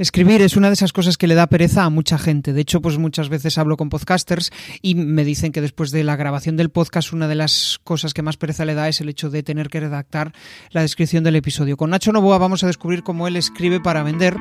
Escribir 0.00 0.40
es 0.40 0.56
una 0.56 0.68
de 0.68 0.72
esas 0.72 0.94
cosas 0.94 1.18
que 1.18 1.26
le 1.26 1.34
da 1.34 1.46
pereza 1.46 1.84
a 1.84 1.90
mucha 1.90 2.16
gente. 2.16 2.54
De 2.54 2.62
hecho, 2.62 2.80
pues 2.80 2.96
muchas 2.96 3.28
veces 3.28 3.58
hablo 3.58 3.76
con 3.76 3.90
podcasters 3.90 4.50
y 4.80 4.94
me 4.94 5.26
dicen 5.26 5.52
que 5.52 5.60
después 5.60 5.90
de 5.90 6.04
la 6.04 6.16
grabación 6.16 6.56
del 6.56 6.70
podcast 6.70 7.12
una 7.12 7.28
de 7.28 7.34
las 7.34 7.78
cosas 7.84 8.14
que 8.14 8.22
más 8.22 8.38
pereza 8.38 8.64
le 8.64 8.72
da 8.72 8.88
es 8.88 9.02
el 9.02 9.10
hecho 9.10 9.28
de 9.28 9.42
tener 9.42 9.68
que 9.68 9.78
redactar 9.78 10.32
la 10.70 10.80
descripción 10.80 11.22
del 11.22 11.36
episodio. 11.36 11.76
Con 11.76 11.90
Nacho 11.90 12.12
Novoa 12.12 12.38
vamos 12.38 12.64
a 12.64 12.66
descubrir 12.66 13.02
cómo 13.02 13.28
él 13.28 13.36
escribe 13.36 13.78
para 13.78 14.02
vender 14.02 14.38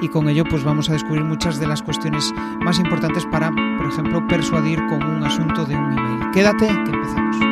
y 0.00 0.08
con 0.08 0.30
ello 0.30 0.44
pues 0.48 0.64
vamos 0.64 0.88
a 0.88 0.94
descubrir 0.94 1.24
muchas 1.24 1.60
de 1.60 1.66
las 1.66 1.82
cuestiones 1.82 2.32
más 2.64 2.78
importantes 2.78 3.26
para, 3.26 3.50
por 3.50 3.92
ejemplo, 3.92 4.26
persuadir 4.28 4.78
con 4.88 5.02
un 5.02 5.24
asunto 5.24 5.66
de 5.66 5.76
un 5.76 5.92
email. 5.92 6.30
Quédate 6.32 6.68
que 6.68 6.90
empezamos. 6.90 7.51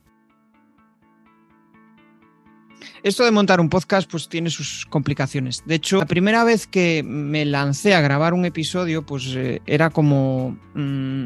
Esto 3.03 3.25
de 3.25 3.31
montar 3.31 3.59
un 3.59 3.69
podcast 3.69 4.09
pues 4.09 4.29
tiene 4.29 4.51
sus 4.51 4.85
complicaciones. 4.85 5.63
De 5.65 5.75
hecho, 5.75 5.97
la 5.97 6.05
primera 6.05 6.43
vez 6.43 6.67
que 6.67 7.01
me 7.03 7.45
lancé 7.45 7.95
a 7.95 8.01
grabar 8.01 8.35
un 8.35 8.45
episodio 8.45 9.03
pues 9.03 9.33
eh, 9.35 9.59
era 9.65 9.89
como 9.89 10.55
mm, 10.75 11.25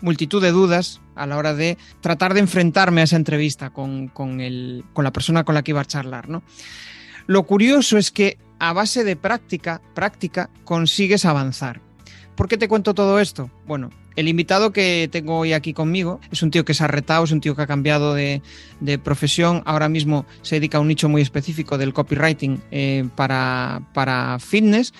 multitud 0.00 0.40
de 0.40 0.52
dudas 0.52 1.00
a 1.16 1.26
la 1.26 1.36
hora 1.36 1.54
de 1.54 1.76
tratar 2.00 2.34
de 2.34 2.40
enfrentarme 2.40 3.00
a 3.00 3.04
esa 3.04 3.16
entrevista 3.16 3.70
con, 3.70 4.06
con, 4.06 4.40
el, 4.40 4.84
con 4.92 5.02
la 5.02 5.12
persona 5.12 5.42
con 5.42 5.56
la 5.56 5.62
que 5.62 5.72
iba 5.72 5.80
a 5.80 5.86
charlar. 5.86 6.28
¿no? 6.28 6.44
Lo 7.26 7.42
curioso 7.42 7.98
es 7.98 8.12
que 8.12 8.38
a 8.60 8.72
base 8.72 9.02
de 9.02 9.16
práctica, 9.16 9.80
práctica, 9.94 10.50
consigues 10.64 11.24
avanzar. 11.24 11.80
¿Por 12.36 12.46
qué 12.46 12.56
te 12.56 12.68
cuento 12.68 12.94
todo 12.94 13.18
esto? 13.18 13.50
Bueno, 13.66 13.90
el 14.18 14.26
invitado 14.26 14.72
que 14.72 15.08
tengo 15.12 15.38
hoy 15.38 15.52
aquí 15.52 15.72
conmigo 15.72 16.18
es 16.32 16.42
un 16.42 16.50
tío 16.50 16.64
que 16.64 16.74
se 16.74 16.82
ha 16.82 16.88
retado, 16.88 17.22
es 17.22 17.30
un 17.30 17.40
tío 17.40 17.54
que 17.54 17.62
ha 17.62 17.68
cambiado 17.68 18.14
de, 18.14 18.42
profesión. 19.04 19.62
Ahora 19.64 19.88
mismo 19.88 20.26
se 20.42 20.56
dedica 20.56 20.78
a 20.78 20.80
un 20.80 20.88
nicho 20.88 21.08
muy 21.08 21.22
específico 21.22 21.78
del 21.78 21.92
copywriting 21.92 22.60
eh, 22.72 23.08
para, 23.14 23.80
para 23.94 24.40
fitness. 24.40 24.92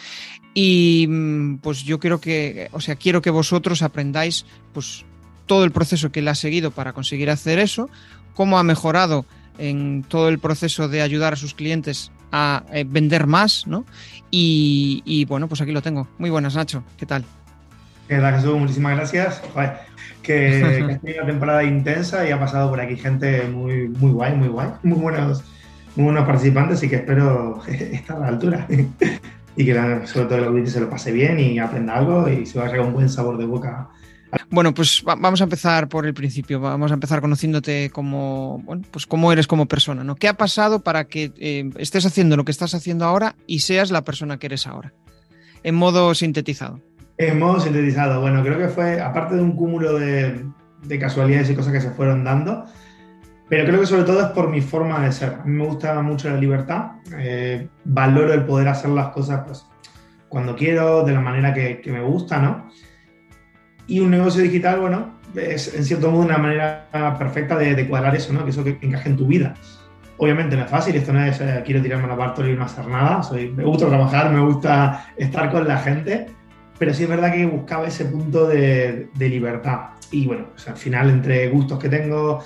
Y 0.54 1.06
mm, 1.08 1.56
pues 1.58 1.82
yo 1.82 1.98
quiero 1.98 2.20
que, 2.20 2.68
o 2.70 2.80
sea, 2.80 2.94
quiero 2.94 3.20
que 3.20 3.30
vosotros 3.30 3.82
aprendáis 3.82 4.46
pues 4.72 5.04
todo 5.46 5.64
el 5.64 5.72
proceso 5.72 6.12
que 6.12 6.20
él 6.20 6.28
ha 6.28 6.36
seguido 6.36 6.70
para 6.70 6.92
conseguir 6.92 7.28
hacer 7.28 7.58
eso, 7.58 7.90
cómo 8.34 8.56
ha 8.56 8.62
mejorado 8.62 9.26
en 9.58 10.04
todo 10.04 10.28
el 10.28 10.38
proceso 10.38 10.86
de 10.86 11.02
ayudar 11.02 11.32
a 11.32 11.36
sus 11.36 11.54
clientes 11.54 12.12
a 12.30 12.62
eh, 12.72 12.84
vender 12.86 13.26
más, 13.26 13.66
¿no? 13.66 13.84
Y, 14.30 15.02
y, 15.04 15.24
bueno, 15.24 15.48
pues 15.48 15.60
aquí 15.60 15.72
lo 15.72 15.82
tengo. 15.82 16.06
Muy 16.18 16.30
buenas, 16.30 16.54
Nacho. 16.54 16.84
¿Qué 16.96 17.06
tal? 17.06 17.24
¿Qué 18.08 18.16
tal, 18.16 18.34
Jesús? 18.36 18.56
Muchísimas 18.56 18.96
gracias. 18.96 19.42
que, 20.22 20.62
que 20.86 20.92
ha 20.94 21.00
sido 21.00 21.16
una 21.18 21.26
temporada 21.26 21.62
intensa 21.62 22.26
y 22.26 22.32
ha 22.32 22.40
pasado 22.40 22.70
por 22.70 22.80
aquí 22.80 22.96
gente 22.96 23.46
muy, 23.48 23.88
muy 23.88 24.12
guay, 24.12 24.34
muy 24.34 24.48
guay, 24.48 24.70
muy 24.82 24.98
buenos, 24.98 25.44
muy 25.94 26.06
buenos 26.06 26.24
participantes 26.24 26.82
y 26.82 26.88
que 26.88 26.96
espero 26.96 27.62
estar 27.68 28.16
a 28.16 28.20
la 28.20 28.28
altura. 28.28 28.66
y 29.56 29.64
que 29.64 29.74
sobre 30.06 30.26
todo 30.26 30.38
el 30.38 30.44
audiencia 30.44 30.74
se 30.74 30.80
lo 30.80 30.88
pase 30.88 31.12
bien 31.12 31.38
y 31.38 31.58
aprenda 31.58 31.96
algo 31.96 32.28
y 32.28 32.46
se 32.46 32.58
vaya 32.58 32.78
a 32.78 32.82
un 32.82 32.94
buen 32.94 33.10
sabor 33.10 33.36
de 33.36 33.44
boca. 33.44 33.88
Bueno, 34.50 34.72
pues 34.72 35.02
vamos 35.04 35.40
a 35.40 35.44
empezar 35.44 35.88
por 35.88 36.06
el 36.06 36.14
principio. 36.14 36.60
Vamos 36.60 36.90
a 36.90 36.94
empezar 36.94 37.20
conociéndote 37.20 37.90
como, 37.90 38.62
bueno, 38.64 38.84
pues 38.90 39.06
cómo 39.06 39.32
eres 39.32 39.46
como 39.46 39.66
persona, 39.66 40.04
¿no? 40.04 40.16
¿Qué 40.16 40.28
ha 40.28 40.34
pasado 40.34 40.82
para 40.82 41.04
que 41.04 41.32
eh, 41.38 41.70
estés 41.76 42.06
haciendo 42.06 42.36
lo 42.36 42.44
que 42.44 42.52
estás 42.52 42.74
haciendo 42.74 43.04
ahora 43.04 43.36
y 43.46 43.60
seas 43.60 43.90
la 43.90 44.04
persona 44.04 44.38
que 44.38 44.46
eres 44.46 44.66
ahora? 44.66 44.94
En 45.62 45.74
modo 45.74 46.14
sintetizado. 46.14 46.80
En 47.18 47.36
modo 47.36 47.58
sintetizado, 47.58 48.20
bueno, 48.20 48.44
creo 48.44 48.56
que 48.58 48.68
fue, 48.68 49.00
aparte 49.00 49.34
de 49.34 49.42
un 49.42 49.56
cúmulo 49.56 49.98
de, 49.98 50.46
casualidades 51.00 51.50
y 51.50 51.56
cosas 51.56 51.72
que 51.72 51.80
se 51.80 51.90
fueron 51.90 52.22
dando, 52.22 52.64
pero 53.48 53.64
creo 53.64 53.80
que 53.80 53.86
sobre 53.86 54.04
todo 54.04 54.20
es 54.20 54.28
por 54.28 54.48
mi 54.48 54.60
forma 54.60 55.04
de 55.04 55.10
ser. 55.10 55.36
A 55.40 55.44
mí 55.44 55.50
me 55.50 55.64
gusta 55.64 56.00
mucho 56.00 56.30
la 56.30 56.36
libertad, 56.36 56.92
eh, 57.16 57.68
valoro 57.84 58.32
el 58.32 58.44
poder 58.44 58.68
hacer 58.68 58.90
las 58.90 59.08
cosas 59.08 59.42
pues, 59.44 59.66
cuando 60.28 60.54
quiero, 60.54 61.02
de 61.04 61.12
la 61.12 61.20
manera 61.20 61.52
que, 61.52 61.82
me 61.86 62.02
gusta, 62.02 62.38
¿no? 62.38 62.68
Y 63.88 63.98
un 63.98 64.10
negocio 64.10 64.40
digital, 64.40 64.78
bueno, 64.78 65.18
es 65.34 65.74
en 65.74 65.84
cierto 65.84 66.12
modo 66.12 66.22
una 66.22 66.38
manera 66.38 67.16
perfecta 67.18 67.56
de, 67.56 67.88
cuadrar 67.88 68.14
eso, 68.14 68.32
¿no? 68.32 68.44
Que 68.44 68.50
eso 68.50 68.62
que 68.62 68.78
encaje 68.80 69.08
en 69.08 69.16
tu 69.16 69.26
vida. 69.26 69.54
Obviamente 70.18 70.56
no 70.56 70.62
es 70.62 70.70
fácil, 70.70 70.94
esto 70.94 71.12
no 71.12 71.24
es 71.24 71.40
eh, 71.40 71.62
quiero 71.64 71.82
tirarme 71.82 72.06
la 72.06 72.16
parte 72.16 72.48
y 72.48 72.54
no 72.54 72.64
hacer 72.64 72.86
nada. 72.86 73.24
Soy, 73.24 73.50
me 73.50 73.64
gusta 73.64 73.88
trabajar, 73.88 74.30
me 74.30 74.40
gusta 74.40 75.06
estar 75.16 75.50
con 75.50 75.66
la 75.66 75.78
gente, 75.78 76.26
pero 76.78 76.94
sí 76.94 77.02
es 77.02 77.08
verdad 77.08 77.32
que 77.32 77.46
buscaba 77.46 77.86
ese 77.86 78.04
punto 78.04 78.46
de, 78.46 79.08
libertad. 79.18 79.90
Y 80.10 80.26
bueno, 80.26 80.46
al 80.66 80.76
final, 80.76 81.10
entre 81.10 81.48
gustos 81.48 81.78
que 81.78 81.88
tengo, 81.88 82.42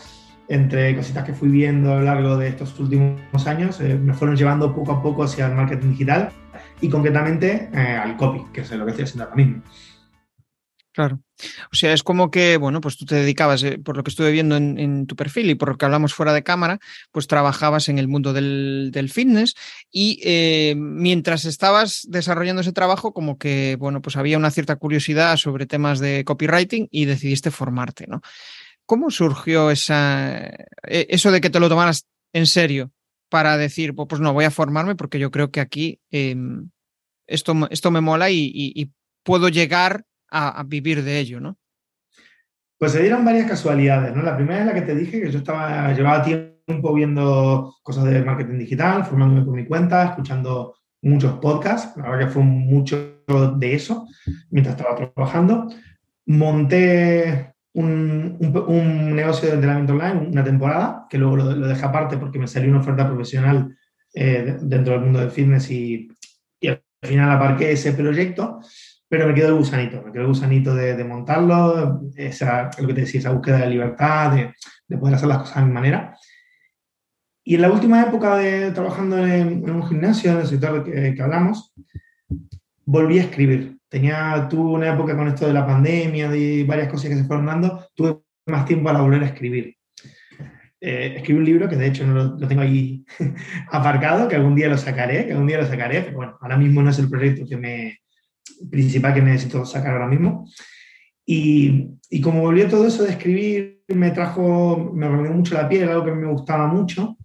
entre 0.49 0.97
cositas 0.97 1.25
que 1.25 1.33
fui 1.33 1.49
viendo 1.49 1.93
a 1.93 1.97
lo 1.97 2.03
largo 2.03 2.37
de 2.37 2.49
estos 2.49 2.79
últimos 2.81 3.47
años, 3.47 3.81
eh, 3.81 3.95
me 3.95 4.15
fueron 4.15 4.37
llevando 4.37 4.75
poco 4.75 4.93
a 4.93 5.03
poco 5.03 5.25
hacia 5.25 5.47
el 5.47 5.55
marketing 5.55 5.91
digital 5.91 6.31
y 6.81 6.89
concretamente 6.89 7.69
eh, 7.73 7.79
al 7.79 8.17
copy, 8.17 8.45
que 8.53 8.63
es 8.63 8.71
lo 8.73 8.85
que 8.85 8.91
estoy 8.91 9.05
haciendo 9.05 9.25
ahora 9.25 9.37
mismo. 9.37 9.63
Claro. 10.93 11.23
O 11.73 11.75
sea, 11.75 11.95
es 11.95 12.03
como 12.03 12.31
que, 12.31 12.59
bueno, 12.59 12.83
pues 12.83 12.99
tú 12.99 13.07
te 13.07 13.15
dedicabas, 13.15 13.63
eh, 13.63 13.79
por 13.79 13.97
lo 13.97 14.05
que 14.05 14.11
estuve 14.11 14.31
viendo 14.31 14.57
en, 14.57 15.07
tu 15.07 15.17
perfil 15.17 15.49
y 15.49 15.55
por 15.55 15.71
lo 15.71 15.79
que 15.79 15.87
hablamos 15.87 16.13
fuera 16.13 16.35
de 16.35 16.43
cámara, 16.43 16.81
pues 17.13 17.27
trabajabas 17.27 17.89
en 17.89 17.99
el 17.99 18.09
mundo 18.09 18.35
del, 18.35 19.11
fitness 19.11 19.55
y 19.91 20.21
eh, 20.23 20.75
mientras 20.77 21.47
estabas 21.47 22.07
desarrollando 22.09 22.61
ese 22.61 22.73
trabajo, 22.73 23.15
como 23.15 23.39
que, 23.39 23.77
bueno, 23.79 24.03
pues 24.03 24.17
había 24.17 24.37
una 24.37 24.51
cierta 24.51 24.77
curiosidad 24.77 25.37
sobre 25.39 25.67
temas 25.67 25.99
de 25.99 26.25
copywriting 26.25 26.89
y 26.91 27.07
decidiste 27.07 27.51
formarte, 27.51 28.07
¿no? 28.07 28.21
¿Cómo 28.85 29.11
surgió 29.11 29.71
esa, 29.71 30.41
e, 30.83 31.07
eso 31.09 31.31
de 31.31 31.41
que 31.41 31.51
te 31.51 31.59
lo 31.59 31.71
tomaras 31.71 32.07
en 32.35 32.47
serio 32.47 32.93
para 33.31 33.57
decir, 33.57 33.95
pues 33.95 34.21
no, 34.21 34.35
voy 34.35 34.45
a 34.45 34.51
formarme 34.51 34.95
porque 34.95 35.19
yo 35.19 35.31
creo 35.31 35.51
que 35.51 35.61
aquí 35.61 36.01
em, 36.11 36.71
esto, 37.27 37.55
esto 37.71 37.91
me 37.91 38.03
mola 38.03 38.31
y 38.31 38.91
puedo 39.23 39.49
llegar 39.49 40.05
a, 40.33 40.63
vivir 40.67 41.03
de 41.05 41.19
ello, 41.19 41.41
¿no? 41.41 41.59
Pues 42.79 42.93
se 42.93 43.01
dieron 43.01 43.25
varias 43.25 43.49
casualidades, 43.49 44.15
¿no? 44.17 44.23
La 44.23 44.35
primera 44.35 44.61
es 44.61 44.67
la 44.67 44.75
que 44.75 44.83
te 44.83 44.95
dije, 44.95 45.21
que 45.21 45.31
yo 45.31 45.39
estaba, 45.39 45.93
llevaba 45.93 46.23
tiempo 46.23 46.95
viendo 46.95 47.77
cosas 47.83 48.05
de 48.05 48.25
marketing 48.25 48.59
digital, 48.59 49.05
formándome 49.05 49.43
por 49.43 49.55
mi 49.55 49.67
cuenta, 49.67 50.05
escuchando 50.05 50.75
muchos 51.03 51.39
podcasts, 51.39 51.97
la 51.97 52.11
verdad 52.11 52.27
que 52.27 52.33
fue 52.33 52.43
mucho 52.43 53.23
de 53.57 53.75
eso 53.75 54.07
mientras 54.51 54.77
estaba 54.77 54.97
trabajando. 54.97 55.69
Monté 56.27 57.55
un, 57.75 58.39
negocio 59.15 59.49
de 59.49 59.55
entrenamiento 59.55 59.93
online, 59.93 60.29
una 60.29 60.45
temporada, 60.45 61.07
que 61.09 61.19
luego 61.19 61.37
lo, 61.37 61.69
dejé 61.69 61.85
aparte 61.85 62.17
porque 62.17 62.39
me 62.39 62.49
salió 62.49 62.71
una 62.71 62.81
oferta 62.81 63.07
profesional 63.07 63.77
eh, 64.15 64.57
dentro 64.61 64.95
del 64.95 65.03
mundo 65.03 65.21
del 65.21 65.31
fitness 65.31 65.71
y, 65.71 66.09
y 66.61 66.69
al 66.69 66.83
final 67.03 67.31
aparqué 67.31 67.73
ese 67.73 67.93
proyecto 67.93 68.61
pero 69.13 69.27
me 69.27 69.35
quedó 69.35 69.49
el 69.49 69.57
gusanito, 69.57 70.03
me 70.03 70.11
quedó 70.11 70.23
el 70.23 70.29
gusanito 70.29 70.75
de, 70.75 71.05
montarlo, 71.05 72.01
esa, 72.17 72.71
lo 72.79 72.87
que 72.87 72.95
te 72.95 73.01
decía, 73.03 73.21
esa 73.21 73.33
búsqueda 73.33 73.59
de 73.59 73.69
libertad, 73.69 74.35
de, 74.89 74.97
poder 74.97 75.17
hacer 75.17 75.29
las 75.29 75.41
cosas 75.41 75.59
a 75.59 75.67
mi 75.67 75.71
manera. 75.71 76.17
Y 77.45 77.57
en 77.57 77.61
la 77.61 77.71
última 77.71 78.01
época 78.01 78.39
de 78.39 78.71
trabajando 78.71 79.19
en, 79.19 79.69
un 79.69 79.87
gimnasio, 79.87 80.33
en 80.33 80.39
el 80.39 80.47
sector 80.47 80.83
que, 80.83 81.15
que, 81.15 81.23
hablamos, 81.23 81.75
volví 82.87 83.19
a 83.19 83.25
escribir. 83.25 83.77
Tenía, 83.87 84.47
tuve 84.49 84.71
una 84.71 84.95
época 84.95 85.15
con 85.15 85.29
esto 85.29 85.47
de 85.47 85.53
la 85.53 85.67
pandemia, 85.67 86.31
de 86.31 86.65
varias 86.67 86.89
cosas 86.89 87.11
que 87.11 87.17
se 87.17 87.25
fueron 87.25 87.45
dando, 87.45 87.87
tuve 87.95 88.17
más 88.47 88.65
tiempo 88.65 88.87
para 88.87 89.03
volver 89.03 89.25
a 89.25 89.27
escribir. 89.27 89.77
Eh, 90.81 91.17
escribí 91.19 91.39
un 91.39 91.45
libro 91.45 91.69
que 91.69 91.77
de 91.77 91.89
hecho 91.89 92.07
no 92.07 92.15
lo, 92.15 92.25
lo, 92.39 92.49
tengo 92.49 92.63
ahí 92.63 93.05
aparcado, 93.71 94.27
que 94.27 94.37
algún 94.37 94.55
día 94.55 94.71
lo 94.71 94.79
sacaré, 94.79 95.27
que 95.27 95.33
algún 95.33 95.49
día 95.49 95.59
lo 95.59 95.67
sacaré, 95.67 96.01
pero 96.01 96.17
bueno, 96.17 96.39
ahora 96.41 96.57
mismo 96.57 96.81
no 96.81 96.89
es 96.89 96.99
el 96.99 97.11
proyecto 97.11 97.45
que 97.47 97.59
me, 97.59 97.99
principal 98.71 99.15
que 99.15 99.23
necesito 99.23 99.65
sacar 99.65 99.95
ahora 99.95 100.09
mismo. 100.09 100.49
Y, 101.25 101.89
y 102.11 102.21
como 102.21 102.41
volvió 102.41 102.69
todo 102.69 102.87
eso 102.87 103.05
de 103.05 103.11
escribir, 103.11 103.83
me 103.89 104.11
trajo, 104.11 104.93
me 104.95 105.09
reunió 105.09 105.33
mucho 105.33 105.55
la 105.55 105.69
piel, 105.69 105.89
algo 105.89 106.05
que 106.05 106.13
me 106.13 106.31
gustaba 106.31 106.67
mucho. 106.67 107.17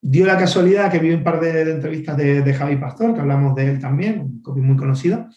Dio 0.00 0.26
la 0.26 0.38
casualidad 0.38 0.90
que 0.90 0.98
vi 0.98 1.12
un 1.12 1.24
par 1.24 1.40
de, 1.40 1.62
entrevistas 1.72 2.16
de, 2.16 2.42
de, 2.42 2.54
Javi 2.54 2.76
Pastor, 2.76 3.14
que 3.14 3.20
hablamos 3.20 3.54
de 3.54 3.70
él 3.70 3.78
también, 3.80 4.20
un 4.20 4.42
copy 4.42 4.60
muy 4.60 4.76
conocido, 4.76 5.28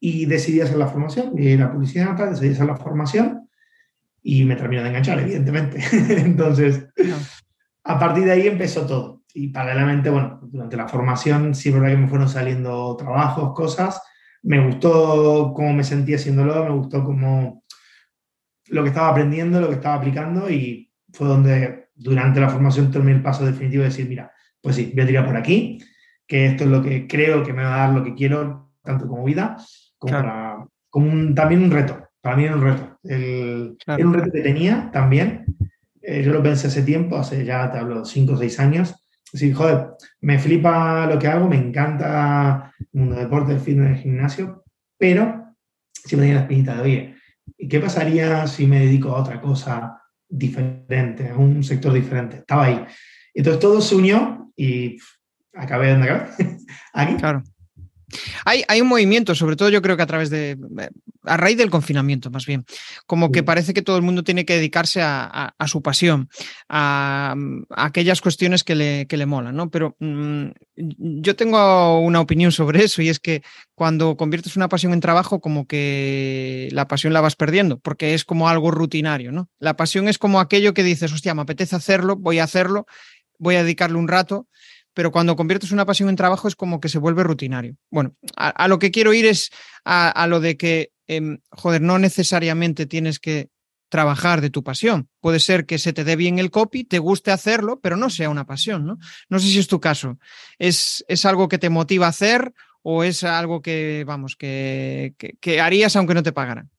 y 0.00 0.26
decidí 0.26 0.60
hacer 0.60 0.76
la 0.76 0.88
formación. 0.88 1.32
Y 1.38 1.56
la 1.56 1.72
publicidad, 1.72 2.16
tal, 2.16 2.30
decidí 2.30 2.52
hacer 2.52 2.66
la 2.66 2.76
formación 2.76 3.48
y 4.22 4.44
me 4.44 4.56
terminó 4.56 4.82
de 4.82 4.88
enganchar, 4.88 5.20
evidentemente. 5.20 5.80
Entonces, 5.92 6.86
a 7.84 7.98
partir 7.98 8.24
de 8.24 8.32
ahí 8.32 8.46
empezó 8.46 8.86
todo. 8.86 9.22
Y 9.32 9.48
paralelamente, 9.48 10.10
bueno, 10.10 10.40
durante 10.42 10.76
la 10.76 10.88
formación 10.88 11.54
sí 11.54 11.68
es 11.68 11.74
verdad 11.74 11.90
que 11.90 11.96
me 11.96 12.08
fueron 12.08 12.28
saliendo 12.28 12.96
trabajos, 12.96 13.54
cosas, 13.54 14.02
me 14.42 14.64
gustó 14.66 15.52
cómo 15.54 15.72
me 15.72 15.84
sentía 15.84 16.16
haciéndolo, 16.16 16.64
me 16.64 16.70
gustó 16.70 17.04
cómo 17.04 17.64
lo 18.68 18.82
que 18.82 18.88
estaba 18.88 19.08
aprendiendo, 19.08 19.60
lo 19.60 19.68
que 19.68 19.74
estaba 19.74 19.96
aplicando 19.96 20.50
y 20.50 20.92
fue 21.12 21.26
donde 21.26 21.88
durante 21.94 22.40
la 22.40 22.48
formación 22.48 22.90
tomé 22.90 23.12
el 23.12 23.22
paso 23.22 23.44
definitivo 23.44 23.82
de 23.82 23.88
decir, 23.88 24.08
mira, 24.08 24.32
pues 24.60 24.76
sí, 24.76 24.92
voy 24.94 25.04
a 25.04 25.06
tirar 25.06 25.26
por 25.26 25.36
aquí, 25.36 25.78
que 26.26 26.46
esto 26.46 26.64
es 26.64 26.70
lo 26.70 26.82
que 26.82 27.06
creo 27.06 27.42
que 27.42 27.52
me 27.52 27.62
va 27.62 27.74
a 27.74 27.86
dar 27.86 27.98
lo 27.98 28.04
que 28.04 28.14
quiero, 28.14 28.72
tanto 28.82 29.06
como 29.06 29.24
vida, 29.24 29.56
como, 29.98 30.70
como 30.88 31.34
también 31.34 31.64
un 31.64 31.70
reto. 31.70 32.06
Para 32.20 32.36
mí 32.36 32.44
era 32.44 32.54
un 32.54 32.62
reto. 32.62 32.98
El, 33.02 33.76
Era 33.86 34.06
un 34.06 34.14
reto 34.14 34.30
que 34.32 34.42
tenía 34.42 34.90
también. 34.92 35.44
Eh, 36.02 36.22
yo 36.22 36.32
lo 36.32 36.42
pensé 36.42 36.66
hace 36.66 36.82
tiempo, 36.82 37.16
hace 37.16 37.44
ya 37.44 37.70
te 37.70 37.78
hablo, 37.78 38.04
cinco 38.04 38.34
o 38.34 38.36
seis 38.36 38.60
años. 38.60 38.94
Sí, 39.32 39.52
joder, 39.52 39.92
me 40.20 40.38
flipa 40.38 41.06
lo 41.06 41.18
que 41.18 41.28
hago, 41.28 41.48
me 41.48 41.56
encanta 41.56 42.72
el 42.78 43.00
mundo 43.00 43.16
deporte, 43.16 43.52
el 43.52 43.60
fitness, 43.60 43.90
el 43.90 44.02
gimnasio, 44.02 44.64
pero 44.98 45.54
si 45.92 46.16
me 46.16 46.22
tenía 46.22 46.36
la 46.36 46.42
espinita 46.42 46.74
de, 46.74 46.82
oye, 46.82 47.14
¿qué 47.68 47.80
pasaría 47.80 48.46
si 48.46 48.66
me 48.66 48.80
dedico 48.80 49.10
a 49.10 49.20
otra 49.20 49.40
cosa 49.40 50.02
diferente, 50.28 51.28
a 51.28 51.36
un 51.36 51.62
sector 51.62 51.92
diferente? 51.92 52.38
Estaba 52.38 52.64
ahí. 52.64 52.84
Entonces 53.32 53.60
todo 53.60 53.80
se 53.80 53.94
unió 53.94 54.52
y 54.56 54.98
acabé 55.54 55.92
donde 55.92 56.10
acabé. 56.10 56.30
Aquí. 56.92 57.14
Claro. 57.16 57.42
Hay, 58.44 58.80
un 58.80 58.88
movimiento, 58.88 59.34
sobre 59.34 59.56
todo 59.56 59.68
yo 59.68 59.82
creo 59.82 59.96
que 59.96 60.02
a 60.02 60.06
través 60.06 60.30
de, 60.30 60.56
a 61.24 61.36
raíz 61.36 61.56
del 61.56 61.70
confinamiento 61.70 62.30
más 62.30 62.46
bien, 62.46 62.64
como 63.06 63.30
que 63.30 63.42
parece 63.42 63.74
que 63.74 63.82
todo 63.82 63.96
el 63.96 64.02
mundo 64.02 64.24
tiene 64.24 64.44
que 64.44 64.54
dedicarse 64.54 65.00
a, 65.02 65.54
su 65.66 65.82
pasión, 65.82 66.28
a, 66.68 67.34
aquellas 67.70 68.20
cuestiones 68.20 68.64
que 68.64 68.74
le, 68.74 69.06
que 69.06 69.16
le 69.16 69.26
molan, 69.26 69.56
¿no? 69.56 69.70
Pero 69.70 69.96
mm, 69.98 70.46
yo 70.76 71.36
tengo 71.36 72.00
una 72.00 72.20
opinión 72.20 72.52
sobre 72.52 72.84
eso 72.84 73.02
y 73.02 73.08
es 73.08 73.20
que 73.20 73.42
cuando 73.74 74.16
conviertes 74.16 74.56
una 74.56 74.68
pasión 74.68 74.92
en 74.92 75.00
trabajo, 75.00 75.40
como 75.40 75.66
que 75.66 76.68
la 76.72 76.88
pasión 76.88 77.12
la 77.12 77.20
vas 77.20 77.36
perdiendo, 77.36 77.78
porque 77.78 78.14
es 78.14 78.24
como 78.24 78.48
algo 78.48 78.70
rutinario, 78.70 79.32
¿no? 79.32 79.48
La 79.58 79.76
pasión 79.76 80.08
es 80.08 80.18
como 80.18 80.40
aquello 80.40 80.74
que 80.74 80.82
dices, 80.82 81.12
hostia, 81.12 81.34
me 81.34 81.42
apetece 81.42 81.76
hacerlo, 81.76 82.16
voy 82.16 82.38
a 82.38 82.44
hacerlo, 82.44 82.86
voy 83.38 83.56
a 83.56 83.62
dedicarle 83.62 83.98
un 83.98 84.08
rato 84.08 84.46
pero 84.94 85.12
cuando 85.12 85.36
conviertes 85.36 85.72
una 85.72 85.86
pasión 85.86 86.08
en 86.08 86.16
trabajo 86.16 86.48
es 86.48 86.56
como 86.56 86.80
que 86.80 86.88
se 86.88 86.98
vuelve 86.98 87.22
rutinario. 87.22 87.76
Bueno, 87.90 88.14
a, 88.36 88.68
lo 88.68 88.78
que 88.78 88.90
quiero 88.90 89.12
ir 89.12 89.26
es 89.26 89.50
a, 89.84 90.26
lo 90.26 90.40
de 90.40 90.56
que, 90.56 90.92
em, 91.06 91.38
joder, 91.50 91.80
no 91.80 91.98
necesariamente 91.98 92.86
tienes 92.86 93.18
que 93.18 93.48
trabajar 93.88 94.40
de 94.40 94.50
tu 94.50 94.62
pasión. 94.62 95.08
Puede 95.20 95.40
ser 95.40 95.66
que 95.66 95.78
se 95.78 95.92
te 95.92 96.04
dé 96.04 96.16
bien 96.16 96.38
el 96.38 96.50
copy, 96.50 96.84
te 96.84 96.98
guste 96.98 97.32
hacerlo, 97.32 97.80
pero 97.80 97.96
no 97.96 98.08
sea 98.08 98.30
una 98.30 98.46
pasión, 98.46 98.86
¿no? 98.86 98.98
No 99.28 99.38
sé 99.38 99.48
si 99.48 99.58
es 99.58 99.66
tu 99.66 99.80
caso. 99.80 100.18
¿Es, 100.58 101.04
es 101.08 101.26
algo 101.26 101.48
que 101.48 101.58
te 101.58 101.70
motiva 101.70 102.06
a 102.06 102.10
hacer 102.10 102.52
o 102.82 103.04
es 103.04 103.24
algo 103.24 103.60
que, 103.60 104.04
vamos, 104.06 104.36
que, 104.36 105.14
que, 105.40 105.60
harías 105.60 105.96
aunque 105.96 106.14
no 106.14 106.22
te 106.22 106.32
pagaran? 106.32 106.70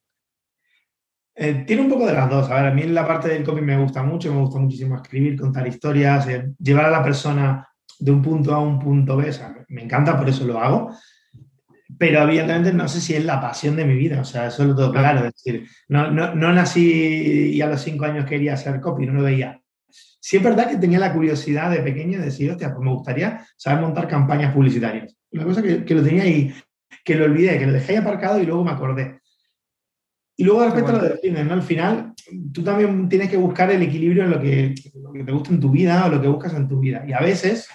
Eh, 1.35 1.63
tiene 1.67 1.83
un 1.83 1.89
poco 1.89 2.07
de 2.07 2.13
las 2.13 2.29
dos. 2.29 2.49
A 2.49 2.55
ver, 2.55 2.65
a 2.67 2.73
mí 2.73 2.83
la 2.83 3.05
parte 3.05 3.29
del 3.29 3.43
copy 3.43 3.61
me 3.61 3.77
gusta 3.77 4.03
mucho, 4.03 4.33
me 4.33 4.41
gusta 4.41 4.59
muchísimo 4.59 4.95
escribir, 4.95 5.39
contar 5.39 5.67
historias, 5.67 6.27
eh, 6.27 6.51
llevar 6.59 6.85
a 6.85 6.91
la 6.91 7.03
persona 7.03 7.67
de 8.01 8.11
un 8.11 8.21
punto 8.21 8.53
A 8.53 8.57
a 8.57 8.59
un 8.59 8.79
punto 8.79 9.15
B. 9.15 9.29
O 9.29 9.33
sea, 9.33 9.55
me 9.69 9.83
encanta, 9.83 10.17
por 10.17 10.27
eso 10.27 10.45
lo 10.45 10.59
hago. 10.59 10.91
Pero 11.97 12.23
evidentemente 12.23 12.73
no 12.73 12.87
sé 12.87 12.99
si 12.99 13.13
es 13.13 13.23
la 13.23 13.39
pasión 13.39 13.75
de 13.75 13.85
mi 13.85 13.95
vida. 13.95 14.21
O 14.21 14.25
sea, 14.25 14.47
eso 14.47 14.65
lo 14.65 14.75
tengo 14.75 14.91
claro. 14.91 15.27
Es 15.27 15.33
decir, 15.35 15.67
no, 15.87 16.09
no, 16.09 16.33
no 16.33 16.51
nací 16.51 17.51
y 17.53 17.61
a 17.61 17.67
los 17.67 17.81
cinco 17.81 18.05
años 18.05 18.25
quería 18.25 18.57
ser 18.57 18.81
copy, 18.81 19.05
no 19.05 19.13
lo 19.13 19.23
veía. 19.23 19.61
Sí 20.19 20.37
es 20.37 20.43
verdad 20.43 20.69
que 20.69 20.77
tenía 20.77 20.99
la 20.99 21.13
curiosidad 21.13 21.69
de 21.71 21.79
pequeño 21.79 22.19
de 22.19 22.25
decir, 22.25 22.49
hostia, 22.49 22.73
pues 22.73 22.83
me 22.83 22.93
gustaría 22.93 23.45
saber 23.55 23.81
montar 23.81 24.07
campañas 24.07 24.53
publicitarias. 24.53 25.15
Una 25.31 25.45
cosa 25.45 25.61
que, 25.61 25.83
que 25.83 25.95
lo 25.95 26.03
tenía 26.03 26.23
ahí, 26.23 26.53
que 27.03 27.15
lo 27.15 27.25
olvidé, 27.25 27.57
que 27.59 27.65
lo 27.65 27.73
dejé 27.73 27.97
aparcado 27.97 28.39
y 28.39 28.45
luego 28.45 28.63
me 28.63 28.71
acordé. 28.71 29.21
Y 30.37 30.43
luego 30.43 30.63
respecto 30.63 30.91
a 30.91 30.95
lo 30.95 31.03
de 31.03 31.17
cine, 31.17 31.43
¿no? 31.43 31.53
Al 31.53 31.61
final, 31.61 32.13
tú 32.51 32.63
también 32.63 33.07
tienes 33.09 33.29
que 33.29 33.37
buscar 33.37 33.69
el 33.71 33.81
equilibrio 33.81 34.23
en 34.23 34.31
lo 34.31 34.39
que, 34.39 34.73
lo 34.95 35.11
que 35.11 35.23
te 35.23 35.31
gusta 35.31 35.51
en 35.51 35.59
tu 35.59 35.69
vida 35.69 36.05
o 36.05 36.09
lo 36.09 36.21
que 36.21 36.27
buscas 36.27 36.53
en 36.53 36.67
tu 36.67 36.79
vida. 36.79 37.03
Y 37.07 37.13
a 37.13 37.19
veces 37.19 37.67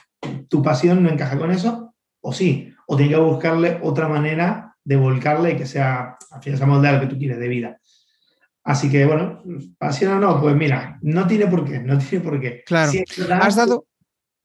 tu 0.48 0.62
pasión 0.62 1.02
no 1.02 1.10
encaja 1.10 1.38
con 1.38 1.50
eso, 1.50 1.94
o 2.20 2.32
sí, 2.32 2.72
o 2.86 2.96
tienes 2.96 3.16
que 3.16 3.20
buscarle 3.20 3.78
otra 3.82 4.08
manera 4.08 4.74
de 4.84 4.96
volcarle 4.96 5.52
y 5.52 5.56
que 5.56 5.66
sea, 5.66 6.16
al 6.30 6.42
final, 6.42 6.56
esa 6.56 6.66
molde 6.66 6.92
lo 6.92 7.00
que 7.00 7.06
tú 7.06 7.18
quieres 7.18 7.38
de 7.38 7.48
vida. 7.48 7.78
Así 8.62 8.90
que, 8.90 9.06
bueno, 9.06 9.42
pasión 9.78 10.14
o 10.14 10.20
no, 10.20 10.40
pues 10.40 10.56
mira, 10.56 10.98
no 11.02 11.26
tiene 11.26 11.46
por 11.46 11.64
qué, 11.64 11.78
no 11.78 11.98
tiene 11.98 12.24
por 12.24 12.40
qué. 12.40 12.64
Claro. 12.66 12.92
Has 13.40 13.56
dado, 13.56 13.86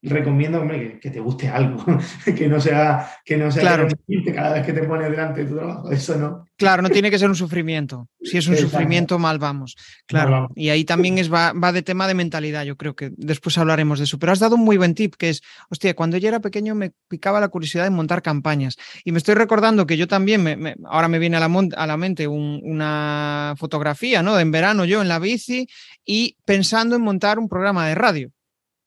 recomiendo 0.02 0.66
que, 1.00 1.10
te 1.10 1.20
guste 1.20 1.48
algo, 1.48 1.84
que 2.36 2.48
no 2.48 2.60
sea, 2.60 3.08
que 3.24 3.36
no 3.36 3.52
sea 3.52 3.62
claro. 3.62 3.88
cada 4.34 4.54
vez 4.54 4.66
que 4.66 4.72
te 4.72 4.82
pones 4.82 5.10
delante 5.10 5.44
de 5.44 5.50
tu 5.50 5.56
trabajo, 5.56 5.90
eso 5.90 6.16
no. 6.16 6.44
Claro, 6.56 6.82
no 6.82 6.90
tiene 6.90 7.10
que 7.10 7.18
ser 7.18 7.28
un 7.28 7.36
sufrimiento. 7.36 8.08
Si 8.20 8.38
es 8.38 8.46
un 8.46 8.56
sufrimiento, 8.56 9.18
mal 9.18 9.38
vamos. 9.38 9.76
Claro. 10.06 10.50
Y 10.54 10.68
ahí 10.68 10.84
también 10.84 11.18
es, 11.18 11.32
va, 11.32 11.52
de 11.72 11.82
tema 11.82 12.06
de 12.06 12.14
mentalidad, 12.14 12.64
yo 12.64 12.76
creo 12.76 12.94
que 12.94 13.10
después 13.16 13.58
hablaremos 13.58 13.98
de 13.98 14.04
eso. 14.04 14.18
Pero 14.18 14.32
has 14.32 14.38
dado 14.38 14.56
un 14.56 14.64
muy 14.64 14.76
buen 14.76 14.94
tip, 14.94 15.14
que 15.16 15.30
es, 15.30 15.42
hostia, 15.70 15.94
cuando 15.94 16.18
yo 16.18 16.28
era 16.28 16.40
pequeño 16.40 16.74
me 16.74 16.92
picaba 17.08 17.40
la 17.40 17.48
curiosidad 17.48 17.84
de 17.84 17.90
montar 17.90 18.22
campañas. 18.22 18.76
Y 19.04 19.12
me 19.12 19.18
estoy 19.18 19.34
recordando 19.34 19.86
que 19.86 19.96
yo 19.96 20.08
también, 20.08 20.42
me, 20.42 20.76
ahora 20.84 21.08
me 21.08 21.18
viene 21.18 21.36
a 21.36 21.40
la, 21.40 21.68
a 21.76 21.86
la 21.86 21.96
mente 21.96 22.26
una 22.26 23.54
fotografía, 23.56 24.22
¿no? 24.22 24.38
En 24.38 24.50
verano 24.50 24.84
yo 24.84 25.02
en 25.02 25.08
la 25.08 25.18
bici 25.18 25.68
y 26.04 26.36
pensando 26.44 26.96
en 26.96 27.02
montar 27.02 27.38
un 27.38 27.48
programa 27.48 27.86
de 27.86 27.94
radio 27.94 28.32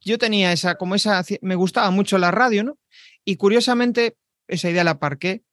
yo 0.05 0.17
tenía 0.17 0.51
esa, 0.51 0.75
como 0.75 0.95
esa, 0.95 1.23
me 1.41 1.55
gustaba 1.55 1.89
mucho 1.91 2.17
la 2.17 2.31
radio, 2.31 2.63
¿no? 2.63 2.77
Y 3.25 3.35
curiosamente, 3.35 4.15
esa 4.47 4.69
idea 4.69 4.83
la 4.83 4.99
parqué, 4.99 5.43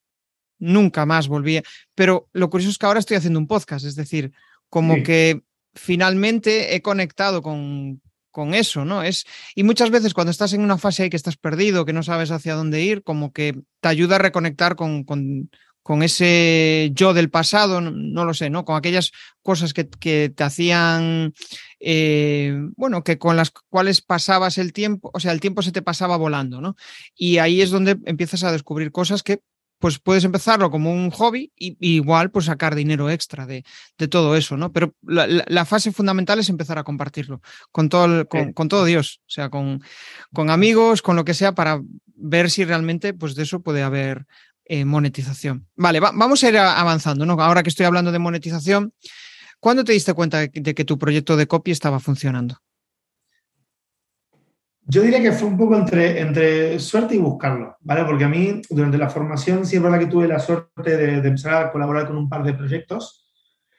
nunca 0.58 1.06
más 1.06 1.26
volví. 1.26 1.60
Pero 1.94 2.28
lo 2.32 2.50
curioso 2.50 2.70
es 2.70 2.78
que 2.78 2.87
ahora 2.87 3.00
estoy 3.00 3.16
haciendo 3.16 3.40
un 3.40 3.49
podcast, 3.49 3.84
es 3.87 3.96
decir, 3.96 4.32
como 4.69 5.02
que 5.02 5.43
finalmente 5.75 6.75
he 6.75 6.82
conectado 6.82 7.43
con, 7.43 8.00
con 8.31 8.54
eso, 8.54 8.84
¿no? 8.84 9.02
Es, 9.02 9.25
y 9.54 9.62
muchas 9.62 9.90
veces 9.90 10.14
cuando 10.14 10.31
estás 10.31 10.52
en 10.52 10.62
una 10.62 10.78
fase 10.78 11.04
ahí 11.04 11.10
que 11.10 11.16
estás 11.16 11.37
perdido, 11.37 11.84
que 11.84 11.93
no 11.93 12.02
sabes 12.02 12.31
hacia 12.31 12.54
dónde 12.54 12.82
ir, 12.82 13.02
como 13.02 13.32
que 13.32 13.58
te 13.81 13.88
ayuda 13.88 14.16
a 14.16 14.20
reconectar 14.20 14.76
con, 14.76 15.04
con, 15.04 15.50
con 15.82 16.02
ese 16.02 16.90
yo 16.94 17.12
del 17.12 17.31
pasado, 17.31 17.81
no, 17.81 18.25
lo 18.25 18.34
sé, 18.34 18.50
¿no? 18.50 18.64
Con 18.64 18.76
aquellas 18.76 19.10
cosas 19.43 19.75
que, 19.75 19.84
te 19.84 20.44
hacían, 20.44 21.34
eh, 21.84 22.55
bueno, 22.76 23.02
que 23.02 23.19
con 23.19 23.37
las 23.37 23.50
cuales 23.50 24.00
pasabas 24.00 24.56
el 24.58 24.73
tiempo, 24.73 25.11
o 25.12 25.20
sea, 25.20 25.32
el 25.32 25.40
tiempo 25.40 25.62
se 25.62 25.73
te 25.73 25.82
pasaba 25.82 26.17
volando, 26.17 26.61
¿no? 26.61 26.76
Y 27.14 27.38
ahí 27.38 27.61
es 27.61 27.70
donde 27.70 27.99
empiezas 28.05 28.44
a 28.44 28.52
descubrir 28.52 28.93
cosas 28.93 29.23
que 29.23 29.40
pues 29.79 29.99
puedes 29.99 30.23
empezarlo 30.23 30.70
como 30.70 30.93
un 30.93 31.11
hobby 31.11 31.50
y, 31.56 31.76
igual 31.81 32.31
pues 32.31 32.44
sacar 32.44 32.76
dinero 32.76 33.11
extra 33.11 33.47
de, 33.47 33.64
todo 34.09 34.37
eso, 34.37 34.57
¿no? 34.57 34.73
Pero 34.73 34.95
la, 35.02 35.64
fase 35.64 35.90
fundamental 35.90 36.38
es 36.38 36.49
empezar 36.49 36.78
a 36.78 36.85
compartirlo 36.85 37.40
con 37.73 37.88
todo, 37.88 38.28
con, 38.28 38.68
todo 38.68 38.85
Dios, 38.85 39.21
o 39.23 39.30
sea, 39.30 39.50
con, 39.50 39.83
con 40.33 40.50
amigos, 40.50 41.02
con 41.02 41.16
lo 41.16 41.25
que 41.25 41.35
sea, 41.35 41.52
para 41.57 41.83
ver 42.14 42.49
si 42.49 42.64
realmente 42.64 43.12
pues 43.12 43.35
de 43.35 43.42
eso 43.42 43.61
puede 43.61 43.83
haber, 43.83 44.25
eh, 44.64 44.85
monetización. 44.85 45.66
Vale, 45.75 45.99
vamos 45.99 46.45
a 46.45 46.49
ir 46.49 46.57
avanzando, 46.57 47.26
¿no? 47.26 47.33
Ahora 47.42 47.64
que 47.64 47.68
estoy 47.68 47.85
hablando 47.85 48.12
de 48.12 48.21
monetización, 48.21 48.95
¿cuándo 49.62 49.85
te 49.85 49.92
diste 49.92 50.12
cuenta 50.12 50.40
de, 50.40 50.75
que 50.75 50.85
tu 50.85 50.99
proyecto 50.99 51.37
de 51.37 51.47
copy 51.47 51.71
estaba 51.71 52.00
funcionando? 52.00 52.59
Yo 54.85 55.02
diría 55.02 55.23
que 55.23 55.31
fue 55.31 55.49
un 55.49 55.57
poco 55.57 55.76
entre, 55.76 56.21
entre 56.21 56.81
suerte 56.81 57.14
y 57.14 57.19
buscarlo, 57.19 57.76
¿vale? 57.81 58.04
Porque 58.04 58.25
a 58.25 58.28
mí, 58.28 58.61
durante 58.69 58.99
la 58.99 59.09
formación, 59.09 59.64
sí 59.64 59.76
es 59.76 59.83
verdad 59.83 60.00
que 60.00 60.07
tuve 60.07 60.26
la 60.26 60.40
suerte 60.40 60.97
de, 60.97 61.14
empezar 61.14 61.54
a 61.54 61.71
colaborar 61.71 62.09
con 62.09 62.16
un 62.16 62.28
par 62.28 62.42
de 62.42 62.54
proyectos. 62.54 63.25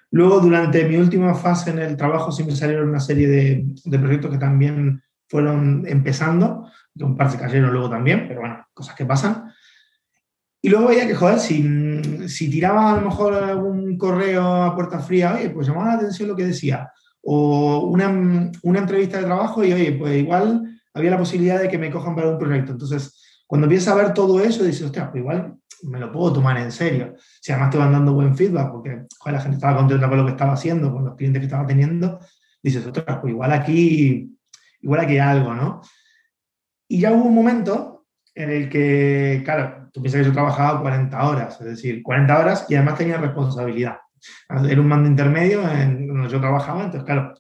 Luego, 0.09 0.39
durante 0.39 0.85
mi 0.85 0.95
última 0.95 1.35
fase 1.35 1.71
en 1.71 1.79
el 1.79 1.97
trabajo, 1.97 2.31
sí 2.31 2.45
me 2.45 2.55
salieron 2.55 2.87
una 2.87 3.01
serie 3.01 3.27
de, 3.27 3.65
de 3.83 3.99
proyectos 3.99 4.31
que 4.31 4.37
también 4.37 5.03
fueron 5.27 5.83
empezando, 5.85 6.65
que 6.97 7.03
un 7.03 7.17
par 7.17 7.29
se 7.29 7.37
cayeron 7.37 7.73
luego 7.73 7.89
también, 7.89 8.25
pero 8.27 8.39
bueno, 8.39 8.65
cosas 8.73 8.95
que 8.95 9.05
pasan. 9.05 9.51
Y 10.65 10.69
luego 10.69 10.87
veía 10.87 11.05
que, 11.05 11.13
joder, 11.13 11.39
si, 11.39 12.29
si 12.29 12.49
tiraba 12.49 12.93
a 12.93 12.95
lo 12.95 13.09
mejor 13.09 13.33
algún 13.33 13.97
correo 13.97 14.63
a 14.63 14.73
puerta 14.73 14.99
fría, 14.99 15.35
oye, 15.35 15.49
pues 15.49 15.67
llamaba 15.67 15.89
la 15.89 15.93
atención 15.95 16.29
lo 16.29 16.37
que 16.37 16.45
decía. 16.45 16.89
O 17.21 17.81
una, 17.81 18.49
una 18.61 18.79
entrevista 18.79 19.17
de 19.17 19.25
trabajo 19.25 19.61
y, 19.65 19.73
oye, 19.73 19.91
pues 19.91 20.15
igual 20.15 20.79
había 20.93 21.11
la 21.11 21.17
posibilidad 21.17 21.59
de 21.61 21.67
que 21.67 21.77
me 21.77 21.91
cojan 21.91 22.15
para 22.15 22.29
un 22.29 22.39
proyecto. 22.39 22.71
Entonces, 22.71 23.43
cuando 23.45 23.65
empiezas 23.65 23.89
a 23.89 23.97
ver 23.97 24.13
todo 24.13 24.41
eso, 24.41 24.63
dices, 24.63 24.83
hostia, 24.83 25.11
pues 25.11 25.19
igual 25.19 25.53
me 25.83 25.99
lo 25.99 26.13
puedo 26.13 26.31
tomar 26.31 26.57
en 26.57 26.71
serio. 26.71 27.15
Si 27.41 27.51
además 27.51 27.71
te 27.71 27.77
van 27.77 27.91
dando 27.91 28.13
buen 28.13 28.33
feedback, 28.33 28.71
porque 28.71 29.03
joder, 29.19 29.33
la 29.33 29.41
gente 29.41 29.57
estaba 29.57 29.75
contenta 29.75 30.07
con 30.07 30.17
lo 30.17 30.25
que 30.25 30.31
estaba 30.31 30.53
haciendo, 30.53 30.93
con 30.93 31.03
los 31.03 31.15
clientes 31.17 31.41
que 31.41 31.47
estaba 31.47 31.67
teniendo, 31.67 32.19
dices, 32.61 32.85
ostras, 32.85 33.19
pues 33.19 33.31
igual 33.31 33.51
aquí, 33.51 34.33
igual 34.79 35.01
aquí 35.01 35.13
hay 35.13 35.19
algo, 35.19 35.53
¿no? 35.53 35.81
Y 36.87 37.01
ya 37.01 37.11
hubo 37.11 37.25
un 37.25 37.35
momento 37.35 38.05
en 38.33 38.49
el 38.49 38.69
que, 38.69 39.41
claro, 39.43 39.82
tú 39.93 40.01
piensas 40.01 40.21
que 40.21 40.27
yo 40.27 40.33
trabajaba 40.33 40.81
40 40.81 41.29
horas, 41.29 41.61
es 41.61 41.67
decir, 41.67 42.03
40 42.03 42.39
horas 42.39 42.65
y 42.67 42.75
además 42.75 42.97
tenía 42.97 43.17
responsabilidad. 43.17 43.97
Era 44.49 44.81
un 44.81 44.87
mando 44.87 45.07
intermedio 45.07 45.69
en 45.69 46.07
donde 46.07 46.29
yo 46.29 46.39
trabajaba, 46.39 46.83
entonces, 46.83 47.05
claro, 47.05 47.33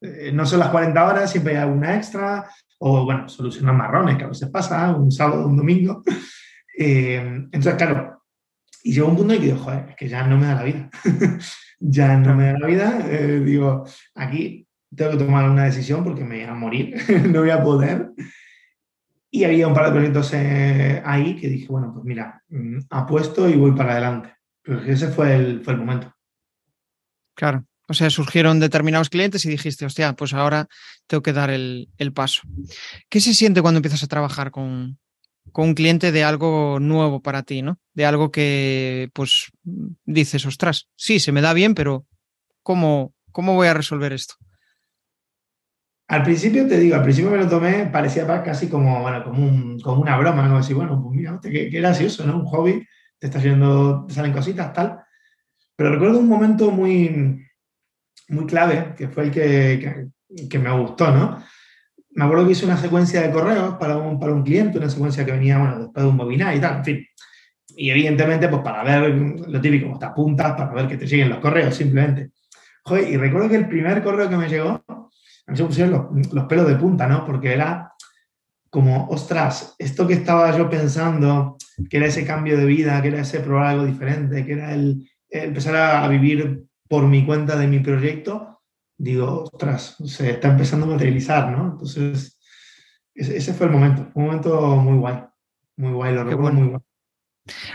eh, 0.00 0.32
no 0.32 0.46
son 0.46 0.60
las 0.60 0.70
40 0.70 1.06
horas, 1.06 1.30
siempre 1.30 1.56
hay 1.56 1.62
alguna 1.62 1.96
extra, 1.96 2.48
o 2.78 3.04
bueno, 3.04 3.28
solucionar 3.28 3.74
marrones, 3.74 4.16
que 4.16 4.24
a 4.24 4.28
veces 4.28 4.48
pasa, 4.48 4.94
un 4.94 5.12
sábado, 5.12 5.46
un 5.46 5.56
domingo. 5.56 6.02
Eh, 6.80 7.16
entonces, 7.50 7.74
claro, 7.74 8.18
y 8.84 8.92
llegó 8.92 9.08
un 9.08 9.16
punto 9.16 9.34
en 9.34 9.40
que 9.40 9.46
digo, 9.46 9.58
joder, 9.58 9.86
es 9.90 9.96
que 9.96 10.08
ya 10.08 10.24
no 10.24 10.38
me 10.38 10.46
da 10.46 10.54
la 10.54 10.62
vida. 10.62 10.90
ya 11.80 12.16
no 12.16 12.34
me 12.34 12.52
da 12.52 12.58
la 12.58 12.66
vida. 12.66 13.00
Eh, 13.10 13.42
digo, 13.44 13.84
aquí 14.14 14.66
tengo 14.94 15.12
que 15.12 15.24
tomar 15.24 15.50
una 15.50 15.64
decisión 15.64 16.04
porque 16.04 16.24
me 16.24 16.36
voy 16.36 16.44
a 16.44 16.54
morir, 16.54 16.96
no 17.28 17.40
voy 17.40 17.50
a 17.50 17.62
poder. 17.62 18.10
Y 19.30 19.44
había 19.44 19.68
un 19.68 19.74
par 19.74 19.86
de 19.86 19.92
proyectos 19.92 20.32
eh, 20.32 21.02
ahí 21.04 21.36
que 21.36 21.48
dije, 21.48 21.66
bueno, 21.68 21.92
pues 21.92 22.04
mira, 22.04 22.42
mm, 22.48 22.78
apuesto 22.90 23.48
y 23.48 23.56
voy 23.56 23.72
para 23.72 23.92
adelante. 23.92 24.34
Pero 24.62 24.82
ese 24.82 25.08
fue 25.08 25.34
el, 25.34 25.62
fue 25.62 25.74
el 25.74 25.80
momento. 25.80 26.14
Claro. 27.34 27.64
O 27.90 27.94
sea, 27.94 28.10
surgieron 28.10 28.60
determinados 28.60 29.08
clientes 29.08 29.44
y 29.44 29.48
dijiste, 29.48 29.86
hostia, 29.86 30.12
pues 30.12 30.34
ahora 30.34 30.68
tengo 31.06 31.22
que 31.22 31.32
dar 31.32 31.50
el, 31.50 31.88
el 31.96 32.12
paso. 32.12 32.42
¿Qué 33.08 33.20
se 33.20 33.32
siente 33.32 33.62
cuando 33.62 33.78
empiezas 33.78 34.02
a 34.02 34.08
trabajar 34.08 34.50
con, 34.50 34.98
con 35.52 35.68
un 35.68 35.74
cliente 35.74 36.12
de 36.12 36.24
algo 36.24 36.78
nuevo 36.80 37.20
para 37.20 37.42
ti, 37.42 37.62
¿no? 37.62 37.78
De 37.94 38.06
algo 38.06 38.30
que, 38.30 39.10
pues, 39.14 39.50
dices, 40.04 40.46
ostras, 40.46 40.88
sí, 40.96 41.20
se 41.20 41.32
me 41.32 41.40
da 41.40 41.52
bien, 41.52 41.74
pero 41.74 42.06
¿cómo, 42.62 43.14
cómo 43.32 43.54
voy 43.54 43.68
a 43.68 43.74
resolver 43.74 44.12
esto? 44.12 44.34
Al 46.08 46.22
principio 46.22 46.66
te 46.66 46.78
digo, 46.78 46.96
al 46.96 47.02
principio 47.02 47.30
me 47.30 47.36
lo 47.36 47.48
tomé, 47.48 47.86
parecía 47.86 48.26
casi 48.42 48.68
como, 48.68 49.02
bueno, 49.02 49.24
como, 49.24 49.76
como 49.82 50.02
una 50.02 50.16
broma, 50.16 50.48
¿no? 50.48 50.56
Así, 50.56 50.72
bueno, 50.72 51.00
pues 51.02 51.14
mira, 51.14 51.38
qué, 51.42 51.68
qué, 51.70 51.78
gracioso, 51.80 52.26
¿no? 52.26 52.38
Un 52.38 52.46
hobby, 52.46 52.86
te 53.18 53.26
está 53.26 53.38
yendo, 53.40 54.06
te 54.06 54.14
salen 54.14 54.32
cositas, 54.32 54.72
tal. 54.72 55.00
Pero 55.76 55.90
recuerdo 55.90 56.18
un 56.18 56.28
momento 56.28 56.70
muy, 56.70 57.44
muy 58.28 58.46
clave, 58.46 58.94
que 58.96 59.08
fue 59.08 59.24
el 59.24 59.30
que, 59.30 60.08
que, 60.28 60.48
que 60.48 60.58
me 60.58 60.70
gustó, 60.70 61.10
¿no? 61.12 61.42
me 62.18 62.24
acuerdo 62.24 62.46
que 62.46 62.52
hice 62.52 62.64
una 62.64 62.76
secuencia 62.76 63.22
de 63.22 63.30
correos 63.30 63.74
para 63.74 63.96
un, 63.96 64.18
para 64.18 64.32
un 64.32 64.42
cliente, 64.42 64.76
una 64.76 64.90
secuencia 64.90 65.24
que 65.24 65.30
venía, 65.30 65.56
bueno, 65.56 65.78
después 65.78 66.04
de 66.04 66.10
un 66.10 66.18
webinar 66.18 66.56
y 66.56 66.60
tal, 66.60 66.78
en 66.78 66.84
fin. 66.84 67.06
Y 67.76 67.90
evidentemente, 67.90 68.48
pues 68.48 68.60
para 68.62 68.82
ver 68.82 69.14
lo 69.14 69.60
típico, 69.60 69.86
pues 69.86 70.00
te 70.00 70.06
apuntas 70.06 70.52
para 70.56 70.72
ver 70.72 70.88
que 70.88 70.96
te 70.96 71.06
siguen 71.06 71.28
los 71.28 71.38
correos, 71.38 71.76
simplemente. 71.76 72.30
Joder, 72.82 73.08
y 73.08 73.16
recuerdo 73.16 73.48
que 73.48 73.54
el 73.54 73.68
primer 73.68 74.02
correo 74.02 74.28
que 74.28 74.36
me 74.36 74.48
llegó, 74.48 74.82
a 75.48 75.50
mí 75.50 75.56
se 75.56 75.64
pusieron 75.64 76.10
los, 76.12 76.32
los 76.32 76.44
pelos 76.44 76.68
de 76.68 76.76
punta, 76.76 77.08
¿no? 77.08 77.24
Porque 77.24 77.52
era 77.52 77.94
como, 78.70 79.08
ostras, 79.08 79.74
esto 79.78 80.06
que 80.06 80.14
estaba 80.14 80.56
yo 80.56 80.68
pensando, 80.68 81.56
que 81.88 81.96
era 81.96 82.06
ese 82.06 82.26
cambio 82.26 82.56
de 82.56 82.66
vida, 82.66 83.00
que 83.02 83.08
era 83.08 83.22
ese 83.22 83.40
probar 83.40 83.68
algo 83.68 83.86
diferente, 83.86 84.44
que 84.44 84.52
era 84.52 84.74
el, 84.74 85.10
el 85.30 85.44
empezar 85.44 85.74
a 85.74 86.06
vivir 86.06 86.66
por 86.86 87.06
mi 87.06 87.24
cuenta 87.24 87.56
de 87.56 87.66
mi 87.66 87.80
proyecto, 87.80 88.60
digo, 88.98 89.44
ostras, 89.44 89.96
se 90.04 90.30
está 90.30 90.48
empezando 90.48 90.86
a 90.86 90.90
materializar, 90.90 91.50
¿no? 91.50 91.72
Entonces, 91.72 92.38
ese, 93.14 93.54
fue 93.54 93.66
el 93.66 93.72
momento, 93.72 94.10
un 94.14 94.24
momento 94.24 94.76
muy 94.76 94.98
guay, 94.98 95.24
muy 95.76 95.92
guay, 95.92 96.14
lo 96.14 96.24
recuerdo 96.24 96.52
muy 96.52 96.68
guay. 96.68 96.82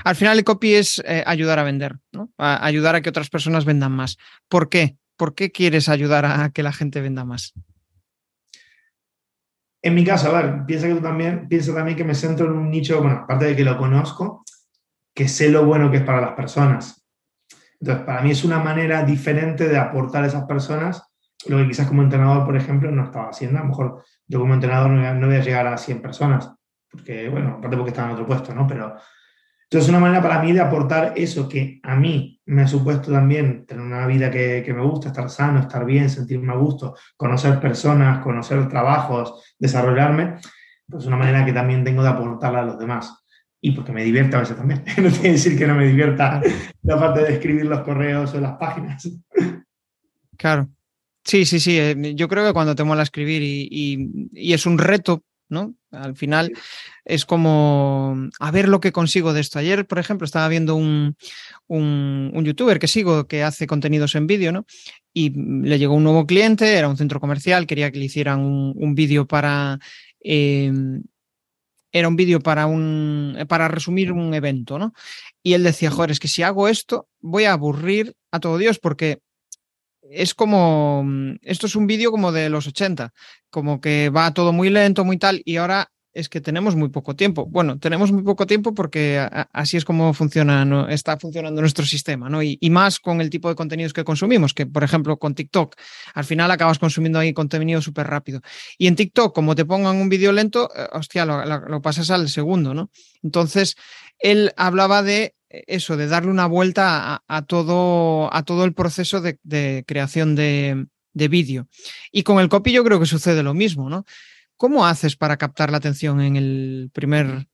Al 0.04 0.16
final 0.16 0.38
el 0.38 0.44
copy 0.44 0.76
es 0.76 1.02
eh, 1.06 1.24
ayudar 1.26 1.58
a 1.58 1.64
vender, 1.64 1.98
¿no? 2.12 2.30
ayudar 2.38 2.96
a 2.96 3.02
que 3.02 3.10
otras 3.10 3.30
personas 3.30 3.66
vendan 3.66 3.92
más. 3.92 4.18
¿Por 4.48 4.70
qué? 4.70 4.98
¿Por 5.24 5.36
qué 5.36 5.54
quieres 5.54 5.88
ayudar 5.88 6.26
a 6.26 6.50
que 6.50 6.64
la 6.64 6.74
gente 6.74 7.00
venda 7.00 7.24
más? 7.24 7.54
En 9.82 9.96
mi 9.96 10.04
caso, 10.04 10.28
a 10.28 10.42
ver, 10.42 10.66
piensa 10.66 10.90
que 10.90 10.96
tú 10.96 11.02
también, 11.02 11.48
piensa 11.48 11.74
también 11.74 11.96
que 11.96 12.04
me 12.04 12.14
centro 12.14 12.48
en 12.48 12.58
un 12.58 12.70
nicho, 12.70 13.02
bueno, 13.02 13.22
aparte 13.24 13.46
de 13.46 13.56
que 13.56 13.64
lo 13.64 13.78
conozco, 13.78 14.44
que 15.16 15.30
sé 15.30 15.48
lo 15.48 15.66
bueno 15.66 15.90
que 15.90 16.00
es 16.00 16.04
para 16.04 16.20
las 16.20 16.34
personas. 16.34 17.08
Entonces, 17.80 18.04
para 18.04 18.22
mí 18.22 18.32
es 18.32 18.44
una 18.44 18.60
manera 18.60 19.04
diferente 19.04 19.70
de 19.70 19.78
aportar 19.78 20.26
a 20.26 20.28
esas 20.28 20.44
personas 20.44 21.02
lo 21.46 21.56
que 21.56 21.70
quizás 21.70 21.88
como 21.88 22.04
entrenador, 22.04 22.46
por 22.46 22.58
ejemplo, 22.58 22.92
no 22.92 23.06
estaba 23.06 23.30
haciendo. 23.30 23.60
A 23.60 23.62
lo 23.62 23.70
mejor 23.70 24.04
yo 24.28 24.42
como 24.42 24.54
entrenador 24.54 24.90
no 24.92 25.28
voy 25.28 25.38
a, 25.38 25.42
llegar 25.42 25.68
a 25.68 25.78
100 25.78 26.02
personas, 26.02 26.52
porque, 26.92 27.30
bueno, 27.30 27.60
aparte 27.60 27.78
porque 27.78 27.92
estaba 27.92 28.10
en 28.10 28.16
otro 28.16 28.28
puesto, 28.28 28.54
¿no? 28.54 28.68
Pero 28.68 28.98
entonces 29.74 29.90
es 29.90 29.90
una 29.90 30.00
manera 30.00 30.22
para 30.22 30.42
mí 30.42 30.52
de 30.52 30.62
aportar 30.62 31.14
eso 31.16 31.50
que 31.50 31.80
a 31.82 31.96
mí 31.96 32.40
me 32.46 32.62
ha 32.62 32.68
supuesto 32.68 33.12
también 33.12 33.66
tener 33.66 33.84
una 33.84 34.06
vida 34.06 34.30
que, 34.30 34.62
que 34.64 34.74
me 34.74 34.84
gusta, 34.84 35.08
estar 35.08 35.30
sano, 35.30 35.60
estar 35.60 35.84
bien, 35.84 36.10
sentirme 36.10 36.54
a 36.54 36.58
gusto, 36.58 36.96
conocer 37.18 37.60
personas, 37.60 38.24
conocer 38.24 38.68
trabajos, 38.70 39.56
desarrollarme, 39.58 40.36
pues 40.88 41.04
es 41.04 41.08
una 41.08 41.18
manera 41.18 41.44
que 41.44 41.54
también 41.54 41.84
tengo 41.84 42.04
de 42.04 42.10
aportarla 42.10 42.60
a 42.60 42.66
los 42.66 42.78
demás 42.78 43.24
y 43.60 43.72
porque 43.72 43.92
me 43.92 44.04
divierte 44.04 44.36
a 44.36 44.42
veces 44.42 44.58
también. 44.58 44.84
No 45.02 45.10
quiere 45.10 45.32
decir 45.32 45.58
que 45.58 45.66
no 45.66 45.74
me 45.74 45.88
divierta 45.88 46.42
la 46.84 47.00
parte 47.00 47.24
de 47.24 47.34
escribir 47.34 47.66
los 47.66 47.82
correos 47.82 48.34
o 48.36 48.40
las 48.40 48.58
páginas. 48.58 49.10
Claro, 50.38 50.70
Sí, 51.24 51.46
sí, 51.46 51.60
sí. 51.60 51.80
Eh, 51.80 52.16
yo 52.16 52.28
creo 52.28 52.46
que 52.46 52.54
cuando 52.54 52.76
te 52.76 52.84
mola 52.84 53.04
escribir 53.04 53.42
y, 53.44 54.54
es 54.54 54.66
un 54.66 54.78
reto, 54.78 55.24
¿no? 55.54 55.76
Al 55.92 56.16
final 56.16 56.52
es 57.06 57.26
como 57.26 58.18
a 58.40 58.52
ver 58.52 58.68
lo 58.68 58.82
que 58.82 58.92
consigo 58.92 59.34
de 59.34 59.42
esto. 59.42 59.60
Ayer, 59.60 59.88
por 59.88 60.00
ejemplo, 60.00 60.26
estaba 60.26 60.48
viendo 60.48 60.76
un, 60.76 61.16
youtuber 62.44 62.80
que 62.80 62.88
sigo 62.88 63.28
que 63.28 63.44
hace 63.44 63.68
contenidos 63.68 64.16
en 64.16 64.28
vídeo, 64.28 64.52
¿no? 64.52 64.66
Y 65.14 65.30
le 65.30 65.80
llegó 65.80 65.94
un 65.94 66.04
nuevo 66.04 66.26
cliente, 66.26 66.76
era 66.76 66.90
un 66.90 66.98
centro 66.98 67.20
comercial, 67.20 67.68
quería 67.68 67.92
que 67.92 68.00
le 68.00 68.06
hicieran 68.06 68.42
un, 68.42 68.96
vídeo 68.96 69.28
para. 69.28 69.80
Em, 70.20 71.04
era 71.92 72.08
un 72.08 72.16
vídeo 72.16 72.40
para 72.40 72.66
un 72.66 73.38
para 73.48 73.68
resumir 73.68 74.12
un 74.12 74.34
evento, 74.34 74.80
¿no? 74.80 74.94
Y 75.44 75.54
él 75.54 75.64
decía, 75.64 75.92
joder, 75.92 76.12
es 76.12 76.20
que 76.20 76.28
si 76.28 76.42
hago 76.42 76.68
esto, 76.68 77.08
voy 77.22 77.46
a 77.46 77.54
aburrir 77.54 78.16
a 78.32 78.40
todo 78.40 78.58
Dios, 78.58 78.80
porque 78.80 79.20
es 80.10 80.34
como, 80.34 81.04
mm, 81.04 81.38
esto 81.42 81.68
es 81.68 81.76
un 81.76 81.88
vídeo 81.88 82.12
como 82.12 82.32
de 82.32 82.50
los 82.50 82.68
80, 82.68 83.14
como 83.50 83.82
que 83.82 84.10
va 84.10 84.34
todo 84.34 84.54
muy 84.54 84.70
lento, 84.70 85.06
muy 85.06 85.18
tal, 85.18 85.42
y 85.46 85.58
ahora 85.58 85.90
es 86.14 86.30
que 86.30 86.42
tenemos 86.42 86.76
muy 86.76 86.90
poco 86.90 87.16
tiempo. 87.16 87.48
Bueno, 87.48 87.80
tenemos 87.80 88.12
muy 88.12 88.24
poco 88.24 88.46
tiempo 88.46 88.74
porque 88.74 89.20
así 89.52 89.78
es 89.78 89.86
como 89.86 90.14
funciona, 90.14 90.64
¿no? 90.64 90.88
está 90.88 91.18
funcionando 91.18 91.60
nuestro 91.62 91.86
sistema, 91.86 92.30
¿no? 92.30 92.44
Y, 92.44 92.58
más 92.70 93.00
con 93.00 93.22
el 93.22 93.30
tipo 93.30 93.50
de 93.50 93.56
contenidos 93.56 93.94
que 93.94 94.04
consumimos, 94.04 94.54
que 94.54 94.66
por 94.66 94.84
ejemplo 94.84 95.18
con 95.18 95.36
TikTok, 95.36 95.76
al 96.14 96.24
final 96.24 96.52
acabas 96.52 96.80
consumiendo 96.80 97.20
ahí 97.20 97.34
contenido 97.34 97.82
súper 97.82 98.08
rápido. 98.08 98.42
Y 98.78 98.88
en 98.88 98.96
TikTok, 98.96 99.34
como 99.34 99.56
te 99.56 99.66
pongan 99.66 99.98
un 99.98 100.10
vídeo 100.10 100.32
lento, 100.32 100.70
eh, 100.76 100.88
hostia, 100.94 101.26
lo, 101.26 101.44
lo, 101.46 101.82
pasas 101.82 102.10
al 102.12 102.30
segundo, 102.30 102.74
¿no? 102.74 102.90
Entonces, 103.22 103.76
él 104.20 104.54
hablaba 104.56 105.04
de 105.04 105.36
eso, 105.68 105.98
de 105.98 106.08
darle 106.08 106.32
una 106.32 106.48
vuelta 106.48 107.24
a, 107.28 107.42
todo, 107.44 108.34
a 108.34 108.44
todo 108.44 108.66
el 108.66 108.74
proceso 108.74 109.22
de, 109.22 109.84
creación 109.86 110.36
de, 110.36 110.88
vídeo. 111.14 111.68
Y 112.12 112.24
con 112.24 112.40
el 112.40 112.50
copy 112.50 112.72
yo 112.72 112.84
creo 112.84 113.00
que 113.00 113.06
sucede 113.06 113.44
lo 113.44 113.54
mismo, 113.54 113.90
¿no? 113.90 114.06
¿Cómo 114.58 114.86
haces 114.86 115.16
para 115.16 115.38
captar 115.38 115.72
la 115.72 115.78
atención 115.78 116.22
en 116.22 116.36
el 116.36 116.90
primer 116.94 117.48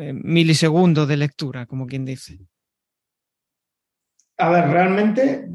eh, 0.00 0.12
milisegundo 0.12 1.06
de 1.06 1.16
lectura, 1.16 1.66
como 1.66 1.86
quien 1.86 2.04
dice? 2.04 2.38
A 4.36 4.48
ver, 4.48 4.68
realmente 4.68 5.48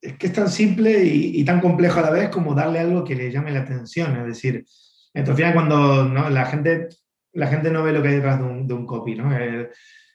es 0.00 0.16
que 0.16 0.26
es 0.26 0.32
tan 0.32 0.48
simple 0.48 1.02
y, 1.04 1.44
tan 1.44 1.60
complejo 1.60 1.98
a 1.98 2.02
la 2.02 2.10
vez 2.10 2.28
como 2.28 2.54
darle 2.54 2.78
algo 2.78 3.02
que 3.02 3.16
le 3.16 3.32
llame 3.32 3.50
la 3.50 3.60
atención. 3.60 4.16
Es 4.16 4.26
decir, 4.26 4.64
entonces 5.12 5.52
cuando 5.52 6.08
la, 6.08 6.46
gente, 6.46 6.88
la 7.32 7.48
gente 7.48 7.70
no 7.70 7.82
ve 7.82 7.92
lo 7.92 8.00
que 8.00 8.08
hay 8.08 8.14
detrás 8.16 8.38
de 8.38 8.44
un, 8.44 8.86
copy, 8.86 9.16
¿no? 9.16 9.36
Eh, 9.36 9.70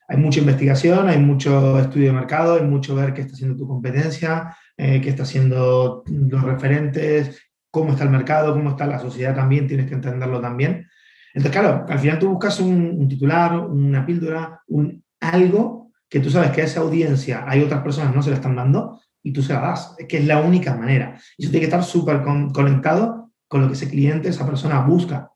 hay 0.08 0.18
mucha 0.18 0.40
investigación, 0.40 1.10
hay 1.10 1.20
mucho 1.20 1.78
estudio 1.80 2.08
de 2.08 2.20
mercado, 2.20 2.56
hay 2.56 2.64
mucho 2.64 2.96
ver 2.96 3.14
qué 3.14 3.22
está 3.22 3.34
haciendo 3.34 3.58
tu 3.58 3.68
competencia, 3.68 4.56
eh, 4.78 5.02
qué 5.02 5.10
está 5.10 5.24
haciendo 5.24 6.04
los 6.08 6.44
referentes, 6.44 7.42
cómo 7.70 7.92
está 7.92 8.06
el 8.06 8.10
mercado, 8.10 8.54
cómo 8.54 8.70
está 8.70 8.88
la 8.88 9.00
sociedad 9.00 9.36
también, 9.36 9.68
tienes 9.68 9.88
que 9.88 9.96
entenderlo 9.96 10.40
también. 10.40 10.88
Entonces, 11.34 11.60
claro, 11.60 11.86
al 11.88 12.00
final 12.00 12.20
tú 12.20 12.30
buscas 12.30 12.60
un, 12.60 13.08
titular, 13.08 13.60
una 13.60 14.06
píldora, 14.06 14.62
un 14.68 15.04
algo 15.20 15.92
que 16.10 16.20
tú 16.22 16.30
sabes 16.30 16.52
que 16.52 16.62
a 16.62 16.66
esa 16.66 16.80
audiencia 16.80 17.44
hay 17.46 17.62
otras 17.62 17.84
personas 17.84 18.16
no 18.16 18.24
se 18.24 18.30
la 18.30 18.38
están 18.38 18.56
dando 18.56 19.02
y 19.22 19.34
tú 19.34 19.44
se 19.44 19.54
la 19.54 19.60
das, 19.60 19.94
es 19.98 20.08
que 20.08 20.18
es 20.18 20.26
la 20.26 20.40
única 20.40 20.74
manera. 20.76 21.20
Y 21.38 21.44
eso 21.44 21.52
tiene 21.52 21.68
que 21.68 21.76
estar 21.76 21.84
súper 21.84 22.24
conectado 22.54 23.32
con 23.48 23.62
lo 23.62 23.68
que 23.68 23.74
ese 23.74 23.90
cliente, 23.90 24.30
esa 24.30 24.46
persona 24.46 24.80
busca. 24.82 25.32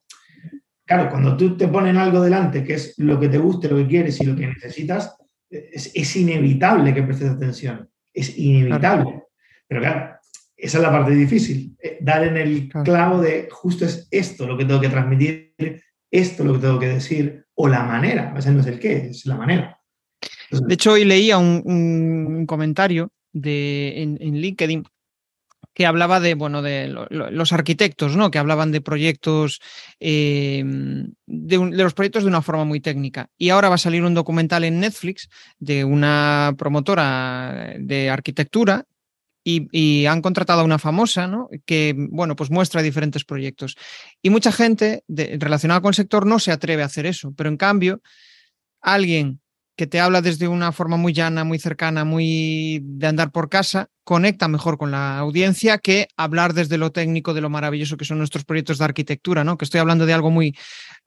Claro, 0.91 1.09
cuando 1.09 1.37
tú 1.37 1.55
te 1.55 1.69
ponen 1.69 1.95
algo 1.95 2.21
delante 2.21 2.65
que 2.65 2.73
es 2.73 2.95
lo 2.97 3.17
que 3.17 3.29
te 3.29 3.37
guste, 3.37 3.69
lo 3.69 3.77
que 3.77 3.87
quieres 3.87 4.19
y 4.19 4.25
lo 4.25 4.35
que 4.35 4.45
necesitas, 4.45 5.15
es, 5.49 6.15
inevitable 6.17 6.93
que 6.93 7.03
prestes 7.03 7.29
atención. 7.29 7.89
Es 8.13 8.37
inevitable. 8.37 9.23
Pero 9.69 9.79
claro, 9.79 10.15
esa 10.57 10.77
es 10.79 10.83
la 10.83 10.91
parte 10.91 11.11
difícil. 11.11 11.77
Eh, 11.81 11.97
dar 12.01 12.25
en 12.25 12.35
el 12.35 12.67
clavo 12.67 13.21
de 13.21 13.47
justo 13.49 13.85
es 13.85 14.09
esto 14.11 14.45
lo 14.45 14.57
que 14.57 14.65
tengo 14.65 14.81
que 14.81 14.89
transmitir, 14.89 15.53
esto 16.11 16.43
lo 16.43 16.55
que 16.55 16.59
tengo 16.59 16.77
que 16.77 16.89
decir, 16.89 17.45
o 17.53 17.69
la 17.69 17.83
manera. 17.83 18.31
A 18.31 18.33
veces 18.33 18.51
no 18.51 18.59
es 18.59 18.67
el 18.67 18.77
qué, 18.77 18.97
es 19.11 19.25
la 19.25 19.37
manera. 19.37 19.79
de 20.49 20.73
hecho, 20.73 20.91
hoy 20.91 21.05
leía 21.05 21.37
un, 21.37 22.45
comentario 22.45 23.13
de, 23.31 24.01
en, 24.01 24.17
en 24.19 24.41
LinkedIn 24.41 24.83
que 25.73 25.85
hablaba 25.85 26.19
de, 26.19 26.33
bueno, 26.33 26.61
de 26.61 26.87
los 26.87 27.53
arquitectos, 27.53 28.15
¿no? 28.15 28.29
Que 28.29 28.39
hablaban 28.39 28.71
de 28.71 28.81
proyectos, 28.81 29.61
eh, 29.99 30.63
de, 31.25 31.57
los 31.57 31.93
proyectos 31.93 32.23
de 32.23 32.29
una 32.29 32.41
forma 32.41 32.65
muy 32.65 32.81
técnica. 32.81 33.29
Y 33.37 33.49
ahora 33.49 33.69
va 33.69 33.75
a 33.75 33.79
salir 33.79 34.03
un 34.03 34.13
documental 34.13 34.63
en 34.63 34.79
Netflix 34.79 35.29
de 35.59 35.85
una 35.85 36.53
promotora 36.57 37.75
de 37.79 38.09
arquitectura 38.09 38.85
y, 39.43 40.05
han 40.05 40.21
contratado 40.21 40.61
a 40.61 40.65
una 40.65 40.77
famosa, 40.77 41.27
¿no? 41.27 41.49
Que, 41.65 41.95
bueno, 41.97 42.35
pues 42.35 42.51
muestra 42.51 42.81
diferentes 42.81 43.23
proyectos. 43.23 43.75
Y 44.21 44.29
mucha 44.29 44.51
gente 44.51 45.03
relacionada 45.07 45.81
con 45.81 45.89
el 45.89 45.95
sector 45.95 46.25
no 46.25 46.39
se 46.39 46.51
atreve 46.51 46.83
a 46.83 46.87
hacer 46.87 47.05
eso, 47.05 47.33
pero 47.35 47.49
en 47.49 47.57
cambio, 47.57 48.01
alguien 48.81 49.40
que 49.81 49.87
te 49.87 49.99
habla 49.99 50.21
desde 50.21 50.47
una 50.47 50.71
forma 50.71 50.95
muy 50.95 51.11
llana, 51.11 51.43
muy 51.43 51.57
cercana, 51.57 52.05
muy 52.05 52.81
de 52.83 53.07
andar 53.07 53.31
por 53.31 53.49
casa, 53.49 53.89
conecta 54.03 54.47
mejor 54.47 54.77
con 54.77 54.91
la 54.91 55.17
audiencia 55.17 55.79
que 55.79 56.07
hablar 56.15 56.53
desde 56.53 56.77
lo 56.77 56.91
técnico 56.91 57.33
de 57.33 57.41
lo 57.41 57.49
maravilloso 57.49 57.97
que 57.97 58.05
son 58.05 58.19
nuestros 58.19 58.45
proyectos 58.45 58.77
de 58.77 58.85
arquitectura, 58.85 59.43
¿no? 59.43 59.57
Que 59.57 59.65
estoy 59.65 59.79
hablando 59.79 60.05
de 60.05 60.13
algo 60.13 60.29
muy, 60.29 60.55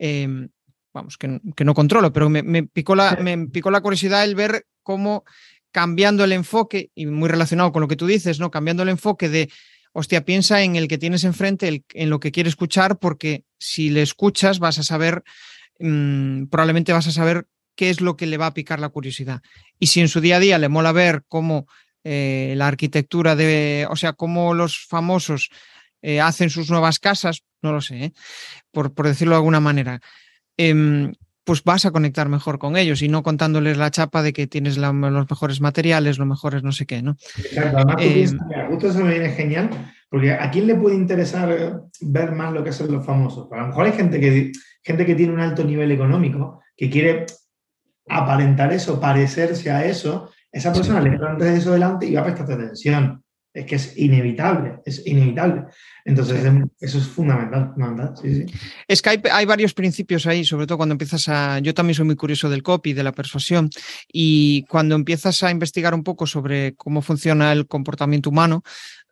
eh, 0.00 0.48
vamos, 0.92 1.16
que, 1.16 1.40
que, 1.54 1.64
no 1.64 1.72
controlo, 1.72 2.12
pero 2.12 2.28
me, 2.28 2.42
me, 2.42 2.64
picó 2.64 2.96
la, 2.96 3.16
me 3.22 3.46
picó 3.46 3.70
la 3.70 3.80
curiosidad 3.80 4.24
el 4.24 4.34
ver 4.34 4.66
cómo 4.82 5.22
cambiando 5.70 6.24
el 6.24 6.32
enfoque, 6.32 6.90
y 6.96 7.06
muy 7.06 7.28
relacionado 7.28 7.70
con 7.70 7.80
lo 7.80 7.86
que 7.86 7.94
tú 7.94 8.08
dices, 8.08 8.40
¿no? 8.40 8.50
Cambiando 8.50 8.82
el 8.82 8.88
enfoque 8.88 9.28
de 9.28 9.52
hostia, 9.92 10.24
piensa 10.24 10.62
en 10.62 10.74
el 10.74 10.88
que 10.88 10.98
tienes 10.98 11.22
enfrente, 11.22 11.68
el, 11.68 11.84
en 11.92 12.10
lo 12.10 12.18
que 12.18 12.32
quiere 12.32 12.48
escuchar, 12.48 12.98
porque 12.98 13.44
si 13.56 13.90
le 13.90 14.02
escuchas 14.02 14.58
vas 14.58 14.80
a 14.80 14.82
saber, 14.82 15.22
mmm, 15.78 16.46
probablemente 16.46 16.92
vas 16.92 17.06
a 17.06 17.12
saber 17.12 17.46
qué 17.76 17.90
es 17.90 18.00
lo 18.00 18.16
que 18.16 18.26
le 18.26 18.38
va 18.38 18.46
a 18.46 18.54
picar 18.54 18.80
la 18.80 18.88
curiosidad. 18.88 19.42
Y 19.78 19.88
si 19.88 20.00
en 20.00 20.08
su 20.08 20.20
día 20.20 20.36
a 20.36 20.40
día 20.40 20.58
le 20.58 20.68
mola 20.68 20.92
ver 20.92 21.22
cómo 21.28 21.66
eh, 22.04 22.54
la 22.56 22.68
arquitectura 22.68 23.34
de, 23.34 23.86
o 23.90 23.96
sea, 23.96 24.12
cómo 24.12 24.54
los 24.54 24.86
famosos 24.86 25.50
eh, 26.02 26.20
hacen 26.20 26.50
sus 26.50 26.70
nuevas 26.70 26.98
casas, 26.98 27.44
no 27.62 27.72
lo 27.72 27.80
sé, 27.80 28.04
¿eh? 28.04 28.12
por, 28.70 28.92
por, 28.92 29.06
decirlo 29.06 29.32
de 29.32 29.38
alguna 29.38 29.60
manera, 29.60 30.00
em, 30.58 31.14
pues 31.44 31.64
vas 31.64 31.86
a 31.86 31.90
conectar 31.90 32.28
mejor 32.28 32.58
con 32.58 32.76
ellos 32.76 33.00
y 33.00 33.08
no 33.08 33.22
contándoles 33.22 33.78
la 33.78 33.90
chapa 33.90 34.22
de 34.22 34.34
que 34.34 34.46
tienes 34.46 34.76
la, 34.76 34.92
los 34.92 35.30
mejores 35.30 35.62
materiales, 35.62 36.18
los 36.18 36.26
mejores 36.26 36.62
no 36.62 36.72
sé 36.72 36.84
qué, 36.84 37.00
¿no? 37.00 37.16
Exacto, 37.38 37.78
además 37.78 37.96
tú 37.96 38.12
piensas, 38.12 38.46
mira, 38.48 38.66
justo 38.68 38.88
eso 38.88 38.98
me 39.00 39.10
viene 39.10 39.30
genial, 39.30 39.70
porque 40.10 40.32
a 40.32 40.50
quién 40.50 40.66
le 40.66 40.74
puede 40.74 40.96
interesar 40.96 41.82
ver 42.00 42.32
más 42.32 42.52
lo 42.52 42.62
que 42.62 42.70
hacen 42.70 42.92
los 42.92 43.04
famosos. 43.04 43.50
A 43.50 43.56
lo 43.56 43.66
mejor 43.68 43.86
hay 43.86 43.92
gente 43.92 44.20
que, 44.20 44.52
gente 44.82 45.06
que 45.06 45.14
tiene 45.14 45.32
un 45.32 45.40
alto 45.40 45.64
nivel 45.64 45.90
económico, 45.90 46.60
que 46.76 46.90
quiere 46.90 47.24
aparentar 48.08 48.72
eso, 48.72 49.00
parecerse 49.00 49.70
a 49.70 49.84
eso, 49.84 50.30
esa 50.52 50.72
persona 50.72 51.02
sí. 51.02 51.10
le 51.10 51.18
plantea 51.18 51.54
eso 51.54 51.72
delante 51.72 52.06
y 52.06 52.14
va 52.14 52.20
a 52.20 52.24
prestar 52.24 52.52
atención. 52.52 53.20
Es 53.52 53.66
que 53.66 53.76
es 53.76 53.96
inevitable, 53.96 54.80
es 54.84 55.06
inevitable. 55.06 55.66
Entonces, 56.04 56.42
sí. 56.42 56.48
eso 56.80 56.98
es 56.98 57.06
fundamental. 57.06 57.70
fundamental. 57.72 58.14
Sí, 58.20 58.34
sí. 58.34 58.58
Es 58.88 59.00
que 59.00 59.10
hay, 59.10 59.22
hay, 59.30 59.46
varios 59.46 59.74
principios 59.74 60.26
ahí, 60.26 60.44
sobre 60.44 60.66
todo 60.66 60.76
cuando 60.76 60.94
empiezas 60.94 61.28
a. 61.28 61.60
Yo 61.60 61.72
también 61.72 61.94
soy 61.94 62.04
muy 62.04 62.16
curioso 62.16 62.50
del 62.50 62.64
copy, 62.64 62.94
de 62.94 63.04
la 63.04 63.12
persuasión, 63.12 63.70
y 64.12 64.64
cuando 64.64 64.96
empiezas 64.96 65.40
a 65.44 65.52
investigar 65.52 65.94
un 65.94 66.02
poco 66.02 66.26
sobre 66.26 66.74
cómo 66.74 67.00
funciona 67.00 67.52
el 67.52 67.68
comportamiento 67.68 68.30
humano, 68.30 68.64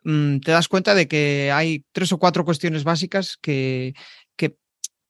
mmm, 0.03 0.39
te 0.39 0.51
das 0.51 0.67
cuenta 0.67 0.93
de 0.93 1.07
que 1.07 1.49
hay 1.53 1.85
tres 1.93 2.11
o 2.11 2.19
cuatro 2.19 2.43
cuestiones 2.43 2.83
básicas 2.83 3.37
que, 3.41 3.93
que 4.35 4.57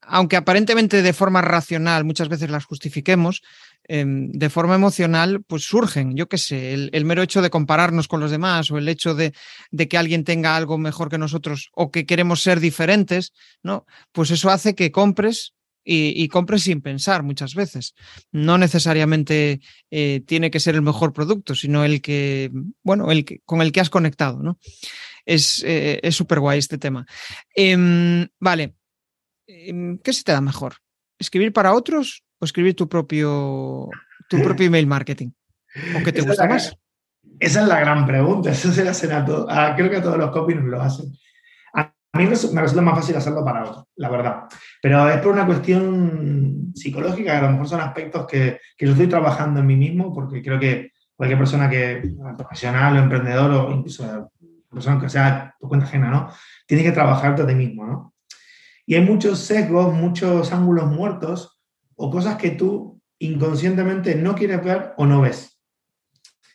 aunque 0.02 0.36
aparentemente 0.36 1.02
de 1.02 1.14
forma 1.14 1.42
racional 1.42 2.04
muchas 2.06 2.30
veces 2.30 2.52
las 2.52 2.66
justifiquemos, 2.66 3.42
eh, 3.88 4.06
de 4.08 4.50
forma 4.50 4.76
emocional, 4.76 5.44
pues 5.44 5.64
surgen, 5.64 6.16
yo 6.16 6.28
qué 6.28 6.38
sé, 6.38 6.74
el, 6.74 6.90
el, 6.94 7.06
mero 7.06 7.22
hecho 7.22 7.42
de 7.42 7.50
compararnos 7.50 8.08
con 8.08 8.20
los 8.20 8.32
demás 8.32 8.72
o 8.72 8.78
el 8.78 8.88
hecho 8.88 9.14
de, 9.16 9.34
de, 9.72 9.88
que 9.88 9.98
alguien 9.98 10.24
tenga 10.24 10.56
algo 10.56 10.78
mejor 10.78 11.10
que 11.10 11.18
nosotros 11.18 11.70
o 11.74 11.92
que 11.92 12.06
queremos 12.06 12.42
ser 12.42 12.60
diferentes, 12.60 13.34
¿no? 13.62 13.86
Pues 14.12 14.32
eso 14.32 14.50
hace 14.50 14.76
que 14.76 14.92
compres 14.92 15.54
y, 15.86 16.28
compres 16.30 16.64
sin 16.64 16.82
pensar 16.82 17.24
muchas 17.24 17.56
veces. 17.56 17.94
No 18.32 18.58
necesariamente 18.58 19.60
eh, 19.92 20.22
tiene 20.26 20.50
que 20.50 20.60
ser 20.60 20.76
el 20.76 20.82
mejor 20.82 21.14
producto, 21.14 21.56
sino 21.56 21.84
el 21.84 22.02
que, 22.02 22.52
bueno, 22.84 23.12
el 23.12 23.26
que, 23.26 23.40
con 23.46 23.62
el 23.62 23.72
que 23.72 23.82
has 23.82 23.90
conectado, 23.90 24.42
¿no? 24.42 24.60
Es 25.26 25.64
eh, 25.66 26.00
súper 26.12 26.40
guay 26.40 26.60
este 26.60 26.78
tema. 26.78 27.06
Eh, 27.56 28.28
vale, 28.40 28.76
em, 29.48 29.98
¿qué 30.00 30.14
se 30.14 30.24
te 30.24 30.32
da 30.32 30.42
mejor? 30.42 30.83
¿Escribir 31.24 31.54
para 31.54 31.74
otros 31.74 32.26
o 32.40 32.44
escribir 32.44 32.76
tu 32.76 32.90
propio, 32.90 33.90
tu 34.28 34.42
propio 34.44 34.68
email 34.68 34.86
marketing? 34.86 35.30
¿O 35.96 36.04
qué 36.04 36.12
te 36.12 36.20
esa 36.20 36.28
gusta 36.28 36.44
es 36.44 36.50
la, 36.50 36.54
más? 36.54 36.78
Esa 37.40 37.62
es 37.62 37.68
la 37.68 37.80
gran 37.80 38.06
pregunta. 38.06 38.52
Eso 38.52 38.74
se 38.74 38.84
la 38.84 38.92
hacen 38.92 39.14
a 39.14 39.24
todos. 39.24 39.50
Creo 39.78 39.90
que 39.90 39.98
a 39.98 40.02
todos 40.02 40.18
los 40.18 40.32
copies 40.32 40.62
lo 40.62 40.82
hacen. 40.82 41.14
A 41.74 41.94
mí 42.20 42.26
me 42.26 42.62
resulta 42.62 42.82
más 42.82 42.96
fácil 42.96 43.16
hacerlo 43.16 43.44
para 43.44 43.64
otros, 43.64 43.86
la 43.96 44.10
verdad. 44.10 44.44
Pero 44.82 45.10
es 45.10 45.18
por 45.22 45.32
una 45.32 45.46
cuestión 45.46 46.72
psicológica, 46.76 47.40
a 47.40 47.42
lo 47.42 47.52
mejor 47.52 47.70
son 47.70 47.80
aspectos 47.80 48.28
que, 48.28 48.60
que 48.78 48.86
yo 48.86 48.92
estoy 48.92 49.08
trabajando 49.08 49.62
en 49.62 49.66
mí 49.66 49.78
mismo, 49.78 50.14
porque 50.14 50.44
creo 50.44 50.60
que 50.60 50.92
cualquier 51.16 51.40
persona 51.40 51.70
que, 51.70 52.14
profesional 52.38 52.98
o 52.98 53.00
emprendedor, 53.00 53.50
o 53.50 53.72
incluso 53.72 54.30
persona 54.70 55.00
que 55.00 55.10
sea 55.10 55.56
por 55.58 55.70
cuenta 55.70 55.88
ajena, 55.88 56.12
¿no? 56.12 56.30
Tiene 56.68 56.84
que 56.84 56.92
trabajarte 56.92 57.44
a 57.44 57.48
ti 57.48 57.56
mismo, 57.56 57.86
¿no? 57.86 58.13
Y 58.86 58.96
hay 58.96 59.02
muchos 59.02 59.40
sesgos, 59.40 59.94
muchos 59.94 60.52
ángulos 60.52 60.92
muertos 60.92 61.60
o 61.96 62.10
cosas 62.10 62.38
que 62.38 62.52
tú 62.52 63.02
inconscientemente 63.20 64.16
no 64.16 64.36
quieres 64.36 64.64
ver 64.64 64.94
o 64.98 65.06
no 65.06 65.22
ves. 65.22 65.60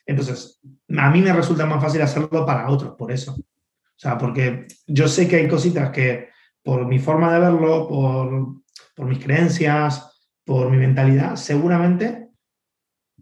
Entonces, 0.05 0.59
a 0.97 1.09
mí 1.09 1.21
me 1.21 1.33
resulta 1.33 1.65
más 1.65 1.81
fácil 1.81 2.01
hacerlo 2.01 2.45
para 2.45 2.69
otros, 2.69 2.95
por 2.95 3.11
eso. 3.11 3.33
O 3.33 4.01
sea, 4.01 4.17
porque 4.17 4.67
yo 4.87 5.07
sé 5.07 5.27
que 5.27 5.37
hay 5.37 5.47
cositas 5.47 5.89
que 5.91 6.29
por 6.63 6.85
mi 6.85 6.99
forma 6.99 7.33
de 7.33 7.39
verlo, 7.39 7.87
por, 7.87 8.61
por 8.95 9.05
mis 9.07 9.23
creencias, 9.23 10.09
por 10.43 10.69
mi 10.69 10.77
mentalidad, 10.77 11.35
seguramente 11.35 12.29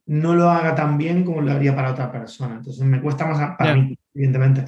no 0.05 0.33
lo 0.33 0.49
haga 0.49 0.75
tan 0.75 0.97
bien 0.97 1.23
como 1.23 1.41
lo 1.41 1.51
haría 1.51 1.75
para 1.75 1.91
otra 1.91 2.11
persona. 2.11 2.55
Entonces 2.55 2.83
me 2.85 3.01
cuesta 3.01 3.25
más 3.25 3.57
para 3.57 3.73
yeah. 3.73 3.83
mí, 3.83 3.99
evidentemente. 4.13 4.65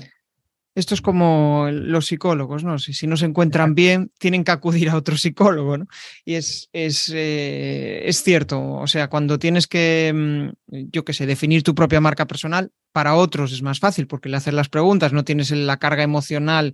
Esto 0.75 0.93
es 0.93 1.01
como 1.01 1.67
los 1.71 2.05
psicólogos, 2.05 2.63
¿no? 2.63 2.77
Si, 2.77 2.93
si, 2.93 3.07
no 3.07 3.17
se 3.17 3.25
encuentran 3.25 3.73
bien, 3.75 4.11
tienen 4.19 4.43
que 4.43 4.51
acudir 4.51 4.89
a 4.89 4.95
otro 4.95 5.17
psicólogo, 5.17 5.77
¿no? 5.77 5.87
Y 6.23 6.35
es, 6.35 6.69
es, 6.73 7.11
eh, 7.13 8.01
es 8.05 8.23
cierto, 8.23 8.61
o 8.61 8.87
sea, 8.87 9.09
cuando 9.09 9.39
tienes 9.39 9.67
que, 9.67 10.13
mm, 10.13 10.77
yo 10.91 11.03
qué 11.03 11.13
sé, 11.13 11.25
definir 11.25 11.63
tu 11.63 11.73
propia 11.73 11.99
marca 11.99 12.27
personal, 12.27 12.71
para 12.91 13.15
otros 13.15 13.51
es 13.51 13.61
más 13.61 13.79
fácil 13.79 14.07
porque 14.07 14.29
le 14.29 14.37
haces 14.37 14.53
las 14.53 14.69
preguntas, 14.69 15.13
no 15.13 15.23
tienes 15.23 15.51
la 15.51 15.77
carga 15.77 16.03
emocional 16.03 16.73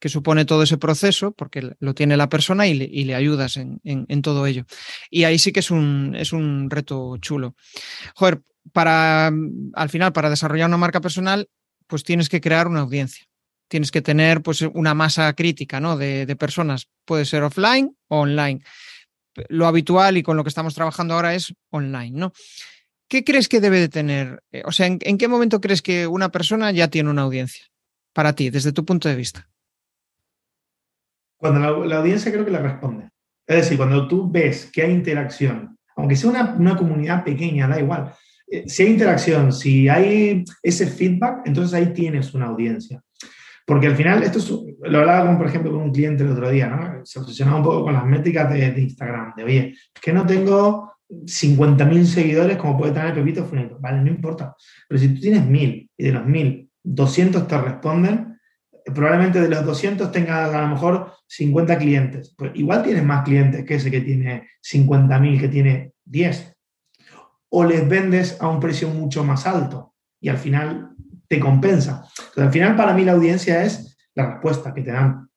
que 0.00 0.08
supone 0.08 0.44
todo 0.44 0.62
ese 0.62 0.76
proceso, 0.76 1.32
porque 1.32 1.76
lo 1.78 1.94
tiene 1.94 2.16
la 2.16 2.28
persona 2.28 2.66
y 2.66 2.74
le, 2.74 2.84
y 2.84 3.04
le 3.04 3.14
ayudas 3.14 3.56
en, 3.56 3.80
en, 3.84 4.04
en, 4.08 4.22
todo 4.22 4.46
ello. 4.46 4.64
Y 5.10 5.24
ahí 5.24 5.38
sí 5.38 5.52
que 5.52 5.60
es 5.60 5.70
un, 5.70 6.14
es 6.16 6.32
un 6.32 6.68
reto 6.68 7.16
chulo. 7.18 7.54
Joder, 8.14 8.42
para, 8.72 9.28
al 9.28 9.88
final, 9.88 10.12
para 10.12 10.30
desarrollar 10.30 10.68
una 10.68 10.76
marca 10.76 11.00
personal, 11.00 11.48
pues 11.86 12.02
tienes 12.02 12.28
que 12.28 12.40
crear 12.40 12.66
una 12.66 12.80
audiencia 12.80 13.26
tienes 13.74 13.90
que 13.90 14.02
tener 14.02 14.40
pues, 14.40 14.62
una 14.62 14.94
masa 14.94 15.32
crítica 15.32 15.80
¿no? 15.80 15.96
de, 15.96 16.36
personas. 16.38 16.88
Puede 17.04 17.24
ser 17.24 17.42
offline 17.42 17.96
o 18.06 18.20
online. 18.20 18.62
Lo 19.48 19.66
habitual 19.66 20.16
y 20.16 20.22
con 20.22 20.36
lo 20.36 20.44
que 20.44 20.48
estamos 20.48 20.76
trabajando 20.76 21.14
ahora 21.14 21.34
es 21.34 21.52
online. 21.70 22.16
¿no? 22.16 22.32
¿Qué 23.08 23.24
crees 23.24 23.48
que 23.48 23.60
debe 23.60 23.80
de 23.80 23.88
tener? 23.88 24.44
Eh, 24.52 24.62
o 24.64 24.70
sea, 24.70 24.86
¿en, 24.86 25.00
¿en, 25.00 25.18
qué 25.18 25.26
momento 25.26 25.60
crees 25.60 25.82
que 25.82 26.06
una 26.06 26.28
persona 26.28 26.70
ya 26.70 26.86
tiene 26.86 27.10
una 27.10 27.22
audiencia? 27.22 27.66
Para 28.12 28.32
ti, 28.32 28.48
desde 28.48 28.70
tu 28.70 28.84
punto 28.84 29.08
de 29.08 29.16
vista. 29.16 29.50
Cuando 31.36 31.58
la, 31.58 31.70
la 31.84 31.96
audiencia 31.96 32.30
creo 32.30 32.44
que 32.44 32.52
le 32.52 32.60
responde. 32.60 33.10
Es 33.44 33.56
decir, 33.56 33.76
cuando 33.76 34.06
tú 34.06 34.30
ves 34.30 34.70
que 34.72 34.82
hay 34.82 34.92
interacción, 34.92 35.76
aunque 35.96 36.14
sea 36.14 36.30
una, 36.30 36.54
una 36.54 36.76
comunidad 36.76 37.24
pequeña, 37.24 37.66
da 37.66 37.80
igual. 37.80 38.14
Eh, 38.46 38.68
si 38.68 38.84
hay 38.84 38.90
interacción, 38.90 39.52
si 39.52 39.88
hay 39.88 40.44
ese 40.62 40.86
feedback, 40.86 41.44
entonces 41.44 41.74
ahí 41.74 41.92
tienes 41.92 42.34
una 42.34 42.46
audiencia. 42.46 43.02
Porque 43.64 43.86
al 43.86 43.96
final, 43.96 44.22
esto 44.22 44.38
es, 44.38 44.50
lo 44.50 44.98
hablaba 44.98 45.26
con, 45.26 45.38
por 45.38 45.46
ejemplo 45.46 45.72
con 45.72 45.82
un 45.82 45.92
cliente 45.92 46.22
el 46.22 46.32
otro 46.32 46.50
día, 46.50 46.68
¿no? 46.68 47.04
Se 47.04 47.18
obsesionaba 47.18 47.58
un 47.58 47.64
poco 47.64 47.84
con 47.84 47.94
las 47.94 48.04
métricas 48.04 48.52
de, 48.52 48.72
de 48.72 48.80
Instagram, 48.80 49.34
de 49.36 49.44
oye, 49.44 49.74
es 49.94 50.00
que 50.00 50.12
no 50.12 50.26
tengo 50.26 50.94
50.000 51.08 52.04
seguidores 52.04 52.56
como 52.56 52.78
puede 52.78 52.92
tener 52.92 53.14
Pepito 53.14 53.44
Funeto. 53.44 53.78
Vale, 53.80 54.02
no 54.02 54.08
importa. 54.08 54.54
Pero 54.88 55.00
si 55.00 55.08
tú 55.14 55.20
tienes 55.20 55.42
1.000 55.42 55.90
y 55.96 56.04
de 56.04 56.12
los 56.12 56.22
1.000, 56.24 56.68
200 56.82 57.48
te 57.48 57.58
responden, 57.58 58.38
probablemente 58.92 59.40
de 59.40 59.48
los 59.48 59.64
200 59.64 60.12
tengas 60.12 60.52
a 60.54 60.62
lo 60.62 60.68
mejor 60.68 61.12
50 61.26 61.78
clientes. 61.78 62.34
Pues 62.36 62.52
igual 62.54 62.82
tienes 62.82 63.04
más 63.04 63.24
clientes 63.24 63.64
que 63.64 63.76
ese 63.76 63.90
que 63.90 64.00
tiene 64.00 64.48
50.000, 64.62 65.40
que 65.40 65.48
tiene 65.48 65.92
10. 66.04 66.56
O 67.50 67.64
les 67.64 67.88
vendes 67.88 68.40
a 68.40 68.48
un 68.48 68.60
precio 68.60 68.88
mucho 68.88 69.24
más 69.24 69.46
alto 69.46 69.94
y 70.20 70.28
al 70.28 70.38
final 70.38 70.90
te 71.34 71.40
compensa. 71.40 72.04
Entonces, 72.18 72.44
al 72.44 72.52
final, 72.52 72.76
para 72.76 72.94
mí, 72.94 73.04
la 73.04 73.12
audiencia 73.12 73.64
es 73.64 73.96
la 74.14 74.30
respuesta 74.32 74.72
que 74.72 74.82
te 74.82 74.92
dan. 74.92 75.28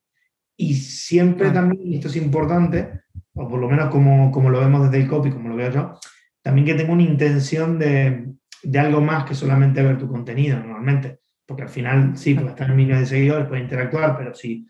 Y 0.56 0.74
siempre 0.74 1.50
también, 1.50 1.86
y 1.86 1.96
esto 1.96 2.08
es 2.08 2.16
importante, 2.16 3.00
o 3.34 3.48
por 3.48 3.60
lo 3.60 3.68
menos 3.68 3.90
como, 3.90 4.30
como 4.32 4.50
lo 4.50 4.60
vemos 4.60 4.84
desde 4.84 5.04
el 5.04 5.08
copy, 5.08 5.30
como 5.30 5.48
lo 5.48 5.56
veo 5.56 5.70
yo, 5.70 5.98
también 6.42 6.66
que 6.66 6.74
tengo 6.74 6.92
una 6.92 7.02
intención 7.02 7.78
de, 7.78 8.32
de 8.62 8.78
algo 8.78 9.00
más 9.00 9.24
que 9.24 9.34
solamente 9.34 9.82
ver 9.82 9.98
tu 9.98 10.08
contenido 10.08 10.58
normalmente. 10.58 11.20
Porque 11.46 11.62
al 11.62 11.68
final, 11.68 12.16
sí, 12.16 12.34
puede 12.34 12.50
estar 12.50 12.68
en 12.68 12.76
millones 12.76 13.00
de 13.00 13.16
seguidores, 13.16 13.48
puede 13.48 13.62
interactuar, 13.62 14.16
pero 14.16 14.34
si 14.34 14.66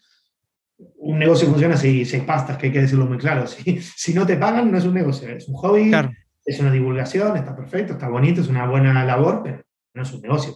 un 0.99 1.19
negocio 1.19 1.49
funciona 1.49 1.77
si, 1.77 2.05
si 2.05 2.17
hay 2.17 2.23
pastas, 2.23 2.57
que 2.57 2.67
hay 2.67 2.73
que 2.73 2.83
decirlo 2.83 3.07
muy 3.07 3.19
claro. 3.19 3.47
Si, 3.47 3.81
si 3.81 4.15
no 4.15 4.27
te 4.27 4.37
pagan, 4.37 4.71
no 4.71 4.79
es 4.79 4.85
un 4.85 4.95
negocio, 4.95 5.29
es 5.29 5.49
un 5.49 5.55
hobby, 5.55 5.89
claro. 5.89 6.11
es 6.45 6.61
una 6.61 6.71
divulgación, 6.71 7.37
está 7.37 7.57
perfecto, 7.57 7.95
está 7.95 8.09
bonito, 8.09 8.41
es 8.41 8.49
una 8.49 8.67
buena 8.67 9.05
labor, 9.05 9.43
pero 9.43 9.63
no 9.95 10.03
es 10.03 10.13
un 10.13 10.23
negocio. 10.23 10.55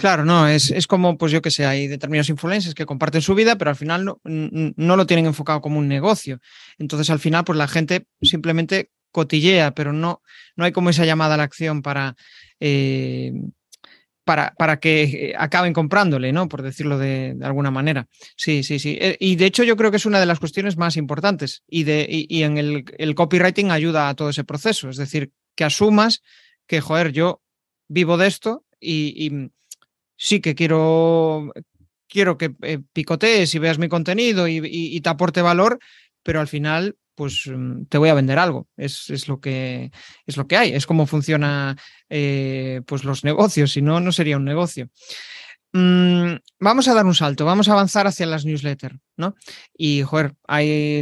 Claro, 0.00 0.24
no, 0.24 0.48
es, 0.48 0.70
es 0.70 0.86
como, 0.86 1.16
pues 1.18 1.32
yo 1.32 1.42
que 1.42 1.50
sé, 1.50 1.66
hay 1.66 1.86
determinados 1.86 2.28
influencers 2.28 2.74
que 2.74 2.86
comparten 2.86 3.22
su 3.22 3.34
vida, 3.34 3.56
pero 3.56 3.70
al 3.70 3.76
final 3.76 4.04
no, 4.04 4.20
no, 4.24 4.96
lo 4.96 5.06
tienen 5.06 5.26
enfocado 5.26 5.60
como 5.60 5.78
un 5.78 5.88
negocio. 5.88 6.40
Entonces, 6.78 7.10
al 7.10 7.18
final, 7.18 7.44
pues 7.44 7.58
la 7.58 7.68
gente 7.68 8.06
simplemente 8.20 8.90
cotillea, 9.10 9.72
pero 9.72 9.92
no, 9.92 10.22
no 10.56 10.64
hay 10.64 10.72
como 10.72 10.90
esa 10.90 11.04
llamada 11.04 11.34
a 11.34 11.36
la 11.36 11.42
acción 11.42 11.82
para, 11.82 12.16
eh, 12.60 13.32
para, 14.24 14.54
para, 14.56 14.80
que 14.80 15.34
acaben 15.36 15.74
comprándole, 15.74 16.32
¿no? 16.32 16.48
Por 16.48 16.62
decirlo 16.62 16.98
de, 16.98 17.36
alguna 17.42 17.70
manera. 17.70 18.08
Sí, 18.36 18.62
sí, 18.62 18.78
sí. 18.78 18.96
Eh, 19.00 19.16
y 19.20 19.36
de 19.36 19.46
hecho 19.46 19.64
yo 19.64 19.76
creo 19.76 19.90
que 19.90 19.98
es 19.98 20.06
una 20.06 20.18
de 20.18 20.26
las 20.26 20.40
cuestiones 20.40 20.76
más 20.76 20.96
importantes 20.96 21.62
y, 21.68 21.84
de, 21.84 22.06
y 22.08 22.42
en 22.42 22.56
el, 22.56 22.84
el 22.96 23.14
copywriting 23.14 23.70
ayuda 23.70 24.08
a 24.08 24.14
todo 24.14 24.30
ese 24.30 24.44
proceso. 24.44 24.88
Es 24.88 24.96
decir, 24.96 25.30
que 25.54 25.64
asumas 25.64 26.22
que, 26.66 26.80
joder, 26.80 27.12
yo 27.12 27.42
vivo 27.88 28.16
de 28.16 28.28
esto 28.28 28.64
y, 28.82 29.26
y 29.26 29.50
sí 30.16 30.40
que 30.40 30.54
quiero, 30.54 31.52
quiero 32.08 32.36
que 32.36 32.54
eh, 32.62 32.78
picotees 32.92 33.54
y 33.54 33.58
veas 33.58 33.78
mi 33.78 33.88
contenido 33.88 34.46
y, 34.46 35.00
te 35.00 35.08
aporte 35.08 35.42
valor, 35.42 35.78
pero 36.22 36.40
al 36.40 36.48
final 36.48 36.96
pues 37.14 37.46
mm, 37.46 37.86
te 37.86 37.98
voy 37.98 38.10
a 38.10 38.14
vender 38.14 38.38
algo. 38.38 38.68
Es, 38.76 39.10
es, 39.10 39.28
lo, 39.28 39.40
que, 39.40 39.90
es 40.26 40.36
lo 40.36 40.46
que 40.46 40.56
hay, 40.56 40.72
es 40.74 40.86
como 40.86 41.06
funciona 41.06 41.76
eh, 42.08 42.82
pues 42.86 43.04
los 43.04 43.24
negocios, 43.24 43.72
si 43.72 43.82
no, 43.82 43.98
no 43.98 44.12
sería 44.12 44.36
un 44.36 44.44
negocio. 44.44 44.90
Mm, 45.72 46.34
vamos 46.60 46.86
a 46.86 46.94
dar 46.94 47.06
un 47.06 47.14
salto, 47.14 47.46
vamos 47.46 47.68
a 47.68 47.72
avanzar 47.72 48.06
hacia 48.06 48.26
las 48.26 48.44
newsletters, 48.44 48.98
¿no? 49.16 49.34
Y, 49.76 50.02
joder, 50.02 50.34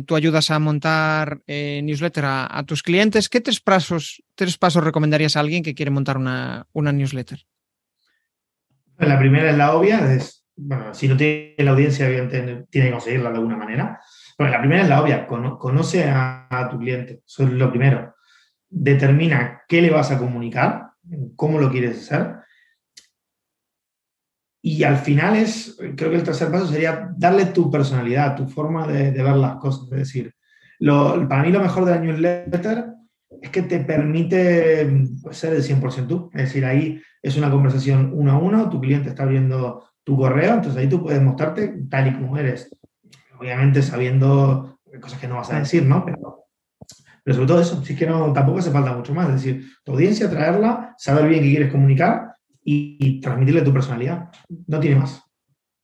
tú 0.06 0.14
ayudas 0.14 0.50
a 0.52 0.60
montar 0.60 1.42
eh, 1.48 1.80
newsletter 1.82 2.24
a, 2.24 2.58
a, 2.58 2.64
tus 2.64 2.82
clientes. 2.84 3.28
¿Qué 3.28 3.40
tres 3.40 3.60
pasos, 3.60 4.22
tres 4.36 4.56
pasos 4.58 4.84
recomendarías 4.84 5.36
a 5.36 5.40
alguien 5.40 5.64
que 5.64 5.74
quiere 5.74 5.90
montar 5.90 6.16
una, 6.16 6.68
una 6.72 6.92
newsletter? 6.92 7.44
La 9.00 9.18
primera 9.18 9.50
es 9.50 9.56
la 9.56 9.74
obvia, 9.74 10.12
es, 10.12 10.46
bueno, 10.56 10.92
si 10.92 11.08
no 11.08 11.16
tiene 11.16 11.54
la 11.58 11.70
audiencia, 11.70 12.06
tiene 12.28 12.66
que 12.70 12.90
conseguirla 12.90 13.30
de 13.30 13.36
alguna 13.36 13.56
manera. 13.56 13.98
Bueno, 14.38 14.52
la 14.52 14.60
primera 14.60 14.82
es 14.82 14.88
la 14.88 15.02
obvia, 15.02 15.26
conoce 15.26 16.04
a, 16.06 16.68
tu 16.70 16.78
cliente, 16.78 17.22
eso 17.26 17.44
es 17.44 17.50
lo 17.50 17.70
primero. 17.70 18.14
Determina 18.68 19.62
qué 19.66 19.80
le 19.80 19.90
vas 19.90 20.10
a 20.10 20.18
comunicar, 20.18 20.90
cómo 21.34 21.58
lo 21.58 21.70
quieres 21.70 21.98
hacer. 21.98 22.36
Y 24.62 24.84
al 24.84 24.98
final 24.98 25.36
es, 25.36 25.78
creo 25.96 26.10
que 26.10 26.16
el 26.16 26.22
tercer 26.22 26.50
paso 26.50 26.66
sería 26.66 27.10
darle 27.16 27.46
tu 27.46 27.70
personalidad, 27.70 28.36
tu 28.36 28.46
forma 28.46 28.86
de, 28.86 29.12
de 29.12 29.22
ver 29.22 29.36
las 29.36 29.56
cosas. 29.56 29.84
Es 29.92 29.98
decir, 29.98 30.34
lo, 30.78 31.26
para 31.26 31.42
mí 31.42 31.50
lo 31.50 31.60
mejor 31.60 31.86
de 31.86 31.90
la 31.92 31.98
newsletter 31.98 32.99
es 33.42 33.50
que 33.50 33.62
te 33.62 33.80
permite 33.80 34.90
pues, 35.22 35.36
ser 35.36 35.54
el 35.54 35.62
100% 35.62 36.06
tú. 36.06 36.30
Es 36.34 36.42
decir, 36.42 36.64
ahí 36.64 37.00
es 37.22 37.36
una 37.36 37.50
conversación 37.50 38.10
uno 38.14 38.32
a 38.32 38.38
uno, 38.38 38.68
tu 38.68 38.80
cliente 38.80 39.10
está 39.10 39.22
abriendo 39.22 39.84
tu 40.04 40.16
correo, 40.16 40.54
entonces 40.54 40.76
ahí 40.80 40.88
tú 40.88 41.02
puedes 41.02 41.22
mostrarte 41.22 41.74
tal 41.88 42.08
y 42.08 42.14
como 42.14 42.36
eres 42.38 42.70
obviamente 43.38 43.82
sabiendo 43.82 44.78
cosas 45.00 45.18
que 45.18 45.28
no 45.28 45.36
vas 45.36 45.50
a 45.50 45.60
decir, 45.60 45.84
¿no? 45.84 46.04
Pero, 46.04 46.46
pero 47.24 47.34
sobre 47.34 47.46
todo 47.46 47.60
eso, 47.60 47.82
si 47.84 47.94
es 47.94 47.98
que 47.98 48.06
no, 48.06 48.32
tampoco 48.32 48.58
hace 48.58 48.70
falta 48.70 48.92
mucho 48.94 49.14
más. 49.14 49.28
Es 49.28 49.42
decir, 49.42 49.66
tu 49.82 49.92
audiencia, 49.92 50.28
traerla, 50.28 50.94
saber 50.98 51.28
bien 51.28 51.42
qué 51.42 51.50
quieres 51.50 51.72
comunicar 51.72 52.34
y, 52.62 52.96
y 52.98 53.20
transmitirle 53.20 53.62
tu 53.62 53.72
personalidad. 53.72 54.28
No 54.66 54.80
tiene 54.80 54.96
más. 54.96 55.22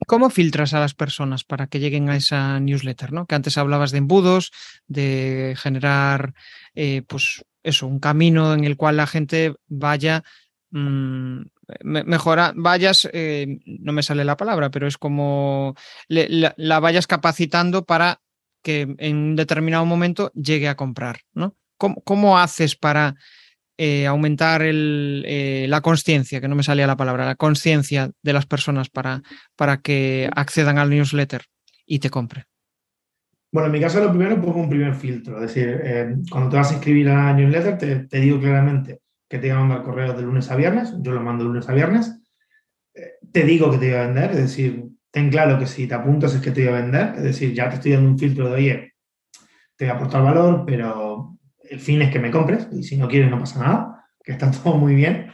¿Cómo 0.06 0.30
filtras 0.30 0.74
a 0.74 0.80
las 0.80 0.94
personas 0.94 1.44
para 1.44 1.66
que 1.66 1.80
lleguen 1.80 2.11
a 2.11 2.16
esa 2.16 2.61
newsletter? 2.61 3.12
¿no? 3.12 3.26
Que 3.26 3.35
antes 3.35 3.56
hablabas 3.56 3.92
de 3.92 3.98
embudos, 3.98 4.52
de 4.87 5.54
generar, 5.56 6.35
eh, 6.74 7.02
pues 7.06 7.44
eso, 7.62 7.87
un 7.87 7.98
camino 7.98 8.54
en 8.54 8.64
el 8.64 8.76
cual 8.76 8.98
la 8.98 9.06
gente 9.06 9.54
vaya 9.68 10.22
mmm, 10.70 11.42
mejora, 11.82 12.52
vayas, 12.54 13.09
eh, 13.12 13.59
no 13.64 13.92
me 13.92 14.02
sale 14.02 14.24
la 14.24 14.37
palabra, 14.37 14.70
pero 14.70 14.87
es 14.87 14.98
como 14.98 15.74
la, 16.09 16.54
la, 16.56 16.80
vayas 16.80 17.06
capacitando 17.06 17.85
para 17.85 18.20
que 18.62 18.94
en 18.98 19.16
un 19.16 19.37
determinado 19.37 19.85
momento 19.85 20.30
llegue 20.35 20.68
a 20.68 20.76
comprar, 20.76 21.20
¿no? 21.35 21.56
¿Cómo, 21.78 22.02
cómo 22.02 22.38
haces 22.38 22.76
para 22.76 23.16
eh, 23.78 24.06
aumentar 24.06 24.62
eh, 24.64 25.66
la 25.68 25.80
conciencia, 25.80 26.40
que 26.40 26.48
no 26.48 26.54
me 26.54 26.62
salía 26.62 26.86
la 26.86 26.96
palabra, 26.96 27.26
la 27.26 27.34
conciencia 27.34 28.10
de 28.22 28.32
las 28.32 28.46
personas 28.46 28.88
para, 28.88 29.22
para 29.54 29.78
que 29.78 30.28
accedan 30.34 30.78
al 30.78 30.90
newsletter 30.90 31.42
y 31.84 31.98
te 31.98 32.10
compre? 32.10 32.44
Bueno, 33.52 33.66
en 33.66 33.72
mi 33.72 33.80
caso 33.80 34.02
lo 34.02 34.10
primero 34.10 34.40
pongo 34.40 34.60
un 34.60 34.68
primer 34.68 34.94
filtro, 34.94 35.36
es 35.36 35.54
decir, 35.54 35.80
eh, 35.82 36.16
cuando 36.30 36.50
te 36.50 36.56
vas 36.56 36.70
a 36.70 36.74
inscribir 36.74 37.08
a 37.08 37.26
la 37.26 37.32
newsletter 37.32 37.78
te, 37.78 37.96
te 38.06 38.20
digo 38.20 38.40
claramente 38.40 39.00
que 39.28 39.38
te 39.38 39.48
voy 39.48 39.56
a 39.56 39.60
mandar 39.60 39.82
correo 39.82 40.12
de 40.12 40.22
lunes 40.22 40.50
a 40.50 40.56
viernes, 40.56 40.94
yo 41.00 41.12
lo 41.12 41.20
mando 41.20 41.44
lunes 41.44 41.68
a 41.68 41.72
viernes, 41.72 42.20
te 43.32 43.44
digo 43.44 43.70
que 43.70 43.78
te 43.78 43.90
voy 43.90 43.98
a 43.98 44.06
vender, 44.06 44.30
es 44.30 44.36
decir, 44.36 44.84
ten 45.10 45.30
claro 45.30 45.58
que 45.58 45.66
si 45.66 45.86
te 45.86 45.94
apuntas 45.94 46.34
es 46.34 46.40
que 46.40 46.50
te 46.50 46.64
voy 46.64 46.74
a 46.74 46.80
vender, 46.80 47.14
es 47.16 47.22
decir, 47.22 47.52
ya 47.52 47.68
te 47.68 47.76
estoy 47.76 47.92
dando 47.92 48.10
un 48.10 48.18
filtro 48.18 48.48
de, 48.48 48.54
oye, 48.54 48.94
te 49.76 49.84
voy 49.84 49.92
a 49.92 49.96
aportar 49.96 50.22
valor, 50.22 50.64
pero 50.66 51.36
el 51.70 51.81
fin 51.81 52.02
es 52.02 52.11
que 52.11 52.18
me 52.18 52.31
compres, 52.31 52.68
y 52.72 52.83
si 52.83 52.96
no 52.96 53.09
quieres 53.09 53.31
no 53.31 53.38
pasa 53.38 53.61
nada, 53.61 54.07
que 54.22 54.33
está 54.33 54.50
todo 54.62 54.76
muy 54.76 54.94
bien. 54.94 55.31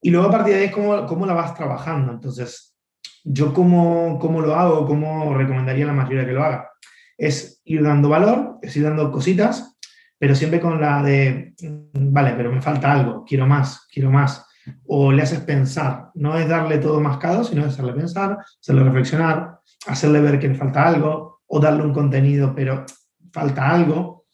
Y 0.00 0.10
luego 0.10 0.28
a 0.28 0.30
partir 0.30 0.54
de 0.54 0.60
ahí 0.60 0.66
es 0.66 0.72
cómo, 0.72 1.06
cómo 1.06 1.26
la 1.26 1.34
vas 1.34 1.54
trabajando. 1.54 2.12
Entonces, 2.12 2.76
yo 3.24 3.52
cómo, 3.52 4.18
cómo 4.20 4.40
lo 4.40 4.54
hago, 4.54 4.86
cómo 4.86 5.34
recomendaría 5.34 5.86
la 5.86 5.92
mayoría 5.92 6.24
que 6.24 6.32
lo 6.32 6.44
haga, 6.44 6.70
es 7.18 7.60
ir 7.64 7.82
dando 7.82 8.08
valor, 8.08 8.58
es 8.62 8.76
ir 8.76 8.84
dando 8.84 9.10
cositas, 9.10 9.76
pero 10.18 10.34
siempre 10.34 10.60
con 10.60 10.80
la 10.80 11.02
de, 11.02 11.54
vale, 11.94 12.34
pero 12.36 12.52
me 12.52 12.62
falta 12.62 12.92
algo, 12.92 13.24
quiero 13.24 13.46
más, 13.46 13.86
quiero 13.92 14.10
más. 14.10 14.46
O 14.86 15.12
le 15.12 15.22
haces 15.22 15.40
pensar, 15.40 16.10
no 16.14 16.36
es 16.38 16.48
darle 16.48 16.78
todo 16.78 17.00
mascado, 17.00 17.44
sino 17.44 17.62
es 17.62 17.68
hacerle 17.68 17.92
pensar, 17.92 18.38
hacerle 18.60 18.84
reflexionar, 18.84 19.60
hacerle 19.86 20.20
ver 20.20 20.38
que 20.38 20.48
le 20.48 20.54
falta 20.54 20.86
algo, 20.86 21.42
o 21.46 21.60
darle 21.60 21.82
un 21.82 21.92
contenido, 21.92 22.54
pero 22.54 22.84
falta 23.32 23.70
algo. 23.70 24.25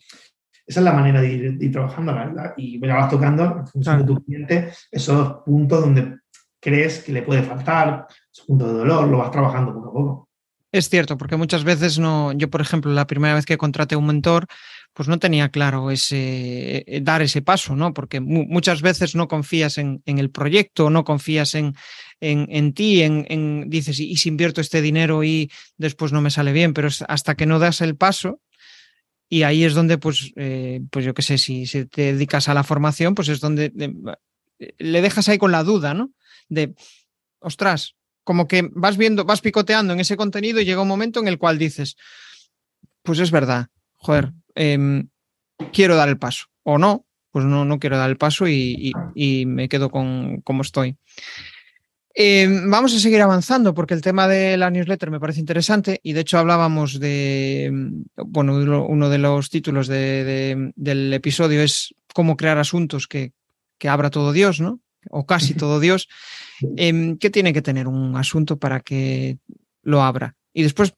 Esa 0.72 0.80
es 0.80 0.84
la 0.84 0.94
manera 0.94 1.20
de 1.20 1.30
ir, 1.30 1.58
de 1.58 1.66
ir 1.66 1.70
trabajando, 1.70 2.14
¿verdad? 2.14 2.54
Y 2.56 2.78
la 2.78 2.94
vas 2.94 3.10
tocando 3.10 3.58
en 3.58 3.66
función 3.66 3.98
de 3.98 4.04
tu 4.04 4.24
cliente 4.24 4.72
esos 4.90 5.42
puntos 5.44 5.82
donde 5.82 6.16
crees 6.58 7.00
que 7.00 7.12
le 7.12 7.20
puede 7.20 7.42
faltar, 7.42 8.06
esos 8.32 8.46
puntos 8.46 8.68
de 8.72 8.78
dolor, 8.78 9.06
lo 9.06 9.18
vas 9.18 9.30
trabajando 9.30 9.74
poco 9.74 9.88
a 9.88 9.92
poco. 9.92 10.28
Es 10.72 10.88
cierto, 10.88 11.18
porque 11.18 11.36
muchas 11.36 11.62
veces 11.64 11.98
no, 11.98 12.32
yo 12.32 12.48
por 12.48 12.62
ejemplo, 12.62 12.90
la 12.90 13.06
primera 13.06 13.34
vez 13.34 13.44
que 13.44 13.58
contraté 13.58 13.96
un 13.96 14.06
mentor, 14.06 14.46
pues 14.94 15.10
no 15.10 15.18
tenía 15.18 15.50
claro 15.50 15.90
ese 15.90 16.84
eh, 16.86 17.00
dar 17.02 17.20
ese 17.20 17.42
paso, 17.42 17.76
¿no? 17.76 17.92
Porque 17.92 18.20
mu 18.20 18.46
muchas 18.46 18.80
veces 18.80 19.14
no 19.14 19.28
confías 19.28 19.76
en, 19.76 20.02
en, 20.06 20.18
el 20.18 20.30
proyecto, 20.30 20.88
no 20.88 21.04
confías 21.04 21.54
en, 21.54 21.74
en, 22.18 22.46
en 22.48 22.72
ti, 22.72 23.02
en, 23.02 23.68
dices, 23.68 24.00
y, 24.00 24.16
si 24.16 24.30
invierto 24.30 24.62
este 24.62 24.80
dinero 24.80 25.22
y 25.22 25.50
después 25.76 26.14
no 26.14 26.22
me 26.22 26.30
sale 26.30 26.52
bien, 26.52 26.72
pero 26.72 26.88
hasta 27.06 27.34
que 27.34 27.44
no 27.44 27.58
das 27.58 27.82
el 27.82 27.94
paso, 27.94 28.40
y 29.32 29.44
ahí 29.44 29.64
es 29.64 29.72
donde, 29.72 29.96
pues, 29.96 30.30
eh, 30.36 30.82
pues 30.90 31.06
yo 31.06 31.14
qué 31.14 31.22
sé, 31.22 31.38
si, 31.38 31.64
si, 31.64 31.86
te 31.86 32.12
dedicas 32.12 32.50
a 32.50 32.54
la 32.54 32.64
formación, 32.64 33.14
pues 33.14 33.28
es 33.28 33.40
donde 33.40 33.70
de, 33.70 33.94
le 34.76 35.00
dejas 35.00 35.26
ahí 35.30 35.38
con 35.38 35.52
la 35.52 35.64
duda, 35.64 35.94
¿no? 35.94 36.10
De, 36.50 36.74
ostras, 37.38 37.96
como 38.24 38.46
que 38.46 38.68
vas 38.74 38.98
viendo, 38.98 39.24
vas 39.24 39.40
picoteando 39.40 39.94
en 39.94 40.00
ese 40.00 40.18
contenido 40.18 40.60
y 40.60 40.66
llega 40.66 40.82
un 40.82 40.88
momento 40.88 41.18
en 41.18 41.28
el 41.28 41.38
cual 41.38 41.56
dices, 41.56 41.96
pues 43.02 43.20
es 43.20 43.30
verdad, 43.30 43.68
joder, 43.94 44.34
eh, 44.54 45.04
quiero 45.72 45.96
dar 45.96 46.10
el 46.10 46.18
paso. 46.18 46.48
O 46.62 46.76
no, 46.76 47.06
pues 47.30 47.46
no, 47.46 47.64
no 47.64 47.78
quiero 47.78 47.96
dar 47.96 48.10
el 48.10 48.18
paso 48.18 48.46
y, 48.48 48.92
y, 48.92 48.92
y 49.14 49.46
me 49.46 49.70
quedo 49.70 49.88
con 49.88 50.42
como 50.42 50.60
estoy. 50.60 50.98
Eh, 52.14 52.46
vamos 52.66 52.94
a 52.94 52.98
seguir 52.98 53.22
avanzando 53.22 53.72
porque 53.72 53.94
el 53.94 54.02
tema 54.02 54.28
de 54.28 54.56
la 54.56 54.70
newsletter 54.70 55.10
me 55.10 55.20
parece 55.20 55.40
interesante 55.40 56.00
y 56.02 56.12
de 56.12 56.20
hecho 56.20 56.38
hablábamos 56.38 57.00
de, 57.00 57.70
bueno, 58.16 58.86
uno 58.86 59.08
de 59.08 59.18
los 59.18 59.48
títulos 59.48 59.86
de, 59.86 60.24
de, 60.24 60.72
del 60.76 61.12
episodio 61.12 61.62
es 61.62 61.94
cómo 62.12 62.36
crear 62.36 62.58
asuntos 62.58 63.06
que, 63.06 63.32
que 63.78 63.88
abra 63.88 64.10
todo 64.10 64.32
Dios, 64.32 64.60
¿no? 64.60 64.80
O 65.10 65.26
casi 65.26 65.54
todo 65.54 65.80
Dios. 65.80 66.08
Eh, 66.76 67.16
¿Qué 67.18 67.30
tiene 67.30 67.52
que 67.52 67.62
tener 67.62 67.88
un 67.88 68.16
asunto 68.16 68.58
para 68.58 68.80
que 68.80 69.38
lo 69.82 70.02
abra? 70.02 70.36
Y 70.52 70.62
después 70.62 70.94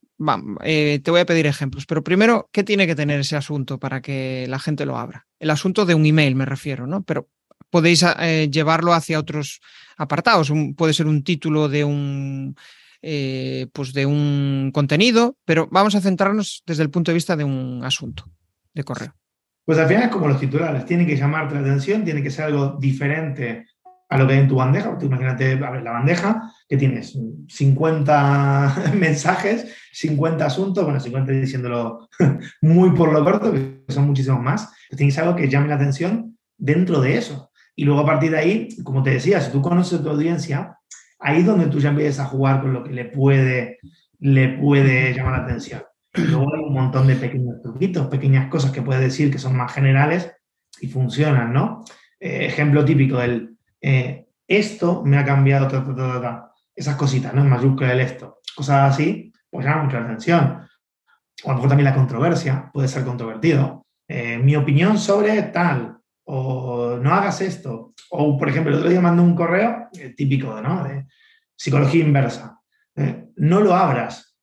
eh, 0.62 1.00
te 1.03 1.11
voy 1.11 1.20
a 1.20 1.27
pedir 1.27 1.46
ejemplos, 1.46 1.87
pero 1.87 2.03
primero, 2.05 2.48
¿qué 2.53 2.64
tiene 2.64 2.87
que 2.87 2.94
tener 2.94 3.20
ese 3.20 3.37
asunto 3.37 3.79
para 3.79 4.03
que 4.03 4.46
la 4.48 4.59
gente 4.59 4.85
lo 4.85 4.98
abra? 4.98 5.27
El 5.38 5.50
asunto 5.50 5.87
de 5.87 5.94
un 5.94 6.07
email 6.07 6.35
me 6.35 6.44
refiero, 6.44 6.87
¿no? 6.87 7.03
Pero 7.03 7.29
podéis 7.74 8.06
eh, 8.20 8.48
llevarlo 8.52 8.94
hacia 8.94 9.18
otros 9.18 9.60
apartados. 9.96 10.52
Puede 10.76 10.94
ser 10.94 11.08
un 11.08 11.24
título 11.24 11.68
de 11.68 11.82
un, 11.82 12.54
eh, 13.02 13.66
pues 13.72 13.92
de 13.92 14.06
un 14.06 14.70
contenido, 14.72 15.37
pero 15.44 15.66
vamos 15.72 15.96
a 15.96 16.00
centrarnos 16.00 16.62
desde 16.64 16.84
el 16.84 16.90
punto 16.90 17.10
de 17.10 17.14
vista 17.14 17.34
de 17.34 17.42
un 17.42 17.80
asunto 17.82 18.30
de 18.74 18.84
correo. 18.84 19.16
Pues 19.64 19.76
al 19.80 19.88
final 19.88 20.04
es 20.04 20.10
como 20.10 20.28
los 20.28 20.38
titulares, 20.38 20.87
tienen 20.87 21.04
que 21.04 21.16
llamarte 21.16 21.56
la 21.56 21.62
atención, 21.62 22.04
tiene 22.04 22.22
que 22.22 22.30
ser 22.30 22.44
algo 22.44 22.76
diferente 22.78 23.66
a 24.08 24.18
lo 24.18 24.28
que 24.28 24.34
hay 24.34 24.38
en 24.38 24.48
tu 24.48 24.54
bandeja. 24.54 24.96
Imagínate, 25.02 25.54
abres 25.54 25.82
la 25.82 25.90
bandeja, 25.90 26.52
que 26.68 26.76
tienes 26.76 27.18
50 27.48 28.92
mensajes, 28.94 29.66
50 29.90 30.46
asuntos, 30.46 30.84
bueno, 30.84 31.00
50 31.00 31.32
diciéndolo 31.32 32.08
muy 32.62 32.90
por 32.90 33.12
lo 33.12 33.24
corto, 33.24 33.52
que 33.52 33.82
son 33.88 34.06
muchísimos 34.06 34.40
más. 34.40 34.70
Tienes 34.96 35.18
algo 35.18 35.34
que 35.34 35.48
llame 35.48 35.66
la 35.66 35.74
atención 35.74 36.38
dentro 36.56 37.00
de 37.00 37.16
eso. 37.16 37.50
Y 37.76 37.84
luego 37.84 38.00
a 38.00 38.06
partir 38.06 38.30
de 38.30 38.38
ahí, 38.38 38.68
como 38.82 39.02
te 39.02 39.10
decía, 39.10 39.40
si 39.40 39.50
tú 39.50 39.60
conoces 39.60 40.02
tu 40.02 40.08
audiencia, 40.08 40.78
ahí 41.18 41.40
es 41.40 41.46
donde 41.46 41.66
tú 41.66 41.80
ya 41.80 41.90
empiezas 41.90 42.26
a 42.26 42.28
jugar 42.28 42.60
con 42.60 42.72
lo 42.72 42.84
que 42.84 42.92
le 42.92 43.06
puede, 43.06 43.78
le 44.20 44.48
puede 44.58 45.12
llamar 45.12 45.38
la 45.38 45.44
atención. 45.44 45.82
Luego 46.12 46.54
hay 46.54 46.60
un 46.62 46.72
montón 46.72 47.08
de 47.08 47.16
pequeños 47.16 47.60
truquitos, 47.62 48.06
pequeñas 48.06 48.48
cosas 48.48 48.70
que 48.70 48.82
puedes 48.82 49.02
decir 49.02 49.30
que 49.30 49.38
son 49.38 49.56
más 49.56 49.72
generales, 49.72 50.30
y 50.80 50.88
funcionan, 50.88 51.52
¿no? 51.52 51.84
Eh, 52.20 52.46
ejemplo 52.46 52.84
típico, 52.84 53.20
el 53.20 53.56
eh, 53.80 54.26
esto 54.46 55.02
me 55.04 55.18
ha 55.18 55.24
cambiado, 55.24 55.68
esas 56.74 56.96
cositas, 56.96 57.32
¿no? 57.34 57.42
En 57.42 57.48
mayúscula 57.48 57.92
el 57.92 58.00
esto, 58.00 58.40
cosas 58.54 58.92
así, 58.92 59.32
pues 59.50 59.64
llama 59.64 59.84
mucho 59.84 59.98
la 59.98 60.04
atención. 60.04 60.60
O 61.44 61.48
a 61.48 61.52
lo 61.52 61.54
mejor 61.54 61.68
también 61.68 61.84
la 61.84 61.94
controversia 61.94 62.70
puede 62.72 62.88
ser 62.88 63.04
controvertido. 63.04 63.87
Eh, 64.08 64.38
mi 64.38 64.56
opinión 64.56 64.98
sobre 64.98 65.40
tal, 65.44 65.93
o 66.24 66.96
no 66.96 67.14
hagas 67.14 67.40
esto. 67.40 67.94
O, 68.10 68.38
por 68.38 68.48
ejemplo, 68.48 68.72
el 68.72 68.78
otro 68.78 68.90
día 68.90 69.00
mandé 69.00 69.22
un 69.22 69.34
correo 69.34 69.88
típico, 70.16 70.60
¿no? 70.60 70.84
De 70.84 71.06
psicología 71.56 72.04
inversa. 72.04 72.60
no 73.37 73.60
lo 73.60 73.74
abras. 73.74 74.37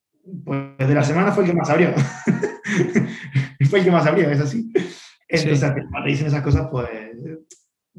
Pues 0.44 0.78
de 0.78 0.94
la 0.94 1.04
semana 1.04 1.32
fue 1.32 1.44
el 1.44 1.52
que 1.52 1.56
más 1.56 1.70
abrió. 1.70 1.94
fue 3.70 3.80
el 3.80 3.86
que 3.86 3.91
más 3.91 4.06
abrió, 4.06 4.30
es 4.30 4.39
así. 4.39 4.72
Entonces, 5.28 5.72
cuando 5.72 6.04
te 6.04 6.10
dicen 6.10 6.28
esas 6.28 6.41
cosas, 6.41 6.67
pues 6.70 6.89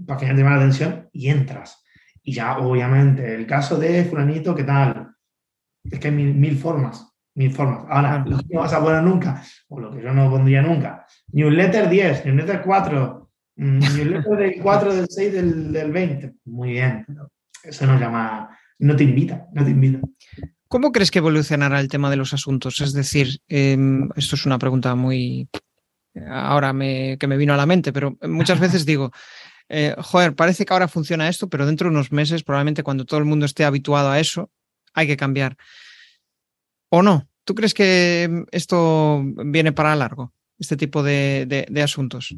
al 0.09 0.19
final 0.19 0.37
te 0.37 0.43
llama 0.43 0.57
la 0.57 0.63
atención 0.63 1.09
y 1.13 1.29
entras. 1.29 1.83
Y 2.23 2.35
ya, 2.35 2.59
obviamente, 2.59 3.35
el 3.35 3.47
caso 3.47 3.77
de 3.77 4.05
fulanito, 4.05 4.55
¿qué 4.55 4.65
tal? 4.65 5.15
Es 5.85 5.99
que 5.99 6.09
hay 6.09 6.15
mil, 6.15 6.57
formas, 6.57 7.13
mil 7.35 7.53
formas. 7.53 7.85
Ahora, 7.89 8.25
lo 8.27 8.39
que 8.39 8.55
no 8.55 8.61
vas 8.61 8.73
a 8.73 8.81
poner 8.81 9.03
nunca, 9.03 9.43
o 9.69 9.81
lo 9.81 9.91
que 9.91 10.03
yo 10.03 10.13
no 10.13 10.31
pondría 10.31 10.63
nunca, 10.63 11.07
newsletter 11.33 11.89
10, 11.89 12.27
newsletter 12.27 12.63
4, 12.63 13.22
mm, 13.57 13.79
newsletter 13.79 14.37
del 14.37 14.63
4, 14.63 14.95
del 14.95 15.07
6, 15.09 15.33
del, 15.33 15.73
del 15.73 15.93
20. 15.93 16.35
Muy 16.47 16.71
bien, 16.73 17.05
pero 17.07 17.31
eso 17.63 17.87
no 17.87 17.99
llama, 17.99 18.57
no 18.79 18.97
te 18.97 19.05
invita, 19.05 19.47
no 19.53 19.65
te 19.65 19.71
invita. 19.71 20.01
¿Cómo 20.69 20.91
crees 20.91 21.11
que 21.11 21.19
evolucionará 21.19 21.81
el 21.81 21.89
tema 21.89 22.11
de 22.11 22.17
los 22.17 22.33
asuntos? 22.33 22.81
Es 22.81 22.93
decir, 22.93 23.41
em, 23.49 24.09
esto 24.17 24.37
es 24.37 24.47
una 24.47 24.59
pregunta 24.59 24.95
muy 24.95 25.49
ahora 26.29 26.73
me, 26.73 27.17
que 27.19 27.27
me 27.27 27.37
vino 27.37 27.55
a 27.55 27.57
la 27.57 27.67
mente, 27.67 27.93
pero 27.93 28.17
muchas 28.23 28.61
veces 28.61 28.85
digo, 28.85 29.11
eh, 29.69 29.95
joder, 29.99 30.35
parece 30.35 30.65
que 30.65 30.73
ahora 30.73 30.89
funciona 30.89 31.29
esto, 31.29 31.49
pero 31.49 31.67
dentro 31.67 31.89
de 31.89 31.95
unos 31.95 32.13
meses, 32.13 32.43
probablemente 32.43 32.83
cuando 32.83 33.05
todo 33.05 33.19
el 33.19 33.27
mundo 33.27 33.47
esté 33.47 33.65
habituado 33.65 34.11
a 34.11 34.21
eso, 34.21 34.51
hay 34.95 35.07
que 35.07 35.17
cambiar. 35.17 35.57
¿O 36.91 37.03
no? 37.03 37.29
¿Tú 37.45 37.55
crees 37.55 37.75
que 37.75 38.45
esto 38.51 39.23
viene 39.47 39.73
para 39.73 39.97
largo, 39.97 40.33
este 40.59 40.77
tipo 40.77 41.03
de, 41.03 41.67
asuntos? 41.83 42.35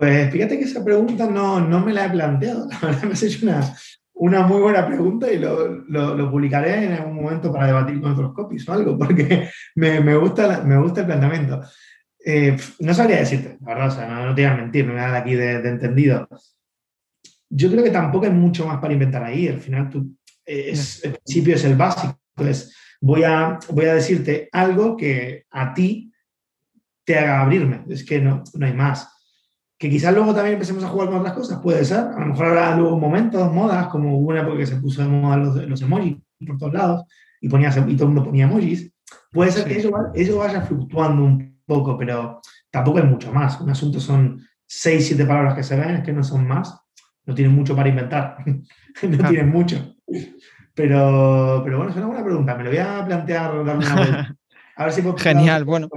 Pues 0.00 0.32
fíjate 0.32 0.58
que 0.58 0.64
esa 0.64 0.82
pregunta 0.82 1.26
no, 1.26 1.60
no, 1.60 1.84
me 1.84 1.92
la 1.92 2.06
he 2.06 2.10
planteado. 2.10 2.66
La 2.82 2.88
verdad 2.88 3.02
me 3.02 3.12
has 3.12 3.22
hecho 3.22 3.44
una, 3.44 3.76
una 4.14 4.46
muy 4.46 4.62
buena 4.62 4.86
pregunta 4.86 5.30
y 5.30 5.38
lo, 5.38 5.68
lo, 5.68 6.30
publicaré 6.30 6.86
en 6.86 6.92
algún 6.94 7.16
momento 7.16 7.52
para 7.52 7.66
debatir 7.66 8.00
con 8.00 8.12
otros 8.12 8.32
copies 8.32 8.66
o 8.66 8.72
algo, 8.72 8.96
porque 8.96 9.50
me, 9.74 10.00
me 10.00 10.16
gusta, 10.16 10.62
me 10.62 10.78
gusta 10.78 11.00
el 11.00 11.06
planteamiento. 11.06 11.60
Eh, 12.24 12.56
no 12.78 12.94
sabría 12.94 13.18
decirte, 13.18 13.58
la 13.60 13.74
verdad, 13.74 13.88
o 13.88 13.90
sea, 13.90 14.24
no, 14.24 14.34
te 14.34 14.40
voy 14.40 14.50
a 14.50 14.56
mentir, 14.56 14.86
no 14.86 14.94
me 14.94 15.00
da 15.00 15.18
aquí 15.18 15.34
de, 15.34 15.56
entendido. 15.68 16.26
Yo 17.50 17.70
creo 17.70 17.84
que 17.84 17.90
tampoco 17.90 18.24
hay 18.24 18.32
mucho 18.32 18.66
más 18.66 18.78
para 18.78 18.94
inventar 18.94 19.22
ahí. 19.22 19.48
Al 19.48 19.60
final, 19.60 19.90
tú, 19.90 20.16
es, 20.46 21.04
el 21.04 21.12
principio 21.12 21.56
es 21.56 21.64
el 21.64 21.76
básico. 21.76 22.18
Entonces, 22.36 22.74
voy 23.02 23.24
a, 23.24 23.58
voy 23.68 23.84
a 23.84 23.94
decirte 23.96 24.48
algo 24.50 24.96
que 24.96 25.44
a 25.50 25.74
ti 25.74 26.10
te 27.04 27.18
haga 27.18 27.42
abrirme. 27.42 27.84
Es 27.90 28.02
que 28.02 28.18
no, 28.18 28.42
no 28.54 28.64
hay 28.64 28.72
más. 28.72 29.19
Que 29.80 29.88
quizás 29.88 30.12
luego 30.12 30.34
también 30.34 30.56
empecemos 30.56 30.84
a 30.84 30.88
jugar 30.88 31.08
con 31.08 31.20
otras 31.20 31.32
cosas, 31.32 31.58
puede 31.62 31.82
ser. 31.86 32.00
A 32.00 32.20
lo 32.20 32.26
mejor 32.26 32.48
habrá 32.48 32.76
luego 32.76 32.98
momentos, 32.98 33.50
modas, 33.50 33.86
como 33.86 34.18
hubo 34.18 34.28
una 34.28 34.42
época 34.42 34.58
que 34.58 34.66
se 34.66 34.76
puso 34.76 35.00
de 35.00 35.08
moda 35.08 35.38
los, 35.38 35.56
los 35.56 35.80
emojis 35.80 36.18
por 36.46 36.58
todos 36.58 36.74
lados 36.74 37.04
y, 37.40 37.48
ponía, 37.48 37.70
y 37.70 37.96
todo 37.96 38.08
el 38.08 38.14
mundo 38.14 38.24
ponía 38.24 38.44
emojis. 38.44 38.92
Puede 39.32 39.50
ser 39.50 39.66
que 39.66 39.78
eso, 39.78 39.90
eso 40.12 40.36
vaya 40.36 40.60
fluctuando 40.60 41.24
un 41.24 41.62
poco, 41.64 41.96
pero 41.96 42.42
tampoco 42.70 42.98
hay 42.98 43.04
mucho 43.04 43.32
más. 43.32 43.58
Un 43.58 43.70
asunto 43.70 44.00
son 44.00 44.46
seis, 44.66 45.06
siete 45.06 45.24
palabras 45.24 45.54
que 45.54 45.62
se 45.62 45.76
ven, 45.76 45.96
es 45.96 46.04
que 46.04 46.12
no 46.12 46.22
son 46.22 46.46
más. 46.46 46.78
No 47.24 47.34
tienen 47.34 47.54
mucho 47.54 47.74
para 47.74 47.88
inventar. 47.88 48.36
no 49.02 49.28
tienen 49.30 49.48
mucho. 49.48 49.96
Pero, 50.74 51.62
pero 51.64 51.78
bueno, 51.78 51.90
es 51.90 51.96
una 51.96 52.06
buena 52.06 52.22
pregunta. 52.22 52.54
Me 52.54 52.64
lo 52.64 52.70
voy 52.70 52.78
a 52.80 53.02
plantear 53.06 53.50
A 54.76 54.84
ver 54.84 54.92
si 54.92 55.02
Genial, 55.16 55.64
bueno. 55.64 55.88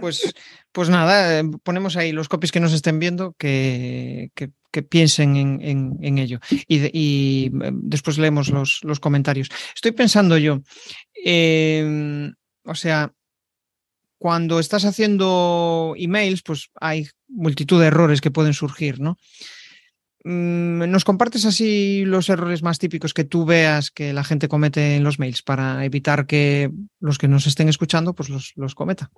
Pues, 0.00 0.34
pues 0.72 0.88
nada, 0.88 1.40
eh, 1.40 1.44
ponemos 1.62 1.96
ahí 1.96 2.12
los 2.12 2.28
copies 2.28 2.50
que 2.50 2.60
nos 2.60 2.72
estén 2.72 2.98
viendo 2.98 3.34
que, 3.38 4.30
piensen 4.88 5.36
en, 5.36 6.18
ello. 6.18 6.40
Y, 6.66 7.46
eh, 7.46 7.50
después 7.74 8.18
leemos 8.18 8.48
los, 8.48 8.80
los, 8.82 9.00
comentarios. 9.00 9.50
Estoy 9.74 9.92
pensando 9.92 10.38
yo, 10.38 10.62
em, 11.14 12.32
o 12.64 12.74
sea, 12.74 13.12
cuando 14.16 14.60
estás 14.60 14.84
haciendo 14.84 15.94
emails, 15.96 16.42
pues 16.42 16.70
hay 16.80 17.08
multitud 17.28 17.80
de 17.80 17.88
errores 17.88 18.20
que 18.20 18.30
pueden 18.30 18.54
surgir, 18.54 18.98
¿no? 19.00 19.18
Mm, 20.24 20.88
¿Nos 20.90 21.04
compartes 21.04 21.44
así 21.44 22.04
los 22.04 22.28
errores 22.28 22.62
más 22.62 22.78
típicos 22.78 23.12
que 23.12 23.24
tú 23.24 23.44
veas 23.44 23.90
que 23.90 24.12
la 24.12 24.24
gente 24.24 24.48
comete 24.48 24.96
en 24.96 25.04
los 25.04 25.18
mails 25.18 25.42
para 25.42 25.84
evitar 25.84 26.26
que 26.26 26.70
los 27.00 27.18
que 27.18 27.28
nos 27.28 27.46
estén 27.46 27.68
escuchando 27.68 28.14
pues 28.14 28.28
los, 28.28 28.52
los 28.56 28.74
cometa? 28.74 29.10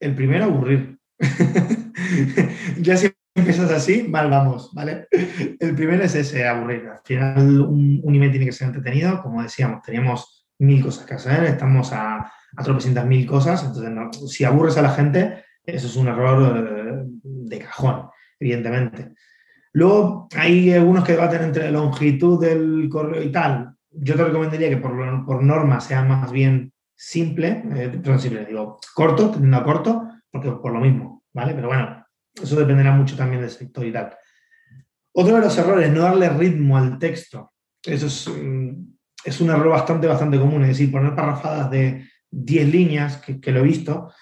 El 0.00 0.14
primero, 0.14 0.46
aburrir. 0.46 0.98
ya 2.80 2.96
si 2.96 3.10
empiezas 3.34 3.70
así, 3.70 4.02
mal 4.08 4.30
vamos, 4.30 4.70
¿vale? 4.74 5.06
El 5.10 5.74
primero 5.76 6.02
es 6.02 6.14
ese, 6.14 6.46
aburrir. 6.46 6.88
Al 6.88 7.00
final 7.04 7.60
un, 7.60 8.00
un 8.02 8.14
email 8.14 8.30
tiene 8.30 8.46
que 8.46 8.52
ser 8.52 8.68
entretenido, 8.68 9.22
como 9.22 9.42
decíamos, 9.42 9.82
teníamos 9.82 10.48
mil 10.58 10.82
cosas 10.82 11.06
que 11.06 11.14
hacer, 11.14 11.44
estamos 11.44 11.92
a 11.92 12.32
a 12.56 12.62
tropecientas 12.62 13.06
mil 13.06 13.26
cosas. 13.26 13.64
Entonces, 13.64 14.30
si 14.30 14.44
aburres 14.44 14.76
a 14.76 14.82
la 14.82 14.90
gente, 14.90 15.44
eso 15.64 15.86
es 15.86 15.96
un 15.96 16.08
error 16.08 16.68
eh, 16.68 17.04
de 17.22 17.58
cajón, 17.58 18.08
evidentemente. 18.38 19.12
Luego, 19.72 20.28
hay 20.36 20.72
algunos 20.72 21.04
que 21.04 21.12
debaten 21.12 21.42
entre 21.42 21.64
la 21.64 21.78
longitud 21.78 22.40
del 22.40 22.88
correo 22.90 23.22
y 23.22 23.30
tal. 23.30 23.74
Yo 23.90 24.16
te 24.16 24.24
recomendaría 24.24 24.68
que 24.68 24.76
por, 24.76 25.24
por 25.24 25.42
norma 25.42 25.80
sea 25.80 26.02
más 26.02 26.32
bien 26.32 26.72
simple, 27.02 27.62
eh, 27.76 28.18
simple, 28.18 28.44
digo, 28.44 28.78
corto, 28.94 29.30
teniendo 29.30 29.64
corto, 29.64 30.06
porque 30.30 30.50
por 30.52 30.70
lo 30.70 30.80
mismo, 30.80 31.24
¿vale? 31.32 31.54
Pero 31.54 31.68
bueno, 31.68 32.04
eso 32.34 32.56
dependerá 32.56 32.92
mucho 32.92 33.16
también 33.16 33.40
del 33.40 33.50
sector 33.50 33.86
y 33.86 33.92
tal. 33.92 34.14
Otro 35.14 35.36
de 35.36 35.40
los 35.40 35.56
errores, 35.56 35.90
no 35.90 36.02
darle 36.02 36.28
ritmo 36.28 36.76
al 36.76 36.98
texto. 36.98 37.54
Eso 37.82 38.06
es, 38.06 38.28
mm, 38.28 38.70
es 39.24 39.40
un 39.40 39.48
error 39.48 39.70
bastante, 39.70 40.06
bastante 40.06 40.38
común, 40.38 40.60
es 40.62 40.68
decir, 40.68 40.92
poner 40.92 41.14
parrafadas 41.14 41.70
de 41.70 42.06
10 42.30 42.68
líneas, 42.68 43.16
que, 43.16 43.50
lo 43.50 43.60
he 43.60 43.64
visto, 43.64 44.12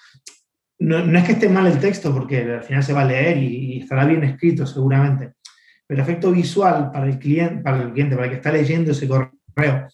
no, 0.79 1.17
es 1.17 1.23
que 1.25 1.33
esté 1.33 1.49
mal 1.49 1.67
el 1.67 1.79
texto, 1.79 2.13
porque 2.13 2.41
al 2.53 2.63
final 2.63 2.81
se 2.81 2.93
va 2.93 3.01
a 3.01 3.05
leer 3.05 3.37
y, 3.39 3.81
estará 3.81 4.05
bien 4.05 4.23
escrito 4.23 4.65
seguramente, 4.65 5.33
pero 5.85 6.01
el 6.01 6.09
efecto 6.09 6.31
visual 6.31 6.91
para 6.93 7.07
el, 7.07 7.19
cliente, 7.19 7.61
para 7.61 7.81
el 7.81 7.91
cliente, 7.91 8.15
para 8.15 8.27
el 8.27 8.31
que 8.31 8.37
está 8.37 8.53
leyendo 8.53 8.93
ese 8.93 9.05
correo, 9.05 9.89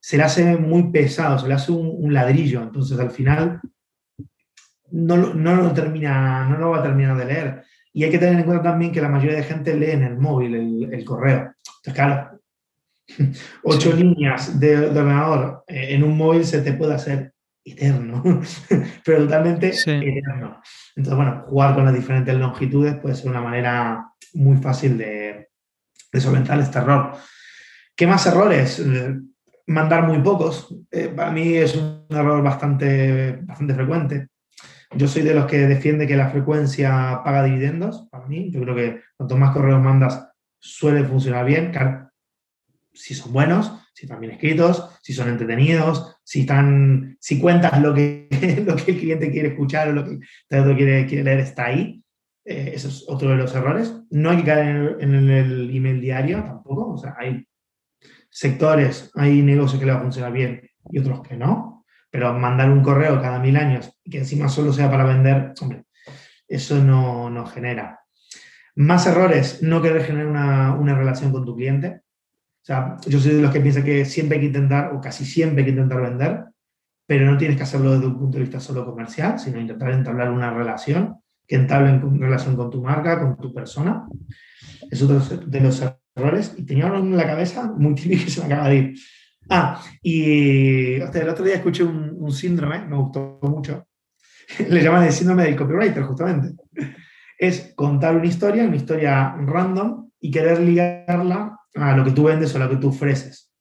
se 0.00 0.16
le 0.16 0.22
hace 0.22 0.56
muy 0.56 0.90
pesado, 0.90 1.38
se 1.38 1.48
le 1.48 1.54
hace 1.54 1.72
un, 1.72 2.12
ladrillo, 2.12 2.62
entonces 2.62 2.98
al 2.98 3.10
final 3.10 3.60
no, 4.90 5.16
no, 5.16 5.56
lo 5.56 5.72
termina, 5.72 6.48
no 6.48 6.58
lo 6.58 6.70
va 6.70 6.78
a 6.78 6.82
terminar 6.82 7.16
de 7.16 7.24
leer. 7.24 7.64
Y 7.92 8.04
hay 8.04 8.10
que 8.10 8.18
tener 8.18 8.38
en 8.38 8.44
cuenta 8.44 8.62
también 8.62 8.92
que 8.92 9.00
la 9.00 9.08
mayoría 9.08 9.36
de 9.36 9.42
gente 9.42 9.76
lee 9.76 9.90
en 9.90 10.04
el 10.04 10.16
móvil 10.16 10.88
el, 10.92 11.04
correo. 11.04 11.52
Entonces, 11.78 11.94
claro, 11.94 12.40
ocho 13.64 13.92
líneas 13.92 14.58
de, 14.58 14.88
ordenador 14.88 15.64
eh, 15.66 15.94
en 15.94 16.04
un 16.04 16.16
móvil 16.16 16.44
se 16.44 16.62
te 16.62 16.72
puede 16.72 16.94
hacer 16.94 17.32
eterno, 17.64 18.22
pero 19.04 19.18
totalmente 19.24 19.68
eterno. 19.68 20.60
Entonces, 20.96 21.16
bueno, 21.16 21.44
jugar 21.48 21.74
con 21.74 21.84
las 21.84 21.94
diferentes 21.94 22.34
longitudes 22.34 22.96
puede 22.96 23.14
ser 23.14 23.30
una 23.30 23.40
manera 23.40 24.12
muy 24.34 24.56
fácil 24.58 24.96
de, 24.98 25.48
solventar 26.18 26.58
este 26.60 26.78
error. 26.78 27.12
¿Qué 27.94 28.06
más 28.06 28.26
errores? 28.26 28.82
Mandar 29.68 30.06
muy 30.06 30.18
pocos. 30.18 30.74
Eh, 30.90 31.08
para 31.08 31.30
mí 31.30 31.54
es 31.54 31.76
un 31.76 32.06
error 32.10 32.42
bastante, 32.42 33.38
bastante 33.42 33.74
frecuente. 33.74 34.28
Yo 34.96 35.06
soy 35.06 35.22
de 35.22 35.34
los 35.34 35.46
que 35.46 35.58
defiende 35.58 36.06
que 36.06 36.16
la 36.16 36.30
frecuencia 36.30 37.20
paga 37.24 37.44
dividendos. 37.44 38.08
Para 38.10 38.26
mí, 38.26 38.50
yo 38.50 38.62
creo 38.62 38.74
que 38.74 39.00
cuanto 39.16 39.36
más 39.36 39.52
correos 39.52 39.82
mandas, 39.82 40.28
suele 40.58 41.04
funcionar 41.04 41.44
bien. 41.44 41.72
Si 42.92 43.14
son 43.14 43.32
buenos, 43.32 43.72
si 43.92 44.06
están 44.06 44.20
bien 44.20 44.32
escritos, 44.32 44.98
si 45.02 45.12
son 45.12 45.28
entretenidos, 45.28 46.16
si, 46.24 46.40
están, 46.40 47.16
si 47.20 47.38
cuentas 47.38 47.80
lo 47.80 47.92
que, 47.92 48.28
lo 48.66 48.74
que 48.76 48.92
el 48.92 48.98
cliente 48.98 49.30
quiere 49.30 49.48
escuchar 49.48 49.88
o 49.88 49.92
lo 49.92 50.04
que 50.04 50.18
el 50.48 50.76
quiere, 50.76 51.06
quiere 51.06 51.24
leer 51.24 51.40
está 51.40 51.66
ahí. 51.66 52.02
Eh, 52.44 52.72
eso 52.74 52.88
es 52.88 53.04
otro 53.06 53.28
de 53.28 53.36
los 53.36 53.54
errores. 53.54 53.94
No 54.10 54.30
hay 54.30 54.38
que 54.38 54.44
caer 54.44 54.96
en 55.00 55.14
el, 55.14 55.76
email 55.76 56.00
diario 56.00 56.42
tampoco. 56.42 56.94
O 56.94 56.96
sea, 56.96 57.14
hay 57.18 57.46
sectores, 58.38 59.10
hay 59.14 59.42
negocios 59.42 59.80
que 59.80 59.86
le 59.86 59.92
va 59.92 59.98
a 59.98 60.02
funcionar 60.02 60.32
bien 60.32 60.70
y 60.90 60.98
otros 60.98 61.22
que 61.22 61.36
no. 61.36 61.84
Pero 62.10 62.32
mandar 62.32 62.70
un 62.70 62.82
correo 62.82 63.20
cada 63.20 63.38
mil 63.38 63.56
años 63.56 63.92
que 64.02 64.18
encima 64.18 64.48
solo 64.48 64.72
sea 64.72 64.90
para 64.90 65.04
vender, 65.04 65.52
hombre, 65.60 65.84
eso 66.46 66.82
no, 66.82 67.28
no 67.28 67.44
genera. 67.46 68.00
Más 68.76 69.06
errores, 69.06 69.62
no 69.62 69.82
querer 69.82 70.04
generar 70.04 70.28
una, 70.28 70.74
una 70.74 70.94
relación 70.94 71.32
con 71.32 71.44
tu 71.44 71.54
cliente 71.54 72.02
sea, 72.68 72.96
yo 73.06 73.18
soy 73.18 73.34
de 73.34 73.42
los 73.42 73.50
que 73.50 73.60
piensa 73.60 73.82
que 73.82 74.04
siempre 74.04 74.36
hay 74.36 74.42
que 74.42 74.48
intentar, 74.48 74.92
o 74.94 75.00
casi 75.00 75.24
siempre 75.24 75.60
hay 75.60 75.64
que 75.64 75.70
intentar 75.70 76.02
vender, 76.02 76.44
pero 77.06 77.24
no 77.24 77.38
tienes 77.38 77.56
que 77.56 77.62
hacerlo 77.62 77.92
desde 77.92 78.06
un 78.06 78.18
punto 78.18 78.36
de 78.36 78.44
vista 78.44 78.60
solo 78.60 78.84
comercial, 78.84 79.38
sino 79.38 79.58
intentar 79.58 79.90
entablar 79.90 80.30
una 80.30 80.52
relación. 80.52 81.16
que 81.46 81.56
entablen 81.56 82.20
relación 82.20 82.56
con 82.56 82.68
tu 82.68 82.82
marca, 82.82 83.18
con 83.18 83.38
tu 83.38 83.54
persona. 83.54 84.06
Es 84.90 85.00
otro 85.00 85.18
de 85.46 85.60
los 85.60 85.82
errores. 86.18 86.54
Y 86.56 86.64
tenía 86.64 86.86
uno 86.86 86.98
en 86.98 87.16
la 87.16 87.26
cabeza 87.26 87.72
muy 87.76 87.94
típico 87.94 88.24
que 88.24 88.30
se 88.30 88.40
me 88.40 88.46
acaba 88.52 88.68
de 88.68 88.76
ir. 88.76 88.98
Ah, 89.50 89.82
y 90.02 90.94
el 90.94 91.28
otro 91.28 91.44
día 91.44 91.56
escuché 91.56 91.82
un, 91.82 92.30
síndrome, 92.32 92.84
me 92.84 92.96
gustó 92.96 93.38
mucho. 93.42 93.86
Le 94.68 94.82
llaman 94.82 95.04
el 95.04 95.12
síndrome 95.12 95.44
del 95.44 95.56
copywriter, 95.56 96.02
justamente. 96.02 96.54
Es 97.38 97.72
contar 97.74 98.16
una 98.16 98.26
historia, 98.26 98.64
una 98.64 98.76
historia 98.76 99.34
random, 99.38 100.10
y 100.20 100.30
querer 100.30 100.60
ligarla 100.60 101.58
a 101.74 101.96
lo 101.96 102.04
que 102.04 102.10
tú 102.10 102.24
vendes 102.24 102.52
o 102.52 102.58
a 102.58 102.64
lo 102.64 102.70
que 102.70 102.76
tú 102.76 102.88
ofreces. 102.88 103.52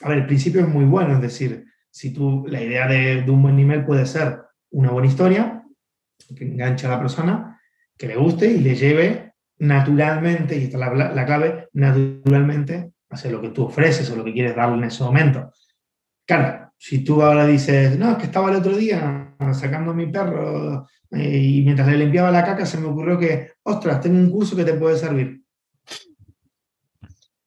A 0.00 0.08
ver, 0.08 0.18
el 0.18 0.26
principio 0.26 0.60
es 0.60 0.68
muy 0.68 0.84
bueno, 0.84 1.14
es 1.14 1.20
decir, 1.20 1.64
si 1.90 2.12
tú, 2.12 2.44
la 2.46 2.62
idea 2.62 2.86
de, 2.86 3.22
de 3.22 3.30
un 3.30 3.42
buen 3.42 3.58
email 3.58 3.84
puede 3.84 4.06
ser 4.06 4.40
una 4.70 4.90
buena 4.90 5.08
historia, 5.08 5.64
que 6.36 6.44
enganche 6.44 6.86
a 6.86 6.90
la 6.90 7.00
persona, 7.00 7.60
que 7.96 8.06
le 8.06 8.16
guste 8.16 8.46
y 8.50 8.58
le 8.58 8.74
lleve 8.74 9.25
naturalmente, 9.58 10.56
y 10.56 10.64
esta 10.64 10.76
es 10.76 10.98
la, 10.98 11.12
la 11.12 11.26
clave, 11.26 11.68
naturalmente 11.72 12.92
hacia 13.10 13.30
lo 13.30 13.40
que 13.40 13.50
tú 13.50 13.64
ofreces 13.64 14.10
o 14.10 14.16
lo 14.16 14.24
que 14.24 14.32
quieres 14.32 14.56
darle 14.56 14.78
en 14.78 14.84
ese 14.84 15.02
momento. 15.02 15.52
Claro, 16.26 16.72
si 16.76 17.04
tú 17.04 17.22
ahora 17.22 17.46
dices, 17.46 17.98
no, 17.98 18.12
es 18.12 18.18
que 18.18 18.24
estaba 18.24 18.50
el 18.50 18.56
otro 18.56 18.76
día 18.76 19.34
sacando 19.52 19.94
mi 19.94 20.06
perro 20.06 20.86
eh, 21.10 21.38
y 21.38 21.62
mientras 21.62 21.88
le 21.88 21.98
limpiaba 21.98 22.30
la 22.30 22.44
caca 22.44 22.66
se 22.66 22.78
me 22.78 22.86
ocurrió 22.86 23.18
que, 23.18 23.52
ostras, 23.62 24.00
tengo 24.00 24.18
un 24.18 24.30
curso 24.30 24.56
que 24.56 24.64
te 24.64 24.74
puede 24.74 24.96
servir. 24.96 25.40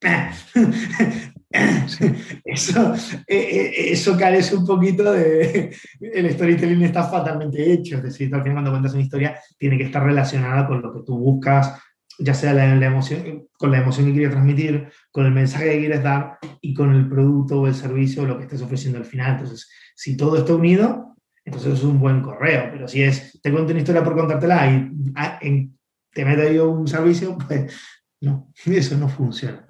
Eso, 2.45 2.93
eh, 3.25 3.37
eh, 3.37 3.91
eso 3.91 4.15
carece 4.15 4.55
un 4.55 4.67
poquito 4.67 5.11
de... 5.11 5.75
El 5.99 6.31
storytelling 6.31 6.83
está 6.83 7.03
fatalmente 7.05 7.73
hecho, 7.73 7.97
es 7.97 8.03
decir, 8.03 8.33
al 8.33 8.41
final 8.41 8.57
cuando 8.57 8.69
cuentas 8.69 8.93
una 8.93 9.01
historia 9.01 9.35
tiene 9.57 9.75
que 9.75 9.85
estar 9.85 10.03
relacionada 10.03 10.67
con 10.67 10.79
lo 10.79 10.93
que 10.93 11.01
tú 11.01 11.17
buscas, 11.17 11.73
ya 12.19 12.33
sea 12.33 12.53
la, 12.53 12.85
emoción, 12.85 13.47
con 13.57 13.71
la 13.71 13.79
emoción 13.79 14.07
que 14.07 14.13
quieres 14.13 14.31
transmitir, 14.31 14.89
con 15.11 15.25
el 15.25 15.31
mensaje 15.31 15.71
que 15.71 15.79
quieres 15.79 16.03
dar 16.03 16.37
y 16.61 16.73
con 16.73 16.93
el 16.93 17.07
producto 17.07 17.61
o 17.61 17.67
el 17.67 17.73
servicio 17.73 18.23
o 18.23 18.25
lo 18.25 18.37
que 18.37 18.43
estés 18.43 18.61
ofreciendo 18.61 18.99
al 18.99 19.05
final. 19.05 19.33
Entonces, 19.33 19.69
si 19.95 20.17
todo 20.17 20.37
está 20.37 20.53
unido, 20.53 21.15
entonces 21.45 21.79
es 21.79 21.83
un 21.83 21.99
buen 21.99 22.21
correo, 22.21 22.69
pero 22.71 22.87
si 22.87 23.03
es, 23.03 23.39
te 23.41 23.51
cuento 23.51 23.71
una 23.71 23.79
historia 23.79 24.03
por 24.03 24.15
contártela 24.15 24.71
y 24.71 24.91
ah, 25.15 25.39
te 26.13 26.25
meto 26.25 26.51
yo 26.51 26.69
un 26.69 26.87
servicio, 26.87 27.37
pues 27.37 27.75
no, 28.21 28.51
eso 28.65 28.97
no 28.97 29.09
funciona. 29.09 29.65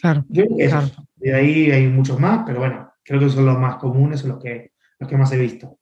Claro, 0.00 0.24
De 0.28 1.34
ahí 1.34 1.70
hay 1.70 1.86
muchos 1.88 2.18
más, 2.18 2.42
pero 2.46 2.60
bueno, 2.60 2.92
creo 3.04 3.20
que 3.20 3.28
son 3.28 3.44
los 3.44 3.58
más 3.58 3.76
comunes, 3.76 4.24
los 4.24 4.42
que, 4.42 4.72
los 4.98 5.08
que 5.08 5.16
más 5.16 5.30
he 5.32 5.38
visto. 5.38 5.79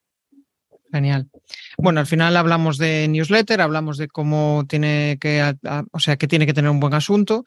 Genial. 0.91 1.29
Bueno, 1.77 2.01
al 2.01 2.07
final 2.07 2.37
hablamos 2.37 2.79
de 2.79 3.07
newsletter, 3.09 3.61
hablamos 3.61 3.99
de 3.99 4.09
cómo 4.09 4.65
tiene 4.69 5.19
que, 5.21 5.55
o 5.93 5.99
sea, 5.99 6.17
que 6.17 6.27
tiene 6.27 6.47
que 6.47 6.55
tener 6.55 6.71
un 6.71 6.81
buen 6.81 6.95
asunto 6.95 7.45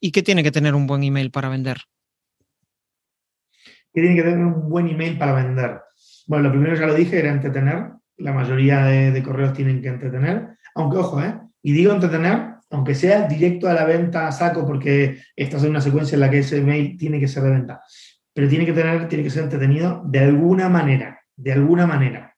y 0.00 0.10
que 0.10 0.22
tiene 0.22 0.42
que 0.42 0.50
tener 0.50 0.74
un 0.74 0.86
buen 0.86 1.02
email 1.04 1.30
para 1.30 1.48
vender. 1.48 1.78
Que 3.92 4.00
tiene 4.00 4.16
que 4.16 4.22
tener 4.22 4.44
un 4.44 4.68
buen 4.68 4.88
email 4.88 5.16
para 5.16 5.32
vender. 5.32 5.80
Bueno, 6.26 6.44
lo 6.44 6.50
primero 6.50 6.74
ya 6.74 6.86
lo 6.86 6.94
dije, 6.94 7.18
era 7.18 7.30
entretener. 7.30 7.92
La 8.18 8.32
mayoría 8.32 8.84
de, 8.84 9.22
correos 9.22 9.52
tienen 9.52 9.80
que 9.80 9.88
entretener. 9.88 10.56
Aunque, 10.74 10.98
ojo, 10.98 11.22
¿eh? 11.22 11.38
Y 11.62 11.72
digo 11.72 11.92
entretener 11.92 12.56
aunque 12.70 12.94
sea 12.94 13.28
directo 13.28 13.68
a 13.68 13.74
la 13.74 13.84
venta 13.84 14.30
saco, 14.32 14.66
porque 14.66 15.20
estás 15.36 15.62
en 15.62 15.70
una 15.70 15.80
secuencia 15.80 16.16
en 16.16 16.20
la 16.20 16.30
que 16.30 16.38
ese 16.38 16.60
mail 16.60 16.96
tiene 16.96 17.20
que 17.20 17.28
ser 17.28 17.44
de 17.44 17.50
venta, 17.50 17.80
pero 18.32 18.48
tiene 18.48 18.66
que, 18.66 18.72
tener, 18.72 19.08
tiene 19.08 19.24
que 19.24 19.30
ser 19.30 19.44
entretenido 19.44 20.02
de 20.06 20.20
alguna 20.20 20.68
manera, 20.68 21.20
de 21.36 21.52
alguna 21.52 21.86
manera. 21.86 22.35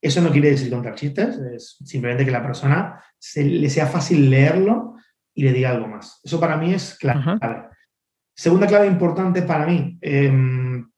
Eso 0.00 0.20
no 0.20 0.30
quiere 0.30 0.50
decir 0.50 0.70
contar 0.70 0.94
chistes, 0.94 1.38
es 1.38 1.76
simplemente 1.84 2.24
que 2.24 2.30
la 2.30 2.42
persona 2.42 3.02
se, 3.18 3.44
le 3.44 3.68
sea 3.68 3.86
fácil 3.86 4.30
leerlo 4.30 4.94
y 5.34 5.42
le 5.42 5.52
diga 5.52 5.70
algo 5.70 5.88
más. 5.88 6.20
Eso 6.22 6.38
para 6.38 6.56
mí 6.56 6.72
es 6.72 6.96
clave. 6.96 7.68
Segunda 8.34 8.66
clave 8.66 8.86
importante 8.86 9.42
para 9.42 9.66
mí, 9.66 9.98
em, 10.00 10.88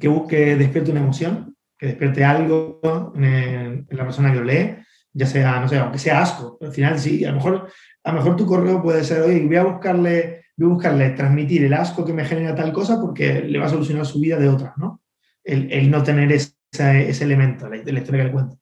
que 0.00 0.08
busque, 0.08 0.56
despierte 0.56 0.90
una 0.90 1.00
emoción, 1.00 1.56
que 1.78 1.86
despierte 1.86 2.24
algo 2.24 2.80
en, 3.14 3.24
en, 3.24 3.86
la 3.90 4.04
persona 4.04 4.32
que 4.32 4.38
lo 4.38 4.44
lee, 4.44 4.76
ya 5.12 5.26
sea, 5.26 5.60
no 5.60 5.68
sé, 5.68 5.78
aunque 5.78 5.98
sea 5.98 6.22
asco. 6.22 6.58
Al 6.60 6.72
final, 6.72 6.98
sí, 6.98 7.24
a 7.24 7.28
lo 7.28 7.36
mejor 7.36 7.68
a 8.04 8.12
lo 8.12 8.18
mejor 8.18 8.36
tu 8.36 8.46
correo 8.46 8.82
puede 8.82 9.02
ser, 9.02 9.22
oye, 9.22 9.44
voy 9.46 9.56
a 9.56 9.64
buscarle, 9.64 10.44
voy 10.56 10.70
a 10.70 10.74
buscarle 10.74 11.10
transmitir 11.10 11.64
el 11.64 11.72
asco 11.72 12.04
que 12.04 12.12
me 12.12 12.24
genera 12.24 12.54
tal 12.54 12.72
cosa 12.72 13.00
porque 13.00 13.40
le 13.40 13.58
va 13.58 13.66
a 13.66 13.70
solucionar 13.70 14.04
su 14.04 14.20
vida 14.20 14.38
de 14.38 14.48
otra, 14.48 14.74
¿no? 14.76 15.02
El, 15.42 15.90
no 15.90 16.02
tener 16.02 16.30
ese, 16.32 16.52
ese 16.80 17.24
elemento 17.24 17.68
de 17.68 17.92
la 17.92 17.98
historia 17.98 18.22
que 18.22 18.28
le 18.28 18.32
cuento. 18.32 18.58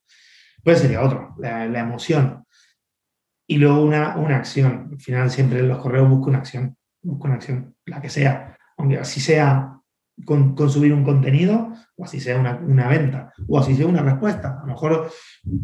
Pues 0.63 0.79
sería 0.79 1.03
otro, 1.03 1.35
la, 1.39 1.81
emoción. 1.81 2.45
Y 3.47 3.59
luego 3.59 3.83
una, 3.83 4.17
una, 4.17 4.37
acción. 4.37 4.91
Al 4.93 5.01
final 5.01 5.31
siempre 5.31 5.61
en 5.61 5.69
los 5.69 5.79
correos 5.79 6.09
busco 6.09 6.29
una 6.29 6.39
acción, 6.39 6.77
busco 7.03 7.27
una 7.27 7.37
acción, 7.37 7.75
la 7.87 8.01
que 8.01 8.09
sea. 8.09 8.57
Aunque 8.77 8.99
así 8.99 9.21
sea 9.21 9.81
con, 10.25 10.57
subir 10.71 10.93
un 10.93 11.05
contenido, 11.05 11.73
o 11.97 12.05
así 12.05 12.21
sea 12.21 12.39
una, 12.39 12.57
una, 12.57 12.89
venta, 12.89 13.33
o 13.49 13.59
así 13.59 13.75
sea 13.75 13.87
una 13.87 14.03
respuesta. 14.03 14.59
A 14.59 14.67
lo 14.67 14.73
mejor 14.73 15.11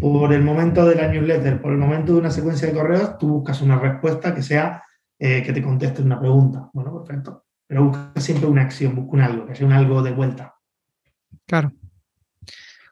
por 0.00 0.32
el 0.32 0.42
momento 0.42 0.84
de 0.84 0.96
la 0.96 1.08
newsletter, 1.08 1.60
por 1.60 1.72
el 1.72 1.78
momento 1.78 2.12
de 2.12 2.18
una 2.18 2.30
secuencia 2.30 2.68
de 2.68 2.74
correos, 2.74 3.18
tú 3.18 3.28
buscas 3.28 3.62
una 3.62 3.78
respuesta 3.78 4.34
que 4.34 4.42
sea 4.42 4.82
eh, 5.18 5.42
que 5.42 5.52
te 5.52 5.62
conteste 5.62 6.02
una 6.02 6.18
pregunta. 6.18 6.70
Bueno, 6.72 6.92
perfecto. 7.04 7.44
Pero 7.66 7.84
busca 7.84 8.20
siempre 8.20 8.48
una 8.48 8.62
acción, 8.62 8.94
busca 8.94 9.12
un 9.12 9.20
algo, 9.20 9.46
que 9.46 9.54
sea 9.54 9.66
un 9.66 9.72
algo 9.72 10.02
de 10.02 10.12
vuelta. 10.12 10.54
Claro. 11.46 11.72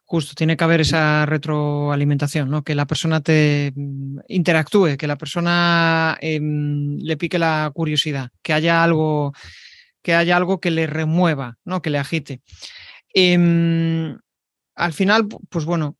Justo, 0.08 0.34
tiene 0.34 0.56
que 0.56 0.64
haber 0.64 0.80
esa 0.80 1.26
retroalimentación, 1.26 2.48
¿no? 2.48 2.62
Que 2.62 2.76
la 2.76 2.86
persona 2.86 3.20
te 3.20 3.72
mm, 3.74 4.20
interactúe, 4.28 4.96
que 4.96 5.06
la 5.06 5.16
persona 5.16 6.16
em, 6.20 6.96
le 6.98 7.16
pique 7.16 7.38
la 7.38 7.70
curiosidad, 7.74 8.30
que 8.42 8.52
haya 8.52 8.82
algo 8.82 9.32
que 10.02 10.14
haya 10.14 10.36
algo 10.36 10.60
que 10.60 10.70
le 10.70 10.86
remueva, 10.86 11.58
¿no? 11.64 11.82
que 11.82 11.90
le 11.90 11.98
agite. 11.98 12.40
Em, 13.12 14.16
al 14.76 14.92
final, 14.92 15.26
pues 15.50 15.64
bueno, 15.64 15.96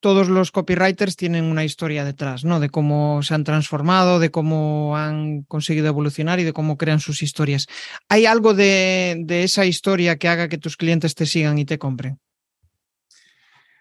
todos 0.00 0.28
los 0.28 0.52
copywriters 0.52 1.16
tienen 1.16 1.44
una 1.44 1.64
historia 1.64 2.04
detrás, 2.04 2.44
¿no? 2.44 2.60
De 2.60 2.68
cómo 2.68 3.22
se 3.22 3.34
han 3.34 3.44
transformado, 3.44 4.20
de 4.20 4.30
cómo 4.30 4.96
han 4.96 5.42
conseguido 5.42 5.88
evolucionar 5.88 6.38
y 6.38 6.44
de 6.44 6.52
cómo 6.52 6.76
crean 6.76 7.00
sus 7.00 7.22
historias. 7.22 7.66
¿Hay 8.08 8.26
algo 8.26 8.54
de, 8.54 9.24
esa 9.28 9.66
historia 9.66 10.16
que 10.16 10.28
haga 10.28 10.48
que 10.48 10.58
tus 10.58 10.76
clientes 10.76 11.14
te 11.14 11.26
sigan 11.26 11.58
y 11.58 11.64
te 11.64 11.78
compren? 11.78 12.20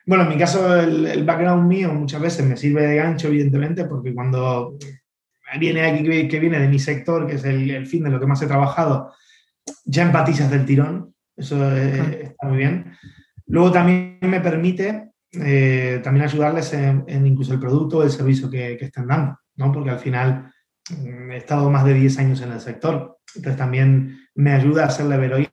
Bueno, 0.05 0.23
en 0.23 0.29
mi 0.29 0.37
caso, 0.37 0.79
el, 0.79 1.23
background 1.23 1.67
mío 1.67 1.93
muchas 1.93 2.21
veces 2.21 2.45
me 2.45 2.57
sirve 2.57 2.85
de 2.85 2.95
gancho, 2.97 3.27
evidentemente, 3.27 3.85
porque 3.85 4.13
cuando 4.13 4.77
viene 5.59 5.81
alguien 5.81 6.27
que, 6.27 6.39
viene 6.39 6.59
de 6.59 6.67
mi 6.67 6.79
sector, 6.79 7.25
que 7.25 7.35
es 7.35 7.43
el, 7.45 7.87
fin 7.87 8.03
de 8.03 8.11
lo 8.11 8.19
que 8.19 8.27
más 8.27 8.41
he 8.41 8.47
trabajado, 8.47 9.13
ya 9.83 10.03
empatizas 10.03 10.51
del 10.51 10.65
tirón, 10.65 11.13
eso 11.35 11.71
está 11.75 12.47
muy 12.47 12.57
bien. 12.57 12.93
Luego 13.47 13.71
también 13.71 14.19
me 14.21 14.41
permite 14.41 15.11
eh, 15.31 15.99
también 16.03 16.25
ayudarles 16.25 16.73
en, 16.73 17.25
incluso 17.25 17.53
el 17.53 17.59
producto 17.59 17.97
o 17.97 18.03
el 18.03 18.11
servicio 18.11 18.49
que, 18.49 18.77
que 18.77 18.85
están 18.85 19.07
dando, 19.07 19.39
¿no? 19.55 19.71
porque 19.71 19.89
al 19.89 19.99
final 19.99 20.51
mm, 20.89 21.31
he 21.31 21.37
estado 21.37 21.69
más 21.69 21.83
de 21.83 21.93
10 21.93 22.19
años 22.19 22.41
en 22.41 22.51
el 22.51 22.59
sector, 22.59 23.17
entonces 23.35 23.57
también 23.57 24.19
me 24.35 24.53
ayuda 24.53 24.83
a 24.83 24.87
hacerle 24.87 25.17
ver, 25.17 25.33
hoy 25.33 25.49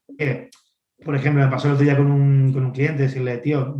por 1.04 1.16
ejemplo, 1.16 1.42
me 1.42 1.50
pasó 1.50 1.66
el 1.66 1.74
otro 1.74 1.84
día 1.84 1.96
con 1.96 2.10
un, 2.10 2.52
con 2.52 2.64
un 2.66 2.70
cliente, 2.70 3.04
decirle, 3.04 3.38
tío, 3.38 3.76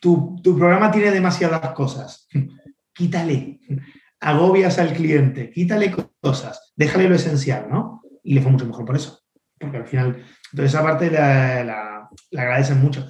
tu, 0.00 0.40
programa 0.42 0.90
tiene 0.90 1.10
demasiadas 1.10 1.72
cosas, 1.72 2.28
quítale, 2.92 3.60
agobias 4.20 4.78
al 4.78 4.92
cliente, 4.92 5.50
quítale 5.50 5.94
cosas, 6.20 6.72
déjale 6.76 7.08
lo 7.08 7.14
esencial, 7.14 7.66
¿no? 7.70 8.02
Y 8.22 8.34
le 8.34 8.42
fue 8.42 8.52
mucho 8.52 8.66
mejor 8.66 8.84
por 8.84 8.96
eso, 8.96 9.20
porque 9.58 9.76
al 9.78 9.86
final, 9.86 10.24
entonces 10.52 10.74
esa 10.74 10.82
parte 10.82 11.10
la, 11.10 12.08
agradecen 12.36 12.80
mucho. 12.80 13.08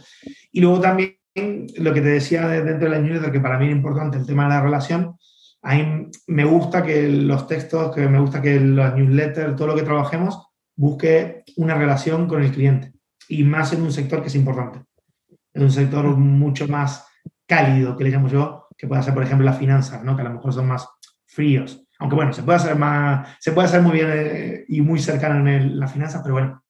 Y 0.52 0.60
luego 0.60 0.80
también 0.80 1.16
lo 1.76 1.94
que 1.94 2.00
te 2.00 2.08
decía 2.08 2.48
dentro 2.48 2.88
de 2.88 2.96
la 2.96 3.00
newsletter, 3.00 3.32
que 3.32 3.40
para 3.40 3.58
mí 3.58 3.66
es 3.66 3.72
importante 3.72 4.18
el 4.18 4.26
tema 4.26 4.44
de 4.44 4.50
la 4.50 4.62
relación, 4.62 5.16
a 5.62 5.74
mí 5.74 6.08
me 6.28 6.44
gusta 6.44 6.82
que 6.82 7.08
los 7.08 7.46
textos, 7.46 7.94
que 7.94 8.08
me 8.08 8.20
gusta 8.20 8.40
que 8.40 8.60
los 8.60 8.94
newsletters, 8.94 9.56
todo 9.56 9.68
lo 9.68 9.76
que 9.76 9.82
trabajemos, 9.82 10.48
busque 10.76 11.42
una 11.56 11.74
relación 11.74 12.28
con 12.28 12.42
el 12.42 12.52
cliente. 12.52 12.92
Y 13.28 13.42
más 13.42 13.72
en 13.72 13.82
un 13.82 13.92
sector 13.92 14.22
que 14.22 14.28
es 14.28 14.34
importante. 14.36 14.87
En 15.58 15.64
un 15.64 15.72
sector 15.72 16.04
mucho 16.16 16.68
más 16.68 17.04
cálido, 17.46 17.96
que 17.96 18.04
le 18.04 18.10
llamo 18.10 18.28
yo, 18.28 18.68
que 18.76 18.86
puede 18.86 19.02
ser, 19.02 19.12
por 19.12 19.24
ejemplo, 19.24 19.44
las 19.44 19.58
finanzas, 19.58 20.04
¿no? 20.04 20.14
que 20.14 20.22
a 20.22 20.26
lo 20.26 20.34
mejor 20.34 20.52
son 20.52 20.68
más 20.68 20.88
fríos. 21.26 21.84
Aunque 21.98 22.14
bueno, 22.14 22.32
se 22.32 22.44
puede 22.44 22.58
hacer, 22.58 22.76
más, 22.76 23.36
se 23.40 23.50
puede 23.50 23.66
hacer 23.66 23.82
muy 23.82 23.94
bien 23.94 24.08
eh, 24.08 24.64
y 24.68 24.80
muy 24.82 25.00
cercano 25.00 25.48
en 25.48 25.80
las 25.80 25.92
finanzas, 25.92 26.22
pero 26.22 26.34
bueno, 26.34 26.62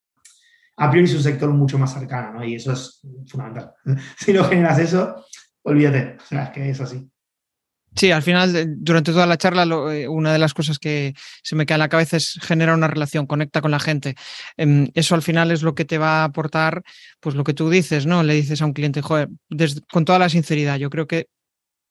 a 0.78 0.90
priori 0.90 1.06
es 1.06 1.14
un 1.14 1.22
sector 1.22 1.50
mucho 1.50 1.78
más 1.78 1.92
cercano, 1.92 2.32
¿no? 2.32 2.44
Y 2.44 2.54
eso 2.54 2.72
es 2.72 3.06
fundamental. 3.26 3.74
si 4.16 4.32
no 4.32 4.44
generas 4.44 4.78
eso, 4.78 5.22
olvídate. 5.64 6.16
O 6.18 6.24
sea, 6.24 6.44
es 6.44 6.50
que 6.50 6.70
es 6.70 6.80
así. 6.80 7.10
Sí, 7.98 8.12
al 8.12 8.22
final, 8.22 8.54
eh, 8.54 8.66
durante 8.68 9.10
toda 9.10 9.26
la 9.26 9.36
charla, 9.36 9.64
eh, 9.92 10.06
una 10.06 10.32
de 10.32 10.38
las 10.38 10.54
cosas 10.54 10.78
que 10.78 11.14
se 11.42 11.56
me 11.56 11.66
queda 11.66 11.76
en 11.76 11.80
la 11.80 11.88
cabeza 11.88 12.16
es 12.16 12.38
generar 12.40 12.76
una 12.76 12.86
relación, 12.86 13.26
conecta 13.26 13.60
con 13.60 13.72
la 13.72 13.80
gente. 13.80 14.14
Em, 14.56 14.88
eso 14.94 15.16
al 15.16 15.22
final 15.22 15.50
es 15.50 15.62
lo 15.62 15.74
que 15.74 15.84
te 15.84 15.98
va 15.98 16.20
a 16.20 16.24
aportar, 16.24 16.84
pues 17.18 17.34
lo 17.34 17.42
que 17.42 17.54
tú 17.54 17.70
dices, 17.70 18.06
¿no? 18.06 18.22
Le 18.22 18.34
dices 18.34 18.62
a 18.62 18.66
un 18.66 18.72
cliente, 18.72 19.02
joder, 19.02 19.30
con 19.90 20.04
toda 20.04 20.20
la 20.20 20.28
sinceridad, 20.28 20.78
yo 20.78 20.90
creo 20.90 21.08
que 21.08 21.26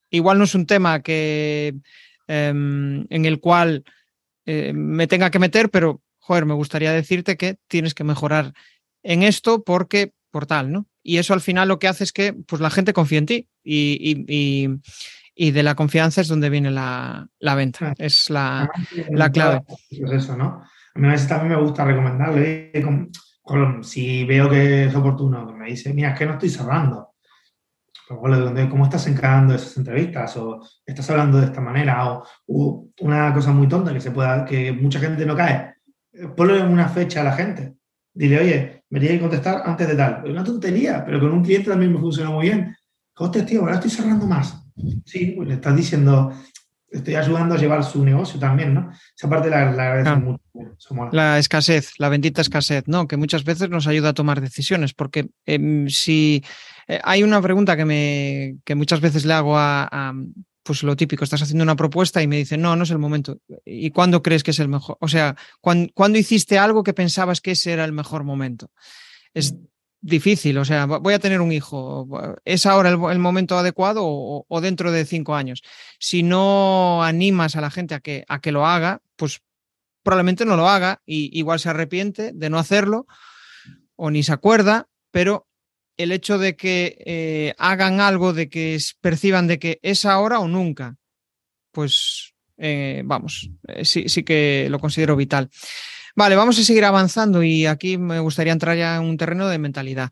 igual 0.10 0.38
no 0.38 0.46
es 0.46 0.56
un 0.56 0.66
tema 0.66 1.02
que 1.02 1.76
em, 2.28 3.06
en 3.10 3.26
el 3.26 3.40
cual 3.42 3.84
eh, 4.46 4.74
me 4.74 5.08
tenga 5.08 5.30
que 5.32 5.40
meter, 5.40 5.70
pero 5.70 6.02
joder, 6.20 6.46
me 6.46 6.54
gustaría 6.54 6.94
decirte 6.94 7.38
que 7.38 7.58
tienes 7.68 7.94
que 7.94 8.06
mejorar 8.06 8.54
en 9.04 9.24
esto 9.24 9.64
porque 9.64 10.14
por 10.32 10.46
tal, 10.46 10.72
¿no? 10.72 10.88
Y 11.04 11.18
eso 11.18 11.34
al 11.34 11.42
final 11.42 11.70
lo 11.70 11.80
que 11.80 11.88
hace 11.88 12.04
es 12.04 12.12
que 12.12 12.34
pues, 12.34 12.62
la 12.62 12.70
gente 12.70 12.94
confía 12.94 13.20
en 13.20 13.26
ti 13.26 13.48
y, 13.64 14.70
de 15.38 15.64
la 15.64 15.76
confianza 15.76 16.22
es 16.22 16.28
donde 16.28 16.50
viene 16.50 16.72
la, 16.72 17.30
venta. 17.56 17.94
Es 17.98 18.30
la, 18.30 18.70
clave. 19.32 19.62
Pues 19.66 20.12
eso, 20.12 20.36
¿no? 20.36 20.64
A 20.96 21.00
mí 21.00 21.08
a 21.08 21.12
veces 21.12 21.28
también 21.28 21.50
me 21.50 21.64
gusta 21.64 21.86
recomendarle, 21.86 22.72
si 23.82 24.26
veo 24.26 24.50
que 24.50 24.86
es 24.86 24.96
oportuno, 24.96 25.48
que 25.48 25.54
me 25.54 25.68
dice, 25.68 25.94
mira, 25.94 26.12
es 26.12 26.20
que 26.20 26.26
no 26.26 26.34
estoy 26.34 26.50
cerrando. 26.50 27.14
Pues, 28.08 28.70
¿Cómo 28.70 28.86
estás 28.86 29.06
encarando 29.08 29.54
esas 29.54 29.78
entrevistas? 29.78 30.38
¿O 30.38 30.62
estás 30.86 31.10
hablando 31.10 31.40
de 31.40 31.46
esta 31.46 31.62
manera? 31.62 32.22
O, 32.48 32.88
una 33.02 33.34
cosa 33.34 33.52
muy 33.52 33.68
tonta 33.68 33.94
que 33.94 34.00
se 34.00 34.12
pueda, 34.12 34.46
que 34.46 34.72
mucha 34.72 35.00
gente 35.00 35.26
no 35.26 35.36
cae. 35.36 35.76
Ponle 36.36 36.64
una 36.64 36.90
fecha 36.90 37.22
a 37.22 37.26
la 37.26 37.34
gente. 37.34 37.76
Dile, 38.14 38.40
oye, 38.40 38.84
me 38.90 39.00
tienes 39.00 39.18
que 39.18 39.22
contestar 39.22 39.62
antes 39.66 39.88
de 39.88 39.96
tal. 39.96 40.22
Es 40.26 40.32
una 40.32 40.44
tontería, 40.44 41.04
pero 41.06 41.20
con 41.20 41.32
un 41.32 41.44
cliente 41.44 41.70
también 41.70 41.94
me 41.94 42.00
funciona 42.00 42.32
muy 42.32 42.48
bien. 42.48 42.76
Hostia, 43.18 43.46
tío, 43.46 43.62
ahora 43.62 43.76
estoy 43.76 43.92
cerrando 43.92 44.26
más. 44.26 44.67
Sí, 45.06 45.34
pues 45.36 45.48
le 45.48 45.56
estás 45.56 45.76
diciendo, 45.76 46.32
estoy 46.90 47.16
ayudando 47.16 47.56
a 47.56 47.58
llevar 47.58 47.84
su 47.84 48.04
negocio 48.04 48.40
también, 48.40 48.74
¿no? 48.74 48.92
Esa 49.16 49.30
parte 49.30 49.50
la, 49.50 49.72
la 49.72 50.16
mucho. 50.16 50.42
La 51.12 51.40
escasez, 51.40 51.92
la 51.98 52.10
bendita 52.10 52.42
escasez, 52.42 52.84
¿no? 52.88 53.08
Que 53.08 53.18
muchas 53.18 53.44
veces 53.44 53.70
nos 53.70 53.88
ayuda 53.88 54.10
a 54.10 54.14
tomar 54.14 54.42
decisiones, 54.42 54.94
porque 54.94 55.30
em, 55.46 55.88
si 55.90 56.44
eh, 56.88 57.00
hay 57.04 57.24
una 57.24 57.42
pregunta 57.42 57.76
que, 57.76 57.86
me, 57.86 58.58
que 58.64 58.76
muchas 58.76 59.02
veces 59.02 59.26
le 59.26 59.34
hago 59.34 59.58
a, 59.58 60.14
pues 60.64 60.84
lo 60.84 60.96
típico, 60.96 61.24
estás 61.24 61.42
haciendo 61.42 61.64
una 61.64 61.76
propuesta 61.76 62.22
y 62.22 62.28
me 62.28 62.38
dicen, 62.38 62.62
no, 62.62 62.76
no 62.76 62.84
es 62.84 62.92
el 62.92 63.00
momento. 63.00 63.40
¿Y 63.66 63.92
cuándo 63.92 64.22
crees 64.22 64.44
que 64.44 64.52
es 64.52 64.60
el 64.60 64.68
mejor? 64.68 64.98
O 65.00 65.08
sea, 65.08 65.36
¿cuándo, 65.62 66.18
hiciste 66.18 66.58
algo 66.58 66.84
que 66.84 66.94
pensabas 66.94 67.40
que 67.40 67.52
ese 67.52 67.72
era 67.72 67.86
el 67.86 67.94
mejor 67.94 68.24
momento? 68.24 68.70
Es 69.34 69.56
difícil, 70.02 70.58
o 70.58 70.66
sea, 70.66 70.86
voy 70.86 71.14
a 71.14 71.20
tener 71.20 71.42
un 71.42 71.52
hijo, 71.52 72.08
¿es 72.46 72.66
ahora 72.66 72.90
el, 72.90 73.20
momento 73.20 73.58
adecuado 73.58 74.04
o, 74.06 74.62
dentro 74.62 74.92
de 74.92 75.06
cinco 75.06 75.36
años? 75.36 75.64
Si 76.00 76.24
no 76.24 77.04
animas 77.04 77.56
a 77.56 77.62
la 77.62 77.72
gente 77.72 77.96
a 77.96 78.00
que, 78.00 78.24
a 78.28 78.40
que 78.40 78.52
lo 78.52 78.66
haga, 78.66 79.02
pues 79.16 79.42
probablemente 80.04 80.46
no 80.46 80.56
lo 80.56 80.70
haga 80.70 81.02
y 81.06 81.38
igual 81.38 81.60
se 81.60 81.70
arrepiente 81.70 82.32
de 82.34 82.50
no 82.50 82.60
hacerlo 82.60 83.08
o 83.96 84.12
ni 84.12 84.24
se 84.24 84.34
acuerda, 84.34 84.88
pero 85.12 85.48
el 85.98 86.12
hecho 86.12 86.38
de 86.38 86.56
que 86.56 86.98
eh, 87.06 87.56
hagan 87.58 88.00
algo, 88.00 88.32
de 88.32 88.50
que 88.50 88.78
perciban 89.02 89.48
de 89.48 89.60
que 89.60 89.80
es 89.82 90.06
ahora 90.06 90.40
o 90.40 90.48
nunca, 90.48 90.96
pues 91.72 92.36
eh, 92.58 93.02
vamos, 93.04 93.50
eh, 93.68 93.84
sí, 93.84 94.08
sí 94.08 94.24
que 94.24 94.68
lo 94.70 94.80
considero 94.80 95.16
vital. 95.16 95.50
Vale, 96.18 96.36
vamos 96.36 96.58
a 96.58 96.64
seguir 96.64 96.84
avanzando 96.84 97.44
y 97.44 97.68
aquí 97.68 98.00
me 98.00 98.18
gustaría 98.20 98.52
entrar 98.52 98.76
ya 98.76 98.96
en 98.96 99.04
un 99.04 99.18
terreno 99.18 99.48
de 99.48 99.60
mentalidad. 99.60 100.10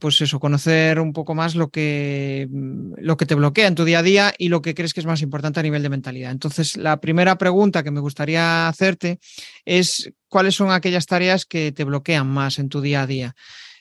pues 0.00 0.20
eso, 0.22 0.40
conocer 0.40 0.98
un 0.98 1.12
poco 1.12 1.34
más 1.34 1.54
lo 1.54 1.68
que, 1.68 2.48
mm, 2.50 2.94
lo 2.98 3.16
que 3.16 3.26
te 3.26 3.34
bloquea 3.34 3.68
en 3.68 3.74
tu 3.74 3.84
día 3.84 3.98
a 3.98 4.02
día 4.02 4.34
y 4.38 4.48
lo 4.48 4.62
que 4.62 4.74
crees 4.74 4.94
que 4.94 5.00
es 5.00 5.06
más 5.06 5.20
importante 5.20 5.60
a 5.60 5.62
nivel 5.62 5.82
de 5.82 5.90
mentalidad. 5.90 6.32
Entonces, 6.32 6.76
la 6.78 6.98
primera 7.00 7.36
pregunta 7.36 7.82
que 7.82 7.90
me 7.90 8.00
gustaría 8.00 8.66
hacerte 8.66 9.20
es 9.66 10.10
cuáles 10.28 10.54
son 10.54 10.72
aquellas 10.72 11.04
tareas 11.04 11.44
que 11.44 11.70
te 11.72 11.84
bloquean 11.84 12.26
más 12.26 12.58
en 12.58 12.70
tu 12.70 12.80
día 12.80 13.02
a 13.02 13.06
día 13.06 13.34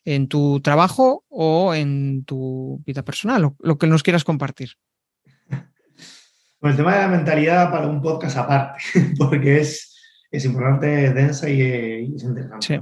en 0.05 0.28
tu 0.28 0.59
trabajo 0.59 1.24
o 1.30 1.74
en 1.74 2.26
tu 2.26 2.82
vida 2.86 3.03
personal, 3.03 3.53
lo, 3.57 3.78
que 3.78 3.88
nos 3.88 4.03
quieras 4.03 4.26
compartir. 4.26 4.71
Bueno, 6.59 6.71
el 6.71 6.76
tema 6.76 6.95
de 6.95 7.01
la 7.01 7.07
mentalidad 7.07 7.71
para 7.71 7.88
un 7.88 8.01
podcast 8.01 8.38
aparte, 8.38 8.84
porque 9.17 9.61
es, 9.61 9.92
es 10.34 10.45
importante, 10.45 11.05
es 11.05 11.15
densa 11.15 11.49
y, 11.49 11.61
es 12.15 12.23
interesante. 12.23 12.81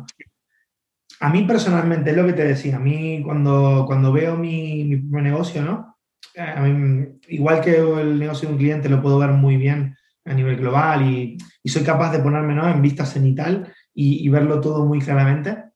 A 1.20 1.30
mí 1.30 1.44
personalmente, 1.44 2.10
es 2.10 2.18
lo 2.18 2.26
que 2.26 2.34
te 2.34 2.46
decía, 2.46 2.78
a 2.78 2.80
mí 2.80 3.22
cuando, 3.24 3.84
cuando 3.86 4.12
veo 4.12 4.36
mi, 4.36 4.86
mi 4.86 5.22
negocio, 5.22 5.62
¿no? 5.62 5.98
igual 7.28 7.60
que 7.62 7.78
el 7.78 8.18
negocio 8.18 8.48
de 8.48 8.54
un 8.54 8.60
cliente 8.60 8.88
lo 8.88 9.02
puedo 9.02 9.20
ver 9.20 9.32
muy 9.32 9.58
bien 9.58 9.98
a 10.24 10.34
nivel 10.34 10.56
global 10.56 11.02
y, 11.02 11.38
y 11.62 11.70
soy 11.70 11.84
capaz 11.84 12.12
de 12.14 12.20
ponerme 12.20 12.56
¿no? 12.56 12.70
en 12.70 12.82
vista 12.82 13.06
cenital 13.06 13.74
y, 13.94 14.26
y 14.26 14.30
verlo 14.30 14.62
todo 14.62 14.86
muy 14.86 15.00
claramente 15.00 15.72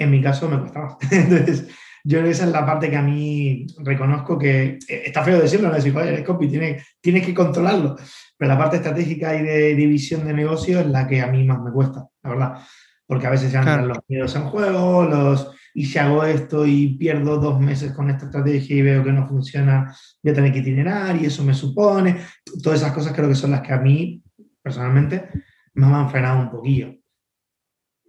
en 0.00 0.10
mi 0.10 0.22
caso 0.22 0.48
me 0.48 0.58
cuesta 0.58 0.80
más. 0.80 0.96
Entonces, 1.12 1.68
yo 2.04 2.20
esa 2.20 2.44
es 2.44 2.50
la 2.50 2.64
parte 2.64 2.90
que 2.90 2.96
a 2.96 3.02
mí 3.02 3.66
reconozco 3.78 4.38
que 4.38 4.78
eh, 4.88 5.02
está 5.06 5.22
feo 5.22 5.40
decirlo, 5.40 5.68
no 5.68 5.74
decir, 5.74 5.96
oye, 5.96 6.24
copy, 6.24 6.48
tienes, 6.48 6.84
tienes 7.00 7.26
que 7.26 7.34
controlarlo. 7.34 7.96
Pero 8.36 8.48
la 8.48 8.58
parte 8.58 8.76
estratégica 8.76 9.34
y 9.36 9.42
de 9.42 9.74
división 9.74 10.26
de 10.26 10.34
negocio 10.34 10.80
es 10.80 10.86
la 10.86 11.06
que 11.06 11.20
a 11.20 11.26
mí 11.26 11.44
más 11.44 11.60
me 11.60 11.72
cuesta, 11.72 12.06
la 12.22 12.30
verdad. 12.30 12.58
Porque 13.06 13.26
a 13.26 13.30
veces 13.30 13.52
ya 13.52 13.58
entran 13.60 13.88
los 13.88 13.98
miedos 14.08 14.34
en 14.36 14.44
juego, 14.44 15.04
los, 15.04 15.50
y 15.74 15.84
si 15.84 15.98
hago 15.98 16.24
esto 16.24 16.66
y 16.66 16.96
pierdo 16.96 17.38
dos 17.38 17.60
meses 17.60 17.92
con 17.92 18.10
esta 18.10 18.26
estrategia 18.26 18.76
y 18.76 18.82
veo 18.82 19.04
que 19.04 19.12
no 19.12 19.26
funciona, 19.26 19.94
voy 20.22 20.32
a 20.32 20.34
tener 20.34 20.52
que 20.52 20.60
itinerar 20.60 21.16
y 21.16 21.26
eso 21.26 21.44
me 21.44 21.54
supone. 21.54 22.18
Todas 22.62 22.80
esas 22.80 22.92
cosas 22.92 23.12
creo 23.12 23.28
que 23.28 23.34
son 23.34 23.50
las 23.50 23.62
que 23.62 23.72
a 23.72 23.78
mí, 23.78 24.22
personalmente, 24.62 25.28
me 25.74 25.86
han 25.86 26.10
frenado 26.10 26.40
un 26.40 26.50
poquillo. 26.50 26.99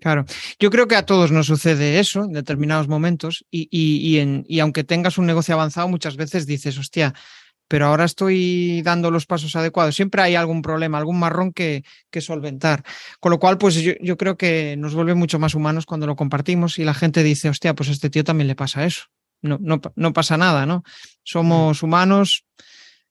Claro, 0.02 0.26
yo 0.60 0.72
creo 0.72 0.88
que 0.88 0.96
a 0.96 1.06
todos 1.06 1.32
nos 1.32 1.46
sucede 1.46 2.00
eso 2.00 2.24
en 2.24 2.32
determinados 2.32 2.88
momentos 2.88 3.46
y, 3.52 3.70
y, 3.72 4.60
aunque 4.60 4.84
tengas 4.84 5.20
un 5.20 5.28
negocio 5.28 5.54
avanzado, 5.54 5.88
muchas 5.88 6.16
veces 6.16 6.48
dices, 6.48 6.80
hostia, 6.80 7.14
pero 7.68 7.86
ahora 7.86 8.06
estoy 8.06 8.82
dando 8.82 9.12
los 9.12 9.28
pasos 9.28 9.56
adecuados. 9.56 9.96
Siempre 9.96 10.24
hay 10.24 10.34
algún 10.34 10.64
problema, 10.64 10.98
algún 10.98 11.20
marrón 11.20 11.54
que, 11.54 11.84
solventar. 12.20 12.84
Con 13.20 13.30
lo 13.30 13.38
cual, 13.38 13.60
pues 13.60 13.76
yo, 13.76 14.18
creo 14.18 14.38
que 14.38 14.76
nos 14.76 14.96
vuelve 14.96 15.14
mucho 15.14 15.38
más 15.38 15.54
humanos 15.54 15.86
cuando 15.86 16.08
lo 16.08 16.16
compartimos 16.16 16.80
y 16.80 16.84
la 16.84 16.96
gente 16.96 17.22
dice, 17.22 17.50
hostia, 17.50 17.76
pues 17.76 17.90
a 17.90 17.92
este 17.92 18.10
tío 18.10 18.24
también 18.24 18.48
le 18.48 18.56
pasa 18.56 18.84
eso. 18.86 19.04
No, 19.44 19.60
no, 19.62 19.80
no 19.96 20.14
pasa 20.14 20.36
nada, 20.36 20.66
¿no? 20.66 20.84
Somos 21.22 21.84
humanos, 21.84 22.44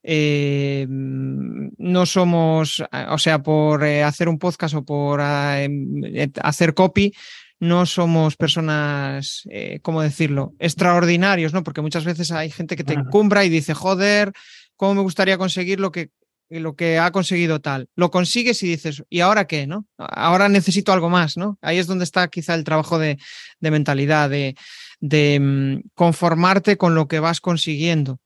eh, 0.03 0.87
no 0.89 2.07
somos, 2.07 2.83
o 3.09 3.19
sea, 3.19 3.43
por 3.43 3.85
eh, 3.85 4.03
hacer 4.03 4.29
un 4.29 4.39
podcast 4.39 4.75
o 4.75 4.85
por 4.85 5.21
eh, 5.23 6.31
hacer 6.43 6.75
copy, 6.75 7.13
no 7.59 7.85
somos 7.85 8.37
personas, 8.37 9.47
¿cómo 9.83 10.01
decirlo?, 10.01 10.55
extraordinarios, 10.59 11.53
¿no? 11.53 11.63
Porque 11.63 11.83
muchas 11.83 12.07
veces 12.07 12.33
hay 12.33 12.51
gente 12.51 12.75
que 12.75 12.85
te 12.85 12.95
encumbra 12.95 13.45
y 13.45 13.51
dice, 13.51 13.75
joder, 13.75 14.33
¿cómo 14.77 14.95
me 14.95 15.03
gustaría 15.03 15.37
conseguir 15.37 15.79
lo 15.79 15.93
que, 15.93 16.09
lo 16.49 16.75
que 16.75 16.99
ha 16.99 17.11
conseguido 17.11 17.61
tal? 17.61 17.91
Lo 17.97 18.11
consigues 18.11 18.63
y 18.63 18.69
dices, 18.69 19.05
¿y 19.11 19.21
ahora 19.21 19.47
qué, 19.47 19.67
no? 19.67 19.85
Ahora 19.99 20.49
necesito 20.49 20.95
algo 20.95 21.11
más, 21.11 21.37
¿no? 21.37 21.59
Ahí 21.61 21.77
es 21.77 21.87
donde 21.87 22.05
está 22.05 22.29
quizá 22.29 22.55
el 22.55 22.65
trabajo 22.65 22.99
de, 22.99 23.19
mentalidad, 23.61 24.31
de, 24.31 24.57
de 25.01 25.39
mm, 25.39 25.91
conformarte 25.93 26.79
con 26.79 26.95
lo 26.95 27.09
que 27.09 27.21
vas 27.21 27.43
consiguiendo. 27.43 28.21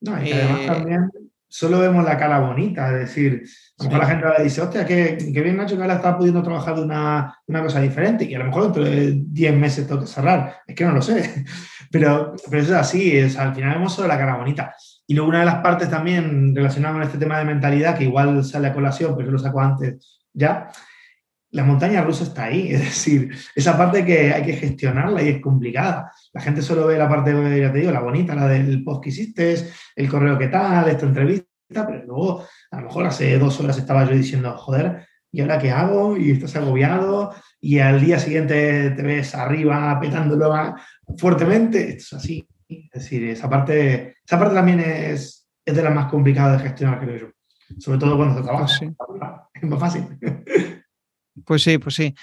No, 0.00 0.22
y 0.22 0.32
además 0.32 0.60
eh, 0.60 0.66
también 0.66 1.10
solo 1.50 1.80
vemos 1.80 2.04
la 2.04 2.16
cara 2.16 2.38
bonita, 2.38 2.92
es 2.92 3.08
decir, 3.08 3.42
a 3.78 3.82
lo 3.82 3.90
mejor 3.90 4.04
la 4.04 4.10
gente 4.10 4.26
le 4.38 4.44
dice, 4.44 4.60
hostia, 4.60 4.86
qué, 4.86 5.18
bien 5.20 5.56
Nacho 5.56 5.74
que 5.74 5.82
ahora 5.82 5.96
está 5.96 6.16
pudiendo 6.16 6.42
trabajar 6.42 6.76
de 6.76 6.82
una, 6.82 7.36
una, 7.46 7.62
cosa 7.62 7.80
diferente 7.80 8.24
y 8.24 8.34
a 8.34 8.38
lo 8.38 8.44
mejor 8.44 8.64
dentro 8.64 8.84
de 8.84 9.20
10 9.26 9.54
meses 9.56 9.86
tengo 9.86 10.00
que 10.00 10.06
cerrar, 10.06 10.58
es 10.64 10.76
que 10.76 10.84
no 10.84 10.92
lo 10.92 11.02
sé, 11.02 11.44
pero, 11.90 12.34
pero 12.48 12.62
eso 12.62 12.72
es 12.72 12.78
así, 12.78 13.16
es, 13.16 13.36
al 13.36 13.52
final 13.54 13.74
vemos 13.74 13.92
solo 13.92 14.06
la 14.06 14.18
cara 14.18 14.36
bonita. 14.36 14.74
Y 15.08 15.14
luego 15.14 15.28
una 15.28 15.40
de 15.40 15.46
las 15.46 15.56
partes 15.56 15.90
también 15.90 16.54
relacionada 16.54 16.94
con 16.94 17.02
este 17.02 17.18
tema 17.18 17.38
de 17.40 17.44
mentalidad, 17.44 17.98
que 17.98 18.04
igual 18.04 18.44
sale 18.44 18.68
a 18.68 18.72
colación, 18.72 19.14
pero 19.16 19.26
yo 19.26 19.32
lo 19.32 19.38
saco 19.40 19.60
antes 19.60 20.20
ya, 20.32 20.70
la 21.52 21.64
montaña 21.64 22.02
rusa 22.02 22.24
está 22.24 22.44
ahí, 22.44 22.68
es 22.72 22.80
decir, 22.80 23.30
esa 23.54 23.76
parte 23.76 24.04
que 24.04 24.32
hay 24.32 24.42
que 24.44 24.54
gestionarla 24.54 25.22
y 25.22 25.28
es 25.28 25.40
complicada. 25.40 26.10
La 26.32 26.40
gente 26.40 26.62
solo 26.62 26.86
ve 26.86 26.98
la 26.98 27.08
parte, 27.08 27.32
ya 27.60 27.72
te 27.72 27.78
digo, 27.78 27.92
la 27.92 28.00
bonita, 28.00 28.34
la 28.34 28.46
del 28.46 28.84
post 28.84 29.02
que 29.02 29.10
hiciste, 29.10 29.56
el 29.96 30.08
correo 30.08 30.38
que 30.38 30.48
tal, 30.48 30.88
esta 30.88 31.06
entrevista, 31.06 31.46
pero 31.86 32.04
luego 32.04 32.44
a 32.70 32.76
lo 32.80 32.86
mejor 32.86 33.06
hace 33.06 33.38
dos 33.38 33.58
horas 33.60 33.78
estaba 33.78 34.04
yo 34.04 34.16
diciendo, 34.16 34.56
joder, 34.56 35.06
¿y 35.32 35.40
ahora 35.40 35.58
qué 35.58 35.70
hago? 35.70 36.16
Y 36.16 36.32
estás 36.32 36.56
agobiado 36.56 37.32
y 37.60 37.78
al 37.78 38.00
día 38.00 38.18
siguiente 38.18 38.90
te 38.90 39.02
ves 39.02 39.34
arriba 39.34 39.98
petándolo 40.00 40.52
fuertemente. 41.16 41.96
Esto 41.96 42.16
es 42.16 42.22
así. 42.22 42.48
Es 42.68 43.02
decir, 43.02 43.24
esa 43.24 43.48
parte, 43.48 44.16
esa 44.24 44.38
parte 44.38 44.54
también 44.54 44.80
es, 44.80 45.48
es 45.64 45.76
de 45.76 45.82
las 45.82 45.94
más 45.94 46.10
complicadas 46.10 46.60
de 46.60 46.68
gestionar, 46.68 47.00
creo 47.00 47.18
yo. 47.18 47.26
Sobre 47.78 47.98
todo 47.98 48.16
cuando 48.16 48.36
se 48.36 48.42
trabaja. 48.42 49.46
Es 49.52 49.68
más 49.68 49.78
fácil. 49.78 50.06
Pues 51.44 51.62
sí, 51.62 51.78
pues 51.78 51.94
sí. 51.94 52.14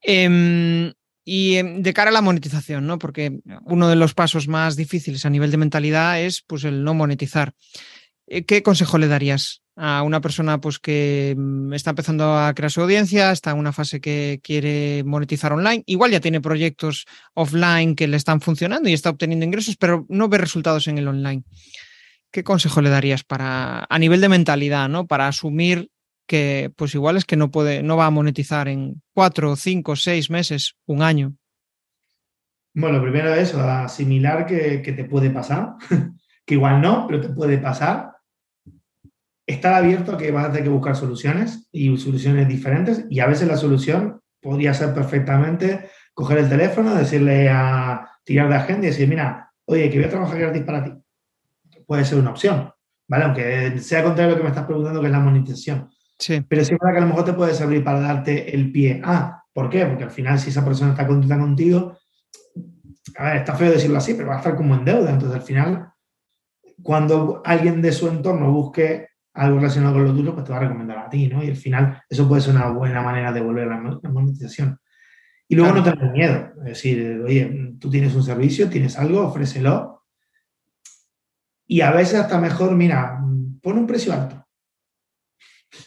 Em, 0.00 0.92
y 1.24 1.56
em, 1.56 1.82
de 1.82 1.92
cara 1.92 2.10
a 2.10 2.12
la 2.12 2.22
monetización, 2.22 2.86
¿no? 2.86 2.98
Porque 2.98 3.40
uno 3.64 3.88
de 3.88 3.96
los 3.96 4.14
pasos 4.14 4.48
más 4.48 4.76
difíciles 4.76 5.24
a 5.26 5.30
nivel 5.30 5.50
de 5.50 5.56
mentalidad 5.56 6.20
es 6.20 6.42
pues, 6.46 6.64
el 6.64 6.84
no 6.84 6.94
monetizar. 6.94 7.52
Eh, 8.26 8.44
¿Qué 8.44 8.62
consejo 8.62 8.98
le 8.98 9.08
darías 9.08 9.62
a 9.76 10.02
una 10.02 10.20
persona 10.20 10.60
pues, 10.60 10.78
que 10.78 11.34
mm, 11.36 11.72
está 11.72 11.90
empezando 11.90 12.36
a 12.36 12.52
crear 12.54 12.70
su 12.70 12.82
audiencia, 12.82 13.32
está 13.32 13.52
en 13.52 13.58
una 13.58 13.72
fase 13.72 14.00
que 14.00 14.40
quiere 14.42 15.02
monetizar 15.04 15.52
online? 15.52 15.82
Igual 15.86 16.10
ya 16.10 16.20
tiene 16.20 16.40
proyectos 16.40 17.06
offline 17.34 17.94
que 17.94 18.08
le 18.08 18.16
están 18.16 18.40
funcionando 18.40 18.88
y 18.88 18.92
está 18.92 19.10
obteniendo 19.10 19.46
ingresos, 19.46 19.76
pero 19.76 20.06
no 20.08 20.28
ve 20.28 20.38
resultados 20.38 20.88
en 20.88 20.98
el 20.98 21.08
online. 21.08 21.44
¿qué 22.30 22.44
consejo 22.44 22.80
le 22.80 22.90
darías 22.90 23.24
para, 23.24 23.86
a 23.88 23.98
nivel 23.98 24.20
de 24.20 24.28
mentalidad, 24.28 24.88
¿no? 24.88 25.06
Para 25.06 25.28
asumir 25.28 25.90
que 26.30 26.72
pues 26.76 26.94
igual 26.94 27.16
es 27.16 27.24
que 27.24 27.34
no 27.34 27.50
puede, 27.50 27.82
no 27.82 27.96
va 27.96 28.06
a 28.06 28.10
monetizar 28.10 28.68
en 28.68 29.02
cuatro, 29.12 29.56
cinco, 29.56 29.96
seis 29.96 30.30
meses, 30.30 30.76
un 30.86 31.02
año. 31.02 31.34
Bueno, 32.72 33.02
primero 33.02 33.34
es 33.34 33.52
asimilar 33.52 34.46
que, 34.46 34.78
te 34.78 35.04
puede 35.06 35.30
pasar, 35.30 35.74
que 36.46 36.54
igual 36.54 36.80
no, 36.80 37.08
pero 37.08 37.20
te 37.20 37.30
puede 37.30 37.58
pasar. 37.58 38.12
Estar 39.44 39.74
abierto 39.74 40.12
a 40.12 40.18
que 40.18 40.30
vas 40.30 40.44
a 40.44 40.48
tener 40.50 40.62
que 40.62 40.70
buscar 40.70 40.94
soluciones 40.94 41.68
y 41.72 41.96
soluciones 41.96 42.46
diferentes 42.46 43.04
y 43.10 43.18
a 43.18 43.26
veces 43.26 43.48
la 43.48 43.56
solución 43.56 44.20
podría 44.40 44.72
ser 44.72 44.94
perfectamente 44.94 45.90
coger 46.14 46.38
el 46.38 46.48
teléfono, 46.48 46.94
decirle 46.94 47.48
a 47.48 48.08
tirar 48.22 48.48
de 48.48 48.54
agenda 48.54 48.86
y 48.86 48.90
decir, 48.90 49.08
mira, 49.08 49.52
oye, 49.64 49.90
que 49.90 49.98
voy 49.98 50.06
a 50.06 50.10
trabajar 50.10 50.38
gratis 50.38 50.62
para 50.62 50.84
ti. 50.84 50.92
Puede 51.88 52.04
ser 52.04 52.20
una 52.20 52.30
opción, 52.30 52.72
¿vale? 53.08 53.24
Aunque 53.24 53.80
sea 53.80 54.04
contrario 54.04 54.34
a 54.34 54.36
lo 54.36 54.36
que 54.36 54.44
me 54.44 54.50
estás 54.50 54.66
preguntando, 54.66 55.00
que 55.00 55.06
es 55.08 55.12
la 55.12 55.18
monetización. 55.18 55.90
Sí. 56.20 56.44
Pero 56.46 56.64
sí 56.64 56.74
es 56.74 56.78
verdad 56.78 56.92
que 56.92 56.98
a 56.98 57.06
lo 57.06 57.08
mejor 57.08 57.24
te 57.24 57.32
puede 57.32 57.54
servir 57.54 57.82
para 57.82 58.00
darte 58.00 58.54
el 58.54 58.70
pie. 58.70 59.00
Ah, 59.02 59.42
¿por 59.52 59.70
qué? 59.70 59.86
Porque 59.86 60.04
al 60.04 60.10
final 60.10 60.38
si 60.38 60.50
esa 60.50 60.64
persona 60.64 60.90
está 60.90 61.06
contenta 61.06 61.38
contigo, 61.38 61.96
a 63.16 63.24
ver, 63.24 63.36
está 63.38 63.54
feo 63.54 63.72
decirlo 63.72 63.98
así, 63.98 64.14
pero 64.14 64.28
va 64.28 64.34
a 64.34 64.38
estar 64.38 64.54
como 64.54 64.74
en 64.74 64.84
deuda. 64.84 65.10
Entonces 65.10 65.36
al 65.36 65.42
final, 65.42 65.92
cuando 66.82 67.42
alguien 67.44 67.80
de 67.80 67.92
su 67.92 68.06
entorno 68.06 68.52
busque 68.52 69.08
algo 69.32 69.58
relacionado 69.58 69.94
con 69.94 70.04
lo 70.04 70.14
tuyo, 70.14 70.34
pues 70.34 70.44
te 70.44 70.52
va 70.52 70.58
a 70.58 70.62
recomendar 70.62 70.98
a 70.98 71.08
ti, 71.08 71.28
¿no? 71.28 71.42
Y 71.42 71.48
al 71.48 71.56
final 71.56 72.02
eso 72.08 72.28
puede 72.28 72.42
ser 72.42 72.54
una 72.54 72.68
buena 72.68 73.00
manera 73.00 73.32
de 73.32 73.40
volver 73.40 73.70
a 73.70 73.80
la 73.80 74.10
monetización. 74.10 74.78
Y 75.48 75.56
luego 75.56 75.74
no 75.74 75.82
tener 75.82 76.12
miedo. 76.12 76.52
Es 76.58 76.64
decir, 76.64 77.22
oye, 77.24 77.74
tú 77.80 77.90
tienes 77.90 78.14
un 78.14 78.22
servicio, 78.22 78.68
tienes 78.68 78.98
algo, 78.98 79.22
ofrécelo. 79.22 80.04
Y 81.66 81.80
a 81.80 81.90
veces 81.92 82.20
hasta 82.20 82.38
mejor, 82.38 82.72
mira, 82.76 83.18
pon 83.62 83.78
un 83.78 83.86
precio 83.86 84.12
alto. 84.12 84.39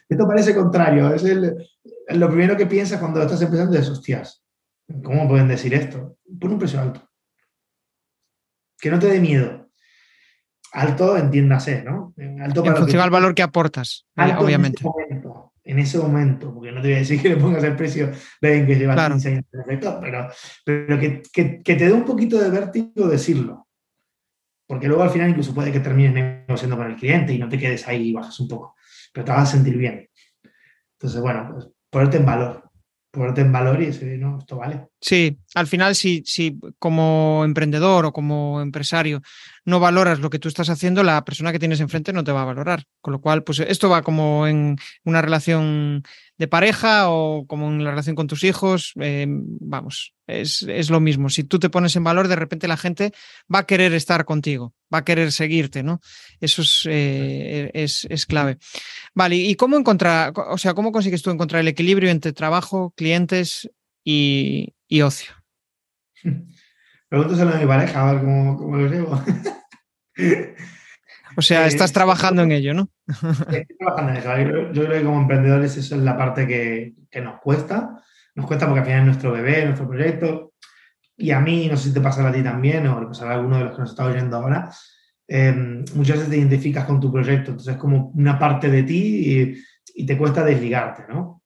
Esto 0.08 0.28
parece 0.28 0.56
contrario. 0.56 1.14
Es 1.14 1.24
lo 1.24 2.28
primero 2.30 2.58
que 2.58 2.66
piensas 2.66 3.00
cuando 3.00 3.22
estás 3.22 3.42
empezando 3.42 3.78
es, 3.78 3.90
hostias, 3.90 4.44
¿cómo 5.04 5.28
pueden 5.28 5.48
decir 5.48 5.74
esto? 5.74 6.18
Pon 6.40 6.54
un 6.54 6.60
precio 6.60 6.80
alto. 6.80 7.10
Que 8.80 8.92
no 8.92 9.00
te 9.00 9.08
dé 9.08 9.20
miedo. 9.20 9.70
Alto, 10.74 11.16
entiéndase, 11.18 11.84
¿no? 11.84 12.14
Alto 12.42 12.64
para 12.64 12.76
en 12.76 12.82
función 12.82 13.02
al 13.02 13.12
valor 13.12 13.36
que 13.36 13.44
aportas, 13.44 14.08
obviamente 14.38 14.84
en 15.64 15.80
ese 15.80 15.98
momento, 15.98 16.54
porque 16.54 16.72
no 16.72 16.82
te 16.82 16.90
voy 16.90 16.96
a 16.96 17.00
decir 17.00 17.22
que 17.22 17.30
le 17.30 17.38
pongas 17.38 17.64
el 17.64 17.76
precio 17.76 18.12
de 18.42 18.66
que 18.66 18.76
lleva 18.76 19.10
15 19.10 19.30
años 19.30 19.46
perfecto, 19.50 20.00
pero, 20.02 20.28
pero 20.66 21.00
que, 21.00 21.22
que, 21.32 21.62
que, 21.62 21.76
te 21.76 21.86
dé 21.86 21.94
un 21.94 22.04
poquito 22.04 22.40
de 22.40 22.50
vértigo 22.50 23.08
decirlo. 23.08 23.68
Porque 24.68 24.88
luego 24.88 25.04
al 25.04 25.10
final 25.10 25.30
incluso 25.30 25.54
puede 25.54 25.72
que 25.72 25.80
termines 25.80 26.14
negociando 26.14 26.78
con 26.78 26.88
el 26.88 26.96
cliente 26.96 27.34
y 27.34 27.40
no 27.40 27.48
te 27.48 27.58
quedes 27.58 27.88
ahí 27.88 28.10
y 28.10 28.14
bajas 28.14 28.40
un 28.40 28.48
poco, 28.48 28.76
pero 29.14 29.26
te 29.26 29.32
vas 29.32 29.50
a 29.50 29.52
sentir 29.54 29.78
bien. 29.78 30.10
Entonces, 30.98 31.22
bueno, 31.22 31.50
pues 31.54 31.70
ponerte 31.90 32.18
en 32.18 32.26
valor, 32.26 32.70
ponerte 33.12 33.42
en 33.42 33.52
valor 33.52 33.82
y 33.82 33.86
decir, 33.86 34.20
no, 34.20 34.40
esto 34.40 34.58
vale. 34.58 34.88
Sí, 35.00 35.38
al 35.54 35.68
final 35.68 35.96
si, 35.96 36.24
si 36.26 36.60
como 36.80 37.44
emprendedor 37.46 38.06
o 38.06 38.12
como 38.12 38.60
empresario 38.60 39.22
no 39.66 39.80
valoras 39.80 40.20
lo 40.20 40.30
que 40.30 40.40
tú 40.40 40.48
estás 40.48 40.70
haciendo, 40.70 41.04
la 41.04 41.24
persona 41.24 41.52
que 41.52 41.60
tienes 41.60 41.80
enfrente 41.80 42.14
no 42.14 42.24
te 42.24 42.32
va 42.32 42.42
a 42.42 42.46
valorar. 42.46 42.84
Con 43.02 43.14
lo 43.14 43.22
cual, 43.22 43.44
pues 43.44 43.60
esto 43.60 43.90
va 43.90 44.02
como 44.02 44.48
en 44.48 44.78
una 45.04 45.22
relación 45.22 46.04
de 46.38 46.48
pareja 46.48 47.10
o 47.10 47.46
como 47.48 47.70
en 47.70 47.84
la 47.84 47.92
relación 47.92 48.16
con 48.16 48.28
tus 48.28 48.44
hijos. 48.44 48.94
Eh, 49.00 49.26
vamos, 49.28 50.14
es, 50.28 50.64
es, 50.64 50.90
lo 50.90 51.00
mismo. 51.00 51.30
Si 51.30 51.44
tú 51.44 51.60
te 51.60 51.70
pones 51.70 51.96
en 51.96 52.04
valor, 52.04 52.28
de 52.28 52.36
repente 52.36 52.68
la 52.68 52.78
gente 52.78 53.14
va 53.54 53.60
a 53.60 53.66
querer 53.66 53.94
estar 53.94 54.26
contigo, 54.26 54.74
va 54.94 55.00
a 55.00 55.06
querer 55.06 55.32
seguirte, 55.32 55.84
¿no? 55.84 56.02
Eso 56.42 56.62
es, 56.62 56.88
eh, 56.90 57.72
es, 57.74 58.06
es 58.10 58.26
clave. 58.26 58.58
Vale, 59.14 59.38
¿y 59.38 59.56
cómo 59.56 59.78
encontrar, 59.78 60.34
o 60.36 60.58
sea, 60.58 60.74
cómo 60.74 60.92
consigues 60.92 61.22
tú 61.22 61.32
encontrar 61.32 61.62
el 61.62 61.68
equilibrio 61.68 62.10
entre 62.10 62.34
trabajo, 62.34 62.94
clientes 62.98 63.70
y, 64.04 64.74
y 64.88 65.02
ocio? 65.02 65.34
Pregúntaselo 67.14 67.54
a 67.54 67.60
mi 67.60 67.68
pareja, 67.68 68.02
a 68.02 68.12
ver 68.12 68.22
cómo, 68.24 68.58
cómo 68.58 68.76
lo 68.76 68.88
llevo. 68.88 69.22
O 71.36 71.42
sea, 71.42 71.66
estás 71.66 71.90
eh, 71.90 71.94
trabajando 71.96 72.44
en 72.44 72.52
ello, 72.52 72.76
¿no? 72.76 72.90
Estoy 73.08 73.66
trabajando 73.80 74.12
en 74.12 74.18
eso. 74.18 74.72
Yo, 74.72 74.86
creo 74.86 75.00
que 75.00 75.04
como 75.04 75.22
emprendedores 75.22 75.76
eso 75.78 75.96
es 75.96 76.02
la 76.02 76.16
parte 76.16 76.46
que, 76.46 76.94
que, 77.10 77.22
nos 77.22 77.40
cuesta. 77.40 78.00
Nos 78.36 78.46
cuesta 78.46 78.68
porque 78.68 78.82
al 78.82 78.86
final 78.86 79.00
es 79.00 79.06
nuestro 79.06 79.32
bebé, 79.32 79.66
nuestro 79.66 79.88
proyecto. 79.88 80.54
Y 81.18 81.32
a 81.32 81.40
mí, 81.40 81.68
no 81.72 81.76
sé 81.76 81.88
si 81.88 81.94
te 81.96 82.02
pasará 82.02 82.30
a 82.30 82.34
ti 82.34 82.44
también 82.44 82.86
o 82.86 83.02
le 83.02 83.08
pasará 83.08 83.32
a 83.32 83.34
alguno 83.36 83.58
de 83.58 83.64
los 83.64 83.74
que 83.74 83.82
nos 83.82 83.90
está 83.90 84.06
oyendo 84.06 84.38
ahora, 84.38 84.72
em, 85.28 85.84
muchas 85.96 86.18
veces 86.18 86.30
te 86.30 86.38
identificas 86.38 86.86
con 86.86 87.00
tu 87.00 87.12
proyecto. 87.12 87.50
Entonces 87.50 87.74
es 87.74 87.80
como 87.80 88.12
una 88.16 88.38
parte 88.38 88.70
de 88.70 88.84
ti 88.84 89.32
y, 89.32 89.64
y 89.96 90.06
te 90.06 90.18
cuesta 90.20 90.44
desligarte, 90.44 91.12
¿no? 91.12 91.42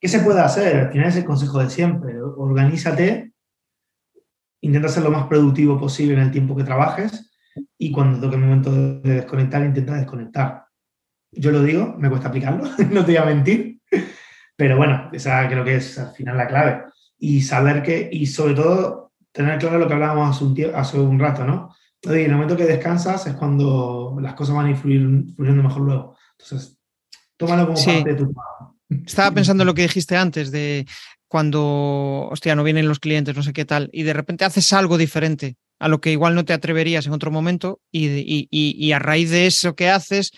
¿Qué 0.00 0.08
se 0.08 0.18
puede 0.18 0.40
hacer? 0.40 0.76
Al 0.76 0.90
final 0.90 1.08
es 1.08 1.16
el 1.16 1.24
consejo 1.24 1.60
de 1.60 1.70
siempre. 1.70 2.20
Organízate 2.20 3.32
intenta 4.60 4.88
ser 4.88 5.02
lo 5.02 5.10
más 5.10 5.26
productivo 5.26 5.78
posible 5.78 6.14
en 6.14 6.20
el 6.20 6.30
tiempo 6.30 6.56
que 6.56 6.64
trabajes 6.64 7.30
y 7.76 7.90
cuando 7.90 8.20
toque 8.20 8.36
el 8.36 8.42
momento 8.42 8.72
de 8.72 9.14
desconectar, 9.14 9.64
intenta 9.64 9.94
desconectar. 9.94 10.64
Yo 11.32 11.50
lo 11.50 11.62
digo, 11.62 11.94
me 11.98 12.08
cuesta 12.08 12.28
aplicarlo, 12.28 12.64
no 12.90 13.04
te 13.04 13.12
voy 13.12 13.16
a 13.16 13.24
mentir, 13.24 13.80
pero 14.56 14.76
bueno, 14.76 15.10
esa 15.12 15.46
creo 15.48 15.64
que 15.64 15.76
es 15.76 15.98
al 15.98 16.12
final 16.12 16.36
la 16.36 16.48
clave. 16.48 16.84
Y 17.18 17.42
saber 17.42 17.82
que, 17.82 18.08
y 18.10 18.26
sobre 18.26 18.54
todo, 18.54 19.12
tener 19.32 19.58
claro 19.58 19.78
lo 19.78 19.88
que 19.88 19.94
hablábamos 19.94 20.36
hace 20.36 20.44
un, 20.44 20.74
hace 20.74 20.98
un 20.98 21.18
rato, 21.18 21.44
¿no? 21.44 21.74
en 22.02 22.16
el 22.16 22.32
momento 22.32 22.56
que 22.56 22.64
descansas 22.64 23.26
es 23.26 23.34
cuando 23.34 24.16
las 24.20 24.34
cosas 24.34 24.54
van 24.54 24.66
a 24.66 24.70
ir 24.70 24.76
fluyendo 24.76 25.62
mejor 25.62 25.82
luego. 25.82 26.16
Entonces, 26.38 26.78
tómalo 27.36 27.66
como 27.66 27.84
parte 27.84 28.10
de 28.10 28.14
tu 28.14 28.32
trabajo. 28.32 28.76
Estaba 29.04 29.30
pensando 29.34 29.62
en 29.62 29.66
lo 29.66 29.74
que 29.74 29.82
dijiste 29.82 30.16
antes 30.16 30.50
de 30.50 30.86
cuando, 31.28 32.28
hostia, 32.30 32.56
no 32.56 32.64
vienen 32.64 32.88
los 32.88 32.98
clientes, 32.98 33.36
no 33.36 33.42
sé 33.42 33.52
qué 33.52 33.64
tal, 33.64 33.90
y 33.92 34.02
de 34.02 34.14
repente 34.14 34.44
haces 34.44 34.72
algo 34.72 34.98
diferente 34.98 35.56
a 35.78 35.88
lo 35.88 36.00
que 36.00 36.10
igual 36.10 36.34
no 36.34 36.44
te 36.44 36.52
atreverías 36.52 37.06
en 37.06 37.12
otro 37.12 37.30
momento 37.30 37.80
y, 37.92 38.08
y, 38.08 38.48
y, 38.50 38.92
a 38.92 38.98
raíz 38.98 39.30
de 39.30 39.46
eso 39.46 39.76
que 39.76 39.88
haces, 39.88 40.32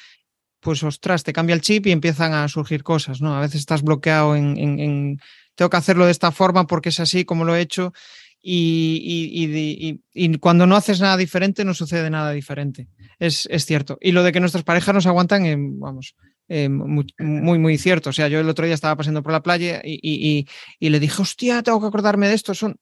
pues 0.61 0.82
ostras, 0.82 1.22
te 1.22 1.32
cambia 1.32 1.55
el 1.55 1.62
chip 1.62 1.86
y 1.86 1.93
empiezan 1.93 2.34
a 2.34 2.47
surgir 2.49 2.82
cosas, 2.82 3.22
¿no? 3.22 3.34
A 3.34 3.41
veces 3.41 3.61
estás 3.61 3.82
bloqueado 3.82 4.36
en, 4.36 4.59
en, 4.59 5.18
tengo 5.55 5.70
que 5.70 5.76
hacerlo 5.76 6.05
de 6.05 6.12
esta 6.12 6.32
forma 6.32 6.66
porque 6.66 6.91
es 6.91 7.01
así 7.01 7.24
como 7.24 7.45
lo 7.45 7.57
he 7.57 7.61
hecho 7.61 7.93
y, 8.43 9.99
y, 10.12 10.38
cuando 10.38 10.66
no 10.66 10.76
haces 10.76 11.01
nada 11.01 11.16
diferente 11.16 11.64
no 11.64 11.74
sucede 11.74 12.11
nada 12.11 12.32
diferente. 12.32 12.88
Es, 13.18 13.47
es, 13.51 13.66
cierto. 13.66 13.99
Y 14.01 14.12
lo 14.12 14.22
de 14.22 14.32
que 14.32 14.41
nuestras 14.41 14.64
parejas 14.64 14.95
nos 14.95 15.07
aguantan, 15.07 15.78
vamos, 15.78 16.14
eh, 16.53 16.68
muy, 16.68 17.59
muy, 17.61 17.78
cierto. 17.78 18.11
O 18.11 18.12
sea, 18.12 18.26
yo 18.26 18.40
el 18.40 18.48
otro 18.48 18.66
día 18.66 18.74
estaba 18.74 18.96
pasando 18.96 19.22
por 19.22 19.30
la 19.30 19.40
playa 19.40 19.80
y, 19.84 20.46
le 20.80 21.01
dije, 21.01 21.22
hostia, 21.22 21.62
tengo 21.62 21.80
que 21.80 21.86
acordarme 21.86 22.26
de 22.26 22.34
esto. 22.34 22.55
Son, 22.55 22.76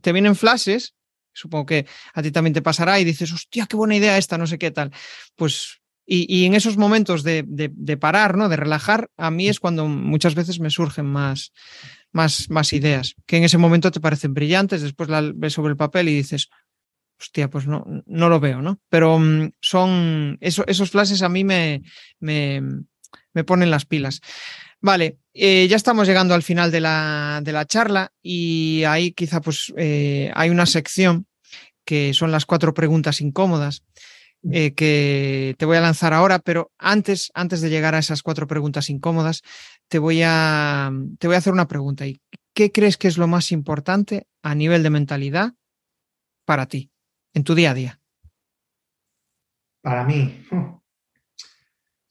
te 0.00 0.12
vienen 0.12 0.36
flashes, 0.36 0.94
supongo 1.32 1.66
que 1.66 1.86
a 2.14 2.22
ti 2.22 2.30
también 2.30 2.54
te 2.54 2.62
pasará 2.62 3.00
y 3.00 3.04
dices, 3.04 3.32
hostia, 3.32 3.66
qué 3.66 3.76
buena 3.76 3.96
idea 3.96 4.16
esta, 4.18 4.38
no 4.38 4.46
sé 4.46 4.56
qué 4.56 4.70
tal. 4.70 4.92
Pues, 5.34 5.80
y, 6.06 6.46
en 6.46 6.54
esos 6.54 6.76
momentos 6.76 7.24
de, 7.24 7.44
de, 7.44 7.96
parar, 7.96 8.36
¿no? 8.36 8.48
De 8.48 8.56
relajar, 8.56 9.10
a 9.16 9.32
mí 9.32 9.48
es 9.48 9.58
cuando 9.58 9.88
muchas 9.88 10.36
veces 10.36 10.60
me 10.60 10.70
surgen 10.70 11.06
más, 11.06 11.52
más, 12.12 12.48
más 12.50 12.72
ideas, 12.72 13.16
que 13.26 13.38
en 13.38 13.44
ese 13.44 13.58
momento 13.58 13.90
te 13.90 14.00
parecen 14.00 14.32
brillantes, 14.32 14.80
después 14.80 15.08
la 15.08 15.32
ves 15.34 15.54
sobre 15.54 15.72
el 15.72 15.76
papel 15.76 16.08
y 16.08 16.14
dices, 16.14 16.50
hostia, 17.18 17.50
pues 17.50 17.66
no, 17.66 17.84
no 18.06 18.28
lo 18.28 18.38
veo, 18.38 18.62
¿no? 18.62 18.80
Pero 18.88 19.18
mm, 19.18 19.50
son, 19.60 20.38
esos 20.40 20.90
flashes 20.90 21.22
a 21.22 21.28
mí 21.28 21.42
me, 21.42 21.82
me, 22.20 22.62
me 23.32 23.44
ponen 23.44 23.70
las 23.70 23.84
pilas. 23.84 24.20
Vale, 24.80 25.18
eh, 25.34 25.66
ya 25.68 25.76
estamos 25.76 26.06
llegando 26.06 26.34
al 26.34 26.42
final 26.42 26.70
de 26.70 26.80
la, 26.80 27.40
de 27.42 27.52
la 27.52 27.66
charla 27.66 28.12
y 28.22 28.84
ahí 28.84 29.12
quizá 29.12 29.40
pues 29.40 29.72
eh, 29.76 30.30
hay 30.34 30.50
una 30.50 30.66
sección 30.66 31.26
que 31.84 32.14
son 32.14 32.30
las 32.30 32.46
cuatro 32.46 32.74
preguntas 32.74 33.20
incómodas 33.20 33.82
eh, 34.52 34.72
que 34.74 35.56
te 35.58 35.66
voy 35.66 35.76
a 35.78 35.80
lanzar 35.80 36.14
ahora, 36.14 36.38
pero 36.38 36.70
antes, 36.78 37.30
antes 37.34 37.60
de 37.60 37.70
llegar 37.70 37.94
a 37.94 37.98
esas 37.98 38.22
cuatro 38.22 38.46
preguntas 38.46 38.88
incómodas, 38.88 39.42
te 39.88 39.98
voy 39.98 40.22
a, 40.24 40.92
te 41.18 41.26
voy 41.26 41.34
a 41.34 41.38
hacer 41.38 41.52
una 41.52 41.66
pregunta. 41.66 42.06
¿Y 42.06 42.20
qué 42.54 42.70
crees 42.70 42.96
que 42.96 43.08
es 43.08 43.18
lo 43.18 43.26
más 43.26 43.50
importante 43.50 44.28
a 44.42 44.54
nivel 44.54 44.82
de 44.84 44.90
mentalidad 44.90 45.54
para 46.44 46.66
ti, 46.66 46.90
en 47.34 47.42
tu 47.42 47.54
día 47.56 47.72
a 47.72 47.74
día? 47.74 48.00
Para 49.82 50.04
mí, 50.04 50.44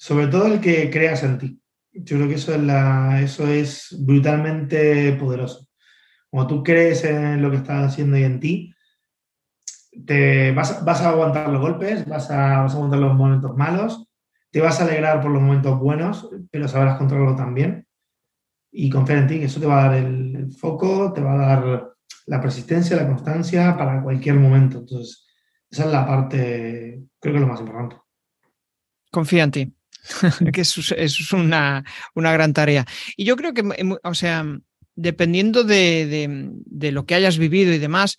sobre 0.07 0.27
todo 0.27 0.47
el 0.47 0.61
que 0.61 0.89
creas 0.89 1.21
en 1.23 1.37
ti. 1.37 1.61
Yo 1.91 2.15
creo 2.15 2.29
que 2.29 2.35
eso 2.35 3.47
es, 3.49 3.93
brutalmente 3.99 5.11
poderoso. 5.19 5.67
Cuando 6.29 6.47
tú 6.47 6.63
crees 6.63 7.03
en 7.03 7.41
lo 7.41 7.51
que 7.51 7.57
estás 7.57 7.91
haciendo 7.91 8.17
y 8.17 8.23
en 8.23 8.39
ti, 8.39 8.73
te 10.05 10.53
vas, 10.53 10.85
vas 10.85 11.01
a 11.01 11.09
aguantar 11.09 11.49
los 11.49 11.59
golpes, 11.59 12.07
vas 12.07 12.31
a, 12.31 12.61
vas 12.61 12.73
a, 12.73 12.77
aguantar 12.77 12.99
los 12.99 13.15
momentos 13.15 13.53
malos, 13.57 14.07
te 14.49 14.61
vas 14.61 14.79
a 14.79 14.85
alegrar 14.85 15.21
por 15.21 15.29
los 15.29 15.41
momentos 15.41 15.77
buenos, 15.77 16.29
pero 16.51 16.69
sabrás 16.69 16.97
controlarlo 16.97 17.35
también. 17.35 17.85
Y 18.71 18.89
confiar 18.89 19.19
en 19.19 19.27
ti, 19.27 19.39
que 19.39 19.45
eso 19.45 19.59
te 19.59 19.65
va 19.65 19.83
a 19.83 19.89
dar 19.89 19.97
el, 19.97 20.35
el 20.37 20.53
foco, 20.53 21.11
te 21.11 21.19
va 21.19 21.33
a 21.33 21.37
dar 21.37 21.89
la 22.27 22.39
persistencia, 22.39 22.95
la 22.95 23.07
constancia 23.07 23.75
para 23.75 24.01
cualquier 24.01 24.35
momento. 24.35 24.79
Entonces, 24.79 25.27
Esa 25.69 25.83
es 25.83 25.91
la 25.91 26.07
parte, 26.07 27.03
creo 27.19 27.33
que 27.33 27.39
es 27.39 27.41
lo 27.41 27.47
más 27.47 27.59
importante. 27.59 27.97
Confía 29.11 29.43
en 29.43 29.51
ti. 29.51 29.76
que 30.53 30.61
eso, 30.61 30.81
es 30.95 31.31
una, 31.31 31.83
una, 32.13 32.31
gran 32.31 32.53
tarea. 32.53 32.85
Y 33.15 33.25
yo 33.25 33.35
creo 33.35 33.53
que, 33.53 33.63
o 34.03 34.13
sea, 34.13 34.45
dependiendo 34.95 35.63
de, 35.63 36.49
de, 36.65 36.91
lo 36.91 37.05
que 37.05 37.15
hayas 37.15 37.37
vivido 37.37 37.73
y 37.73 37.77
demás, 37.77 38.17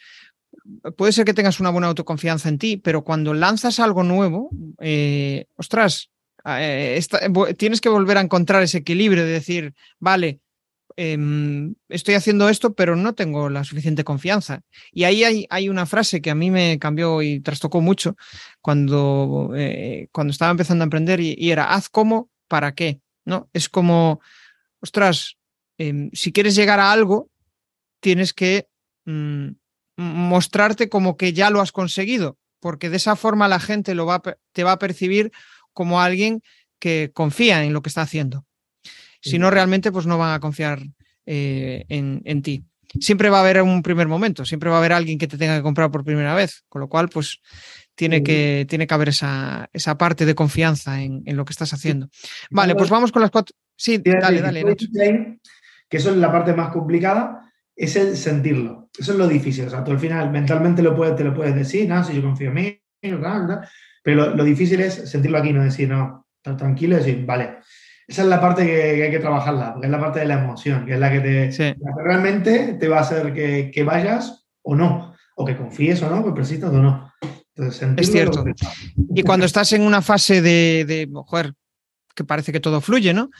puede 0.97 1.12
ser 1.12 1.24
que 1.24 1.34
tengas 1.34 1.61
una 1.61 1.70
buena 1.70 1.89
autoconfianza 1.89 2.49
en 2.49 2.59
ti, 2.59 2.76
pero 2.76 3.03
cuando 3.03 3.34
lanzas 3.34 3.80
algo 3.80 4.03
nuevo, 4.03 4.51
eh, 4.80 5.47
ostras, 5.57 6.11
eh, 6.45 7.01
tienes 7.57 7.80
que 7.80 7.89
volver 7.89 8.18
a 8.18 8.22
encontrar 8.22 8.62
ese 8.62 8.78
equilibrio 8.78 9.24
de 9.24 9.32
decir, 9.32 9.74
vale, 9.99 10.41
Em, 11.01 11.76
estoy 11.88 12.16
haciendo 12.16 12.49
esto, 12.49 12.74
pero 12.74 12.96
no 12.96 13.14
tengo 13.14 13.49
la 13.51 13.62
suficiente 13.62 14.03
confianza. 14.03 14.62
Y 14.90 15.05
ahí 15.05 15.46
hay, 15.49 15.68
una 15.68 15.86
frase 15.86 16.20
que 16.20 16.28
a 16.28 16.34
mí 16.34 16.51
me 16.51 16.80
cambió 16.80 17.22
y 17.22 17.38
trastocó 17.38 17.80
mucho 17.80 18.16
cuando, 18.61 19.53
eh, 19.55 20.09
cuando 20.11 20.32
estaba 20.32 20.51
empezando 20.51 20.82
a 20.82 20.86
emprender 20.86 21.20
y, 21.20 21.53
era, 21.53 21.72
haz 21.72 21.88
como, 21.88 22.30
¿para 22.49 22.74
qué? 22.74 23.01
¿No? 23.24 23.49
Es 23.53 23.68
como, 23.68 24.20
ostras, 24.80 25.36
em, 25.78 26.11
si 26.14 26.32
quieres 26.32 26.57
llegar 26.57 26.80
a 26.80 26.90
algo, 26.90 27.30
tienes 28.01 28.32
que 28.34 28.66
mm, 29.05 29.51
mostrarte 29.99 30.88
como 30.88 31.16
que 31.16 31.32
ya 31.32 31.51
lo 31.51 31.61
has 31.61 31.70
conseguido, 31.70 32.38
porque 32.59 32.90
de 32.90 32.96
esa 32.96 33.14
forma 33.14 33.46
la 33.46 33.61
gente 33.61 33.94
lo 33.94 34.05
va, 34.05 34.20
te 34.51 34.64
va 34.64 34.72
a 34.72 34.80
percibir 34.80 35.30
como 35.72 36.01
alguien 36.01 36.42
que 36.80 37.12
confía 37.14 37.62
en 37.62 37.72
lo 37.72 37.82
que 37.82 37.88
está 37.88 38.03
haciendo. 38.03 38.47
Si 39.21 39.39
no, 39.39 39.51
realmente 39.51 39.93
pues 39.93 40.07
no 40.07 40.19
van 40.19 40.35
a 40.35 40.41
confiar 40.41 40.81
eh, 41.27 41.85
en, 41.89 42.43
ti. 42.43 42.64
Siempre 43.01 43.31
va 43.31 43.39
a 43.39 43.41
haber 43.41 43.61
un 43.62 43.83
primer 43.83 44.09
momento, 44.09 44.45
siempre 44.45 44.71
va 44.71 44.77
a 44.77 44.79
haber 44.79 44.93
alguien 44.93 45.19
que 45.19 45.27
te 45.27 45.37
tenga 45.37 45.57
que 45.57 45.62
comprar 45.62 45.91
por 45.91 46.05
primera 46.05 46.35
vez, 46.35 46.64
con 46.69 46.81
lo 46.81 46.89
cual 46.89 47.09
pues 47.09 47.41
tiene, 47.95 48.23
que, 48.23 48.64
tiene 48.69 48.87
que 48.87 48.95
haber 48.95 49.11
esa, 49.11 49.69
esa 49.73 49.99
parte 49.99 50.25
de 50.25 50.35
confianza 50.35 51.03
en, 51.03 51.25
lo 51.27 51.45
que 51.45 51.53
estás 51.53 51.73
haciendo. 51.73 52.09
Vale, 52.51 52.75
pues 52.75 52.91
vamos 52.91 53.12
con 53.12 53.23
las 53.23 53.31
cuatro. 53.31 53.55
Sí, 53.77 54.01
dale, 54.05 54.41
dale. 54.41 54.77
Que 55.89 55.97
eso 55.97 56.11
es 56.11 56.16
la 56.16 56.31
parte 56.31 56.53
más 56.53 56.71
complicada, 56.71 57.51
es 57.75 57.97
el 57.97 58.16
sentirlo. 58.16 58.91
Eso 58.99 59.12
es 59.12 59.19
lo 59.19 59.27
difícil. 59.27 59.66
O 59.66 59.71
sea, 59.71 59.85
tú 59.85 59.91
al 59.91 59.99
final 59.99 60.31
mentalmente 60.31 60.83
lo 60.83 60.95
puedes, 60.95 61.16
te 61.16 61.25
lo 61.25 61.35
puedes 61.35 61.55
decir, 61.55 61.89
no, 61.89 62.05
si 62.05 62.14
yo 62.14 62.23
confío 62.23 62.49
en 62.49 62.55
mí, 62.55 62.81
pero 64.03 64.35
lo, 64.35 64.45
difícil 64.45 64.81
es 64.81 65.11
sentirlo 65.11 65.39
aquí, 65.39 65.53
no 65.53 65.62
decir, 65.62 65.89
no, 65.89 66.27
tranquilo 66.43 66.97
decir, 66.97 67.25
vale, 67.25 67.59
esa 68.09 68.23
es 68.23 68.29
la 68.29 68.41
parte 68.41 68.65
que, 68.65 69.05
hay 69.05 69.11
que 69.11 69.19
trabajarla, 69.19 69.75
porque 69.75 69.87
es 69.87 69.91
la 69.91 70.01
parte 70.01 70.21
de 70.21 70.27
la 70.27 70.43
emoción, 70.43 70.87
que 70.87 70.95
es 70.95 70.99
la 70.99 71.13
que 71.13 71.21
te 71.21 71.77
realmente 72.03 72.75
te 72.81 72.89
va 72.89 72.99
a 72.99 73.03
hacer 73.03 73.35
que, 73.35 73.83
vayas 73.85 74.47
o 74.63 74.75
no, 74.75 75.15
o 75.37 75.45
que 75.45 75.57
confíes 75.57 76.03
o 76.03 76.09
no, 76.09 76.25
que 76.25 76.33
persistas 76.33 76.71
o 76.71 76.79
no. 76.79 77.13
es 77.55 78.11
cierto. 78.11 78.45
Y 79.15 79.23
cuando 79.23 79.45
estás 79.45 79.75
en 79.75 79.83
una 79.83 80.01
fase 80.01 80.41
de, 80.41 80.87
de 80.87 81.09
joder, 81.13 81.53
que 82.15 82.25
parece 82.25 82.51
que 82.51 82.61
todo 82.61 82.81
fluye, 82.81 83.13
¿no? 83.13 83.31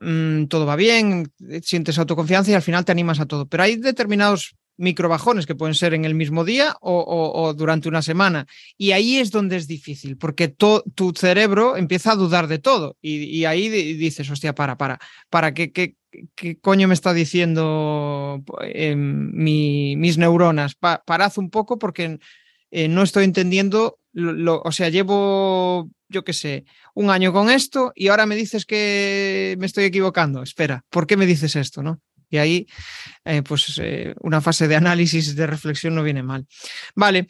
Mm, 0.00 0.46
todo 0.46 0.66
va 0.66 0.76
bien, 0.76 1.32
sientes 1.62 1.98
autoconfianza 1.98 2.50
y 2.50 2.54
al 2.54 2.62
final 2.62 2.84
te 2.84 2.92
animas 2.92 3.20
a 3.20 3.26
todo. 3.26 3.46
Pero 3.46 3.62
hay 3.62 3.76
determinados 3.76 4.54
microbajones 4.80 5.46
que 5.46 5.54
pueden 5.54 5.74
ser 5.74 5.94
en 5.94 6.04
el 6.04 6.14
mismo 6.14 6.44
día 6.44 6.76
o, 6.80 7.54
durante 7.56 7.88
una 7.88 8.02
semana. 8.02 8.46
Y 8.76 8.92
ahí 8.92 9.18
es 9.18 9.30
donde 9.30 9.56
es 9.56 9.68
difícil, 9.68 10.16
porque 10.16 10.48
tu 10.48 11.12
cerebro 11.16 11.76
empieza 11.76 12.12
a 12.12 12.16
dudar 12.16 12.48
de 12.48 12.58
todo. 12.58 12.96
Y, 13.00 13.44
ahí 13.44 13.68
dices, 13.68 14.28
hostia, 14.30 14.54
para, 14.54 14.76
para, 14.76 14.98
para, 15.28 15.54
¿qué, 15.54 15.70
qué, 15.72 15.96
coño 16.60 16.88
me 16.88 16.94
está 16.94 17.12
diciendo 17.12 18.42
eh, 18.62 18.96
mis 18.96 20.18
neuronas? 20.18 20.74
parad 20.74 21.32
un 21.36 21.50
poco 21.50 21.78
porque 21.78 22.18
eh, 22.70 22.88
no 22.88 23.02
estoy 23.02 23.24
entendiendo, 23.24 23.98
lo, 24.12 24.62
o 24.62 24.72
sea, 24.72 24.88
llevo, 24.88 25.90
yo 26.08 26.24
qué 26.24 26.32
sé, 26.32 26.64
un 26.94 27.10
año 27.10 27.32
con 27.32 27.50
esto 27.50 27.92
y 27.94 28.08
ahora 28.08 28.26
me 28.26 28.36
dices 28.36 28.64
que 28.64 29.56
me 29.58 29.66
estoy 29.66 29.84
equivocando. 29.84 30.42
Espera, 30.42 30.84
¿por 30.88 31.06
qué 31.06 31.16
me 31.16 31.26
dices 31.26 31.54
esto? 31.56 31.82
¿No? 31.82 32.00
Y 32.30 32.38
ahí, 32.38 32.66
eh, 33.24 33.42
pues 33.42 33.78
eh, 33.82 34.14
una 34.20 34.40
fase 34.40 34.68
de 34.68 34.76
análisis, 34.76 35.34
de 35.34 35.46
reflexión 35.48 35.96
no 35.96 36.04
viene 36.04 36.22
mal. 36.22 36.46
Vale, 36.94 37.26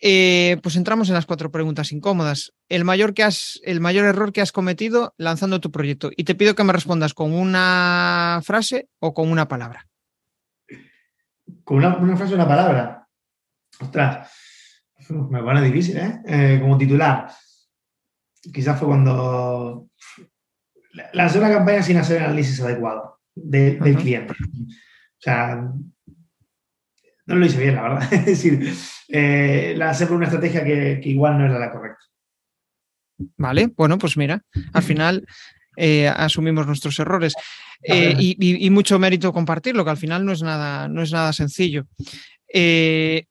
eh, 0.00 0.58
pues 0.62 0.76
entramos 0.76 1.08
en 1.08 1.14
las 1.14 1.26
cuatro 1.26 1.50
preguntas 1.50 1.90
incómodas. 1.90 2.52
El 2.68 2.84
mayor, 2.84 3.12
que 3.12 3.24
has, 3.24 3.60
el 3.64 3.80
mayor 3.80 4.04
error 4.04 4.32
que 4.32 4.40
has 4.40 4.52
cometido 4.52 5.14
lanzando 5.18 5.60
tu 5.60 5.72
proyecto. 5.72 6.10
Y 6.16 6.22
te 6.22 6.36
pido 6.36 6.54
que 6.54 6.62
me 6.62 6.72
respondas 6.72 7.12
con 7.12 7.32
una 7.32 8.40
frase 8.44 8.88
o 9.00 9.12
con 9.12 9.30
una 9.30 9.48
palabra. 9.48 9.88
Con 11.64 11.78
una, 11.78 12.16
frase 12.16 12.34
o 12.34 12.36
una 12.36 12.48
palabra. 12.48 13.08
Ostras, 13.80 14.30
me 15.08 15.42
pone 15.42 15.60
difícil, 15.60 15.96
¿eh? 15.96 16.58
como 16.60 16.78
titular. 16.78 17.28
Quizás 18.54 18.78
fue 18.78 18.86
cuando 18.86 19.88
lancé 21.12 21.38
una 21.38 21.50
campaña 21.50 21.82
sin 21.82 21.96
hacer 21.96 22.22
análisis 22.22 22.60
adecuado 22.60 23.15
del 23.36 23.96
cliente. 23.96 24.32
O 24.32 25.20
sea, 25.20 25.70
no 27.26 27.34
lo 27.34 27.46
hice 27.46 27.60
bien, 27.60 27.74
la 27.74 27.82
verdad. 27.82 28.12
es 28.12 28.26
decir, 28.26 28.72
eh, 29.08 29.74
la 29.76 29.92
por 29.92 30.12
una 30.12 30.26
estrategia 30.26 30.64
que, 30.64 31.00
igual 31.04 31.38
no 31.38 31.46
era 31.46 31.58
la 31.58 31.70
correcta. 31.70 32.04
Vale, 33.36 33.72
bueno, 33.76 33.98
pues 33.98 34.16
mira, 34.16 34.42
al 34.72 34.82
final 34.82 35.26
eh, 35.76 36.08
asumimos 36.08 36.66
nuestros 36.66 36.98
errores 36.98 37.34
eh, 37.82 38.14
y, 38.18 38.70
mucho 38.70 38.98
mérito 38.98 39.32
compartirlo, 39.32 39.84
que 39.84 39.90
al 39.90 39.96
final 39.96 40.24
no 40.24 40.32
es 40.32 40.42
nada, 40.42 40.88
no 40.88 41.02
es 41.02 41.12
nada 41.12 41.32
sencillo. 41.32 41.86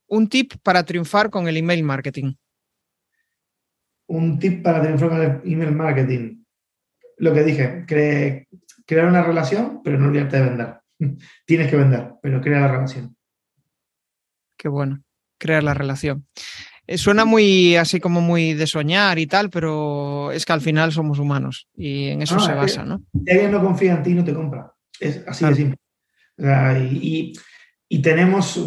un 0.08 0.30
tip 0.30 0.54
para 0.62 0.84
triunfar 0.84 1.30
con 1.30 1.48
el 1.48 1.58
email 1.58 1.84
marketing. 1.84 2.34
Un 4.08 4.38
tip 4.38 4.62
para 4.62 4.82
triunfar 4.82 5.10
con 5.10 5.22
el 5.22 5.52
email 5.52 5.72
marketing. 5.72 6.44
Lo 7.18 7.34
que 7.34 7.44
dije, 7.44 7.86
cree 7.88 8.48
crear 8.86 9.08
una 9.08 9.24
relación, 9.24 9.82
pero 9.84 10.00
no 10.00 10.08
olvidarte 10.08 10.38
de 10.38 10.44
vender. 10.44 10.76
Tienes 11.46 11.70
que 11.70 11.78
vender, 11.78 12.14
pero 12.22 12.42
crea 12.42 12.62
la 12.62 12.68
relación. 12.68 13.16
Qué 14.58 14.70
bueno, 14.70 15.04
crear 15.38 15.64
la 15.64 15.74
relación. 15.74 16.26
Eh, 16.88 16.98
suena 16.98 17.26
muy 17.26 17.76
así 17.76 18.00
como 18.00 18.22
muy 18.22 18.54
de 18.54 18.68
soñar 18.68 19.18
y 19.18 19.26
tal, 19.26 19.50
pero 19.50 20.32
es 20.32 20.46
que 20.46 20.54
al 20.54 20.62
final 20.62 20.92
somos 20.92 21.18
humanos 21.18 21.68
y 21.76 22.08
en 22.10 22.22
eso 22.22 22.40
se 22.40 22.54
basa, 22.54 22.86
¿no? 22.86 23.04
Si 23.26 23.32
alguien 23.32 23.52
no 23.52 23.62
confía 23.62 23.94
en 23.94 24.04
ti, 24.04 24.14
no 24.14 24.24
te 24.24 24.34
compra. 24.34 24.72
Es 25.00 25.24
así 25.28 25.46
de 25.46 25.56
simple. 25.56 25.78
y, 26.38 27.34
y, 27.90 28.02
tenemos 28.02 28.58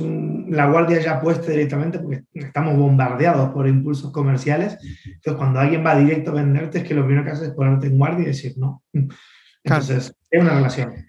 la 0.49 0.67
guardia 0.67 1.01
ya 1.01 1.21
puesta 1.21 1.51
directamente 1.51 2.01
porque 2.01 2.25
estamos 2.35 2.77
bombardeados 2.77 3.51
por 3.51 3.69
impulsos 3.69 4.11
comerciales. 4.11 4.77
Entonces, 5.05 5.35
cuando 5.39 5.61
alguien 5.61 5.87
va 5.87 5.99
directo 5.99 6.33
a 6.33 6.35
venderte, 6.35 6.79
es 6.79 6.85
que 6.85 6.95
lo 6.95 7.05
primero 7.05 7.25
que 7.25 7.31
haces 7.31 7.49
es 7.49 7.55
ponerte 7.55 7.87
en 7.87 7.99
guardia 7.99 8.25
y 8.25 8.27
decir 8.27 8.55
no. 8.57 8.83
Entonces, 9.77 10.15
es 10.31 10.41
una 10.41 10.55
relación. 10.55 11.09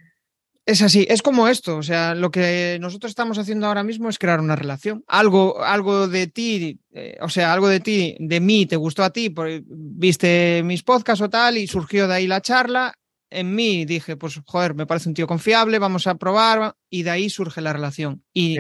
Es 0.70 0.84
así, 0.84 1.08
es 1.10 1.24
como 1.24 1.48
esto, 1.48 1.78
o 1.78 1.82
sea, 1.82 2.14
lo 2.14 2.30
que 2.30 2.78
nosotros 2.80 3.10
estamos 3.10 3.40
haciendo 3.40 3.66
ahora 3.66 3.82
mismo 3.82 4.08
es 4.08 4.20
crear 4.20 4.40
una 4.40 4.56
relación. 4.56 5.04
Algo, 5.08 5.64
algo 5.64 6.08
de 6.08 6.28
ti, 6.28 6.80
eh, 6.94 7.18
o 7.22 7.30
sea, 7.30 7.52
algo 7.52 7.68
de 7.68 7.80
ti, 7.80 8.16
de 8.20 8.40
mí, 8.40 8.68
te 8.68 8.76
gustó 8.76 9.04
a 9.04 9.10
ti, 9.10 9.34
viste 9.68 10.62
mis 10.64 10.84
podcasts 10.84 11.24
o 11.24 11.30
tal, 11.30 11.58
y 11.58 11.66
surgió 11.66 12.08
de 12.08 12.14
ahí 12.14 12.28
la 12.28 12.42
charla. 12.42 12.94
En 13.32 13.56
mí 13.56 13.86
dije, 13.86 14.16
pues 14.16 14.40
joder, 14.46 14.76
me 14.76 14.86
parece 14.86 15.10
un 15.10 15.16
tío 15.16 15.26
confiable, 15.26 15.80
vamos 15.80 16.06
a 16.06 16.16
probar, 16.16 16.76
y 16.88 17.02
de 17.02 17.10
ahí 17.10 17.32
surge 17.32 17.62
la 17.62 17.74
relación. 17.74 18.24
Y 18.32 18.58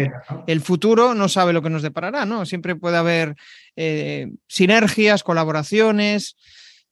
el 0.47 0.61
futuro 0.61 1.13
no 1.13 1.29
sabe 1.29 1.53
lo 1.53 1.61
que 1.61 1.69
nos 1.69 1.83
deparará, 1.83 2.25
¿no? 2.25 2.43
Siempre 2.47 2.75
puede 2.75 2.97
haber 2.97 3.35
eh, 3.75 4.31
sinergias, 4.47 5.21
colaboraciones, 5.21 6.37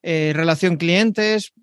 eh, 0.03 0.31
relación 0.35 0.77
clientes, 0.77 1.53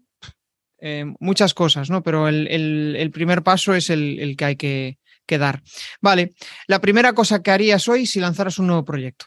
eh, 0.87 1.07
muchas 1.19 1.55
cosas, 1.55 1.89
¿no? 1.89 2.03
Pero 2.03 2.29
el, 2.29 3.11
primer 3.11 3.43
paso 3.43 3.73
es 3.73 3.89
el, 3.89 4.35
que 4.37 4.45
hay 4.45 4.57
que, 4.57 4.99
dar. 5.39 5.63
Vale, 6.03 6.35
la 6.67 6.79
primera 6.79 7.15
cosa 7.15 7.43
que 7.43 7.51
harías 7.51 7.89
hoy 7.89 8.05
si 8.05 8.21
lanzaras 8.21 8.59
un 8.59 8.67
nuevo 8.67 8.85
proyecto. 8.85 9.25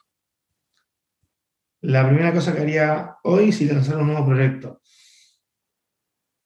La 1.82 2.08
primera 2.08 2.32
cosa 2.32 2.54
que 2.54 2.62
haría 2.62 3.16
hoy 3.24 3.52
si 3.52 3.66
lanzara 3.66 3.98
un 3.98 4.06
nuevo 4.06 4.28
proyecto. 4.28 4.82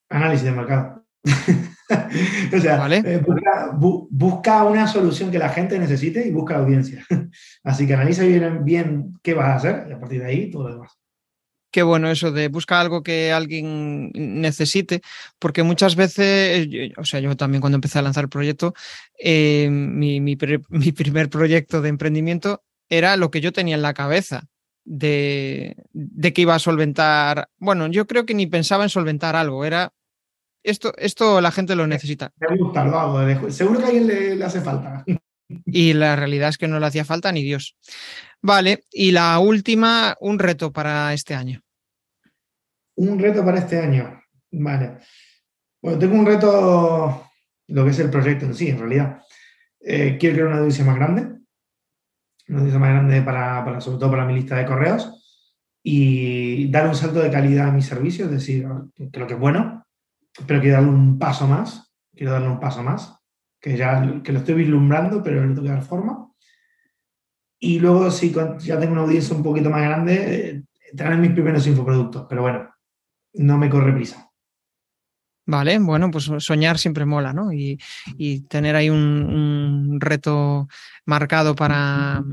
Análisis 0.07 0.45
de 0.45 0.51
mercado. 0.53 1.05
o 1.25 2.59
sea, 2.61 2.87
eh, 2.89 3.21
busca, 4.09 4.63
una 4.63 4.87
solución 4.87 5.29
que 5.29 5.39
la 5.39 5.49
gente 5.49 5.77
necesite 5.77 6.25
y 6.25 6.31
busca 6.31 6.55
audiencia. 6.55 7.05
Así 7.65 7.85
que 7.85 7.95
analiza 7.95 8.23
bien, 8.23 8.63
bien 8.63 9.19
qué 9.21 9.33
vas 9.33 9.49
a 9.49 9.55
hacer 9.55 9.87
y 9.89 9.91
a 9.91 9.99
partir 9.99 10.21
de 10.21 10.27
ahí 10.27 10.49
todo 10.49 10.69
lo 10.69 10.75
demás. 10.75 11.00
Qué 11.71 11.83
bueno 11.83 12.11
eso 12.11 12.31
de 12.31 12.49
buscar 12.49 12.81
algo 12.81 13.01
que 13.01 13.31
alguien 13.31 14.11
necesite, 14.13 15.01
porque 15.39 15.63
muchas 15.63 15.95
veces, 15.95 16.67
o 16.97 17.05
sea, 17.05 17.21
yo 17.21 17.35
también 17.37 17.61
cuando 17.61 17.77
empecé 17.77 17.99
a 17.99 18.01
lanzar 18.01 18.25
el 18.25 18.29
proyecto, 18.29 18.73
eh, 19.17 19.69
mi, 19.71 20.35
primer 20.35 21.29
proyecto 21.29 21.81
de 21.81 21.89
emprendimiento 21.89 22.63
era 22.89 23.15
lo 23.15 23.31
que 23.31 23.39
yo 23.39 23.53
tenía 23.53 23.75
en 23.75 23.81
la 23.81 23.93
cabeza 23.93 24.49
de, 24.83 25.77
que 26.21 26.41
iba 26.41 26.55
a 26.55 26.59
solventar, 26.59 27.49
bueno, 27.57 27.87
yo 27.87 28.05
creo 28.05 28.25
que 28.25 28.33
ni 28.33 28.47
pensaba 28.47 28.83
en 28.83 28.89
solventar 28.89 29.37
algo, 29.37 29.63
era 29.63 29.93
esto, 30.63 30.93
esto 30.97 31.39
la 31.39 31.51
gente 31.51 31.75
lo 31.75 31.87
necesita. 31.87 32.31
Me 32.37 32.57
gusta, 32.57 32.83
lo 32.83 32.99
hago, 32.99 33.49
seguro 33.49 33.79
que 33.79 33.85
a 33.85 33.87
alguien 33.87 34.07
le, 34.37 34.43
hace 34.43 34.59
falta. 34.59 35.05
y 35.65 35.93
la 35.93 36.15
realidad 36.15 36.49
es 36.49 36.57
que 36.57 36.67
no 36.67 36.79
le 36.79 36.85
hacía 36.85 37.05
falta 37.05 37.31
ni 37.31 37.43
Dios. 37.43 37.75
Vale, 38.41 38.83
y 38.91 39.11
la 39.11 39.37
última, 39.39 40.15
un 40.19 40.39
reto 40.39 40.71
para 40.71 41.13
este 41.13 41.35
año. 41.35 41.61
Un 42.95 43.19
reto 43.19 43.43
para 43.45 43.59
este 43.59 43.79
año. 43.79 44.21
Vale. 44.51 44.97
Bueno, 45.81 45.99
tengo 45.99 46.15
un 46.15 46.25
reto, 46.25 47.29
lo 47.67 47.83
que 47.83 47.91
es 47.91 47.99
el 47.99 48.09
proyecto 48.09 48.45
en 48.45 48.55
sí, 48.55 48.69
en 48.69 48.79
realidad. 48.79 49.21
Eh, 49.79 50.17
quiero 50.19 50.35
crear 50.35 50.47
una 50.47 50.57
audiencia 50.57 50.85
más 50.85 50.95
grande, 50.95 51.21
una 52.47 52.59
audiencia 52.59 52.79
más 52.79 52.89
grande 52.89 53.21
para, 53.21 53.63
para, 53.63 53.81
sobre 53.81 53.97
todo 53.97 54.11
para 54.11 54.25
mi 54.25 54.35
lista 54.35 54.55
de 54.55 54.65
correos 54.65 55.17
y 55.83 56.69
dar 56.69 56.87
un 56.87 56.95
salto 56.95 57.19
de 57.19 57.31
calidad 57.31 57.69
a 57.69 57.71
mi 57.71 57.81
servicio, 57.81 58.25
es 58.25 58.31
decir, 58.31 58.67
lo 58.67 59.27
que 59.27 59.33
es 59.33 59.39
bueno, 59.39 59.85
pero 60.45 60.61
quiero 60.61 60.77
darle 60.77 60.89
un 60.89 61.17
paso 61.17 61.47
más, 61.47 61.91
quiero 62.15 62.33
darle 62.33 62.49
un 62.49 62.59
paso 62.59 62.83
más, 62.83 63.15
que 63.61 63.77
ya 63.77 64.21
que 64.23 64.33
lo 64.33 64.39
estoy 64.39 64.55
vislumbrando, 64.55 65.21
pero 65.21 65.41
le 65.41 65.53
tengo 65.53 65.63
que 65.63 65.69
dar 65.69 65.83
forma. 65.83 66.27
Y 67.59 67.79
luego, 67.79 68.09
si 68.09 68.33
ya 68.33 68.79
tengo 68.79 68.93
una 68.93 69.03
audiencia 69.03 69.35
un 69.35 69.43
poquito 69.43 69.69
más 69.69 69.83
grande, 69.83 70.49
eh, 70.49 70.63
traer 70.95 71.17
mis 71.17 71.31
primeros 71.31 71.65
infoproductos, 71.67 72.25
pero 72.27 72.41
bueno, 72.41 72.73
no 73.33 73.57
me 73.57 73.69
corre 73.69 73.93
prisa. 73.93 74.31
Vale, 75.45 75.77
bueno, 75.79 76.09
pues 76.09 76.29
soñar 76.39 76.77
siempre 76.79 77.05
mola, 77.05 77.33
¿no? 77.33 77.51
Y, 77.51 77.77
tener 78.47 78.75
ahí 78.75 78.89
un, 78.89 79.97
reto 79.99 80.67
marcado 81.05 81.55
para, 81.55 82.23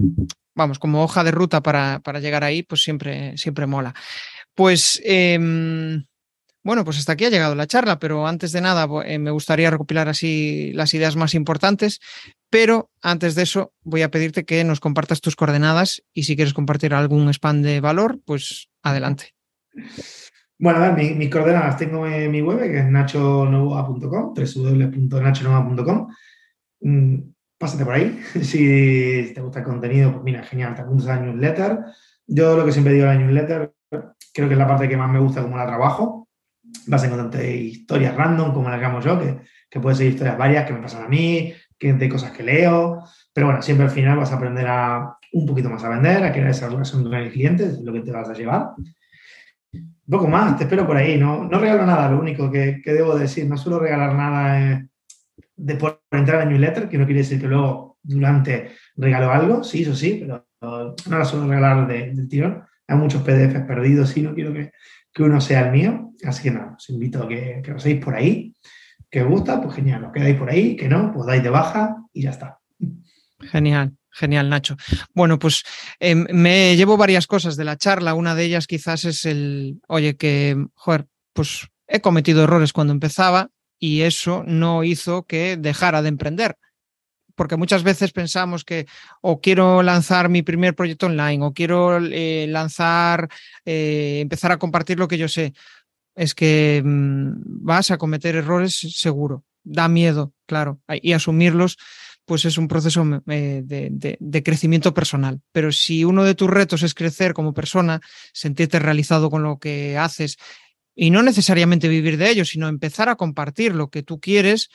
vamos, 0.54 0.78
como 0.78 1.02
hoja 1.02 1.24
de 1.24 1.30
ruta 1.30 1.62
para, 1.62 2.00
para 2.00 2.20
llegar 2.20 2.44
ahí, 2.44 2.62
pues 2.62 2.82
siempre, 2.82 3.36
siempre 3.36 3.66
mola. 3.66 3.94
Pues 4.54 5.00
em, 5.04 6.04
bueno, 6.68 6.84
pues 6.84 6.98
hasta 6.98 7.12
aquí 7.12 7.24
ha 7.24 7.30
llegado 7.30 7.54
la 7.54 7.66
charla, 7.66 7.98
pero 7.98 8.26
antes 8.26 8.52
de 8.52 8.60
nada 8.60 8.86
eh, 9.06 9.18
me 9.18 9.30
gustaría 9.30 9.70
recopilar 9.70 10.06
así 10.10 10.70
las 10.74 10.92
ideas 10.92 11.16
más 11.16 11.32
importantes, 11.34 11.98
pero 12.50 12.90
antes 13.00 13.34
de 13.34 13.44
eso 13.44 13.72
voy 13.84 14.02
a 14.02 14.10
pedirte 14.10 14.44
que 14.44 14.62
nos 14.64 14.78
compartas 14.78 15.22
tus 15.22 15.34
coordenadas 15.34 16.02
y 16.12 16.24
si 16.24 16.36
quieres 16.36 16.52
compartir 16.52 16.92
algún 16.92 17.30
spam 17.30 17.62
de 17.62 17.80
valor, 17.80 18.20
pues 18.22 18.68
adelante. 18.82 19.34
Bueno, 20.58 20.80
a 20.80 20.90
ver, 20.90 21.16
mis, 21.16 21.30
coordenadas 21.30 21.78
tengo 21.78 22.06
en 22.06 22.30
mi 22.30 22.42
web, 22.42 22.60
que 22.60 22.80
es 22.80 22.86
nachonovoa.com, 22.86 24.34
www.nachonovoa.com. 24.34 26.08
Mm, 26.82 27.16
pásate 27.56 27.86
por 27.86 27.94
ahí. 27.94 28.20
Si 28.42 29.32
te 29.34 29.40
gusta 29.40 29.60
el 29.60 29.64
contenido, 29.64 30.12
pues 30.12 30.22
mira, 30.22 30.42
genial, 30.42 30.74
te 30.74 30.82
apuntas 30.82 31.08
a 31.08 31.16
la 31.16 31.22
newsletter. 31.22 31.78
Yo 32.26 32.58
lo 32.58 32.66
que 32.66 32.72
siempre 32.72 32.92
digo 32.92 33.06
a 33.06 33.14
la 33.14 33.20
newsletter, 33.20 33.72
creo 34.34 34.48
que 34.48 34.52
es 34.52 34.58
la 34.58 34.68
parte 34.68 34.86
que 34.86 34.98
más 34.98 35.10
me 35.10 35.18
gusta 35.18 35.40
como 35.40 35.56
la 35.56 35.66
trabajo. 35.66 36.27
Vas 36.86 37.02
a 37.02 37.06
encontrar 37.06 37.44
historias 37.44 38.14
random, 38.14 38.52
como 38.52 38.70
las 38.70 38.80
llamo 38.80 39.00
yo, 39.00 39.18
que, 39.18 39.38
que 39.68 39.80
pueden 39.80 39.96
ser 39.96 40.06
historias 40.06 40.38
varias 40.38 40.66
que 40.66 40.72
me 40.72 40.80
pasan 40.80 41.04
a 41.04 41.08
mí, 41.08 41.52
que, 41.78 41.92
de 41.92 42.08
cosas 42.08 42.32
que 42.32 42.42
leo. 42.42 43.02
Pero 43.32 43.48
bueno, 43.48 43.62
siempre 43.62 43.86
al 43.86 43.92
final 43.92 44.18
vas 44.18 44.32
a 44.32 44.36
aprender 44.36 44.66
a 44.66 45.16
un 45.32 45.46
poquito 45.46 45.68
más 45.68 45.84
a 45.84 45.90
vender, 45.90 46.24
a 46.24 46.32
crear 46.32 46.48
esa 46.48 46.68
relación 46.68 47.02
con 47.02 47.14
el 47.14 47.30
cliente, 47.30 47.64
es 47.64 47.80
lo 47.80 47.92
que 47.92 48.00
te 48.00 48.10
vas 48.10 48.28
a 48.28 48.34
llevar. 48.34 48.70
Un 49.72 50.10
poco 50.10 50.26
más, 50.26 50.56
te 50.56 50.64
espero 50.64 50.86
por 50.86 50.96
ahí. 50.96 51.18
No, 51.18 51.44
no 51.44 51.58
regalo 51.58 51.84
nada, 51.84 52.10
lo 52.10 52.18
único 52.18 52.50
que, 52.50 52.80
que 52.82 52.92
debo 52.92 53.16
decir. 53.16 53.46
No 53.46 53.58
suelo 53.58 53.78
regalar 53.78 54.14
nada 54.14 54.72
eh, 54.72 54.88
de 55.56 55.74
por 55.74 56.02
entrar 56.10 56.42
en 56.42 56.48
newsletter, 56.50 56.88
que 56.88 56.96
no 56.96 57.04
quiere 57.04 57.20
decir 57.20 57.40
que 57.40 57.46
luego 57.46 57.98
durante 58.02 58.70
regalo 58.96 59.30
algo, 59.30 59.62
sí, 59.62 59.82
eso 59.82 59.94
sí, 59.94 60.18
pero 60.20 60.46
no 60.60 61.18
la 61.18 61.24
suelo 61.24 61.46
regalar 61.46 61.86
de, 61.86 62.12
del 62.14 62.28
tirón. 62.28 62.64
Hay 62.86 62.96
muchos 62.96 63.22
PDFs 63.22 63.66
perdidos 63.66 64.16
y 64.16 64.22
no 64.22 64.34
quiero 64.34 64.52
que, 64.52 64.72
que, 65.18 65.22
uno 65.24 65.40
sea 65.40 65.66
el 65.66 65.72
mío. 65.72 66.12
Así 66.24 66.44
que 66.44 66.50
nada, 66.50 66.74
os 66.76 66.88
invito 66.90 67.22
a 67.22 67.28
que, 67.28 67.60
que 67.64 67.72
os 67.72 67.82
seáis 67.82 68.02
por 68.02 68.14
ahí. 68.14 68.54
Que 69.10 69.22
os 69.22 69.28
gusta, 69.28 69.60
pues 69.60 69.74
genial, 69.74 70.04
os 70.04 70.12
quedáis 70.12 70.36
por 70.36 70.50
ahí, 70.50 70.76
que 70.76 70.88
no, 70.88 71.12
pues 71.12 71.26
dais 71.26 71.42
de 71.42 71.50
baja 71.50 71.96
y 72.12 72.22
ya 72.22 72.30
está. 72.30 72.58
Genial. 73.40 73.98
Genial, 74.10 74.50
Nacho. 74.50 74.76
Bueno, 75.14 75.38
pues 75.38 75.62
eh, 76.00 76.14
me 76.14 76.76
llevo 76.76 76.96
varias 76.96 77.28
cosas 77.28 77.56
de 77.56 77.64
la 77.64 77.76
charla. 77.76 78.14
Una 78.14 78.34
de 78.34 78.44
ellas 78.44 78.66
quizás 78.66 79.04
es 79.04 79.24
el, 79.24 79.80
oye, 79.86 80.16
que, 80.16 80.56
joder, 80.74 81.06
pues 81.32 81.68
he 81.86 82.00
cometido 82.00 82.42
errores 82.42 82.72
cuando 82.72 82.92
empezaba 82.92 83.50
y 83.78 84.00
eso 84.00 84.42
no 84.44 84.82
hizo 84.82 85.22
que 85.24 85.56
dejara 85.56 86.02
de 86.02 86.08
emprender. 86.08 86.56
Porque 87.38 87.56
muchas 87.56 87.84
veces 87.84 88.10
pensamos 88.10 88.64
que 88.64 88.86
o 89.22 89.40
quiero 89.40 89.84
lanzar 89.84 90.28
mi 90.28 90.42
primer 90.42 90.74
proyecto 90.74 91.06
online 91.06 91.44
o 91.44 91.52
quiero 91.54 91.98
eh, 92.04 92.46
lanzar, 92.48 93.28
eh, 93.64 94.18
empezar 94.20 94.50
a 94.50 94.58
compartir 94.58 94.98
lo 94.98 95.06
que 95.06 95.18
yo 95.18 95.28
sé. 95.28 95.54
Es 96.16 96.34
que 96.34 96.82
mm, 96.84 97.64
vas 97.64 97.92
a 97.92 97.96
cometer 97.96 98.34
errores 98.34 98.74
seguro. 98.74 99.44
Da 99.62 99.86
miedo, 99.86 100.32
claro, 100.46 100.80
y 100.88 101.12
asumirlos 101.12 101.76
pues 102.24 102.44
es 102.44 102.58
un 102.58 102.68
proceso 102.68 103.04
eh, 103.28 103.62
de, 103.64 104.42
crecimiento 104.42 104.92
personal. 104.92 105.40
Pero 105.52 105.72
si 105.72 106.04
uno 106.04 106.24
de 106.24 106.34
tus 106.34 106.50
retos 106.50 106.82
es 106.82 106.92
crecer 106.92 107.32
como 107.32 107.54
persona, 107.54 108.00
sentirte 108.32 108.78
realizado 108.78 109.30
con 109.30 109.42
lo 109.42 109.58
que 109.58 109.96
haces 109.96 110.36
y 110.94 111.10
no 111.10 111.22
necesariamente 111.22 111.88
vivir 111.88 112.18
de 112.18 112.30
ello, 112.30 112.44
sino 112.44 112.68
empezar 112.68 113.08
a 113.08 113.14
compartir 113.14 113.74
lo 113.74 113.88
que 113.88 114.02
tú 114.02 114.20
quieres 114.20 114.68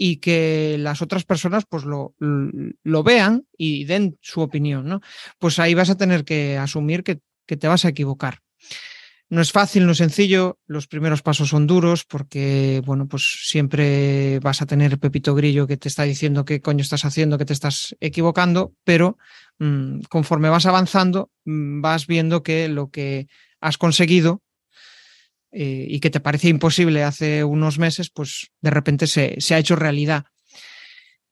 y 0.00 0.18
que 0.18 0.76
las 0.78 1.02
otras 1.02 1.24
personas 1.24 1.64
pues 1.68 1.84
lo, 1.84 2.14
lo 2.18 3.02
vean 3.02 3.46
y 3.58 3.84
den 3.84 4.16
su 4.22 4.40
opinión, 4.40 4.86
¿no? 4.86 5.00
Pues 5.38 5.58
ahí 5.58 5.74
vas 5.74 5.90
a 5.90 5.96
tener 5.96 6.24
que 6.24 6.56
asumir 6.56 7.02
que, 7.02 7.18
que 7.46 7.56
te 7.56 7.66
vas 7.66 7.84
a 7.84 7.88
equivocar. 7.88 8.38
No 9.28 9.42
es 9.42 9.52
fácil, 9.52 9.84
no 9.84 9.92
es 9.92 9.98
sencillo, 9.98 10.58
los 10.66 10.86
primeros 10.86 11.20
pasos 11.20 11.50
son 11.50 11.66
duros 11.66 12.04
porque, 12.06 12.80
bueno, 12.86 13.08
pues 13.08 13.24
siempre 13.42 14.38
vas 14.38 14.62
a 14.62 14.66
tener 14.66 14.98
Pepito 14.98 15.34
Grillo 15.34 15.66
que 15.66 15.76
te 15.76 15.88
está 15.88 16.04
diciendo 16.04 16.46
qué 16.46 16.62
coño 16.62 16.80
estás 16.80 17.04
haciendo, 17.04 17.36
que 17.36 17.44
te 17.44 17.52
estás 17.52 17.94
equivocando, 18.00 18.72
pero 18.84 19.18
mmm, 19.58 20.00
conforme 20.08 20.48
vas 20.48 20.64
avanzando, 20.64 21.30
mmm, 21.44 21.82
vas 21.82 22.06
viendo 22.06 22.42
que 22.42 22.68
lo 22.68 22.88
que 22.88 23.26
has 23.60 23.76
conseguido 23.76 24.42
eh, 25.50 25.86
y 25.88 26.00
que 26.00 26.10
te 26.10 26.20
parecía 26.20 26.50
imposible 26.50 27.04
hace 27.04 27.44
unos 27.44 27.78
meses, 27.78 28.10
pues 28.10 28.50
de 28.60 28.70
repente 28.70 29.06
se, 29.06 29.36
se 29.40 29.54
ha 29.54 29.58
hecho 29.58 29.76
realidad. 29.76 30.24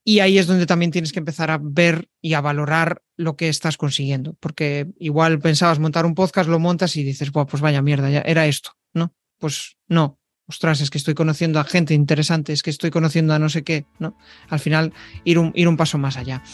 Y 0.09 0.21
ahí 0.21 0.39
es 0.39 0.47
donde 0.47 0.67
también 0.67 0.93
tienes 0.93 1.13
que 1.13 1.19
empezar 1.19 1.51
a 1.51 1.59
ver 1.61 2.09
y 2.23 2.35
a 2.35 2.41
valorar 2.41 3.03
lo 3.17 3.37
que 3.37 3.49
estás 3.49 3.77
consiguiendo. 3.77 4.37
Porque 4.39 4.87
igual 5.01 5.41
pensabas 5.41 5.81
montar 5.81 6.07
un 6.07 6.15
podcast, 6.15 6.49
lo 6.49 6.61
montas 6.61 6.97
y 6.97 7.03
dices, 7.03 7.33
pues 7.33 7.61
vaya 7.61 7.83
mierda, 7.83 8.09
ya 8.09 8.21
era 8.21 8.47
esto, 8.47 8.71
¿no? 8.95 9.13
Pues 9.39 9.77
no. 9.89 10.21
Ostras, 10.47 10.81
es 10.81 10.91
que 10.91 10.99
estoy 10.99 11.15
conociendo 11.15 11.59
a 11.59 11.65
gente 11.65 11.93
interesante, 11.93 12.53
es 12.53 12.63
que 12.63 12.71
estoy 12.71 12.91
conociendo 12.91 13.35
a 13.35 13.41
no 13.41 13.49
sé 13.49 13.65
qué, 13.65 13.85
¿no? 13.99 14.17
Al 14.49 14.61
final, 14.61 14.93
ir 15.25 15.41
un, 15.41 15.51
ir 15.57 15.67
un 15.67 15.77
paso 15.77 15.99
más 15.99 16.17
allá. 16.17 16.45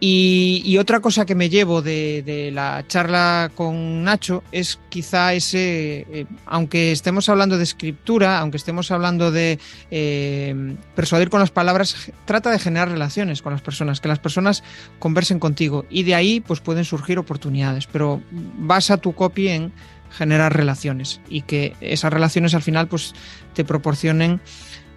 Y, 0.00 0.76
otra 0.78 1.00
cosa 1.00 1.26
que 1.26 1.34
me 1.34 1.48
llevo 1.48 1.82
de, 1.82 2.50
la 2.52 2.84
charla 2.86 3.50
con 3.54 4.04
Nacho 4.04 4.44
es 4.52 4.78
quizá 4.88 5.34
ese, 5.34 6.06
eh, 6.10 6.26
aunque 6.46 6.92
estemos 6.92 7.28
hablando 7.28 7.56
de 7.56 7.64
escritura, 7.64 8.38
aunque 8.38 8.58
estemos 8.58 8.92
hablando 8.92 9.32
de 9.32 9.58
eh, 9.90 10.76
persuadir 10.94 11.30
con 11.30 11.40
las 11.40 11.50
palabras, 11.50 12.12
trata 12.26 12.50
de 12.50 12.60
generar 12.60 12.90
relaciones 12.90 13.42
con 13.42 13.52
las 13.52 13.62
personas, 13.62 14.00
que 14.00 14.06
las 14.06 14.20
personas 14.20 14.62
conversen 15.00 15.40
contigo 15.40 15.84
y 15.90 16.04
de 16.04 16.14
ahí 16.14 16.40
pues 16.40 16.60
pueden 16.60 16.84
surgir 16.84 17.18
oportunidades, 17.18 17.86
pero 17.86 18.22
basa 18.30 18.98
tu 18.98 19.14
copy 19.14 19.48
en 19.48 19.72
generar 20.10 20.56
relaciones 20.56 21.20
y 21.28 21.42
que 21.42 21.74
esas 21.80 22.12
relaciones 22.12 22.54
al 22.54 22.62
final 22.62 22.86
pues 22.86 23.14
te 23.54 23.64
proporcionen 23.64 24.40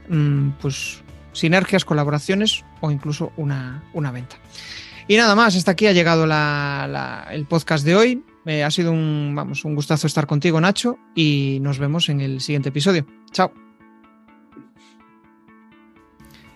mm, 0.10 0.50
pues 0.62 1.02
sinergias, 1.34 1.86
colaboraciones 1.86 2.64
o 2.82 2.92
incluso 2.92 3.32
una, 3.38 3.84
una 3.94 4.12
venta. 4.12 4.38
Y 5.08 5.18
nada 5.18 5.36
más, 5.36 5.56
hasta 5.56 5.72
aquí 5.72 5.88
ha 5.88 5.94
llegado 5.94 6.26
el 6.26 7.46
podcast 7.46 7.86
de 7.86 7.96
hoy. 7.96 8.24
Eh, 8.46 8.64
ha 8.64 8.72
sido 8.72 8.92
un, 8.92 9.34
vamos, 9.36 9.66
un 9.66 9.76
gustazo 9.76 10.08
estar 10.08 10.26
contigo, 10.26 10.60
Nacho, 10.60 10.98
y 11.16 11.60
nos 11.62 11.78
vemos 11.80 12.10
en 12.10 12.22
el 12.22 12.42
siguiente 12.42 12.70
episodio. 12.70 13.06
Chao. 13.32 13.52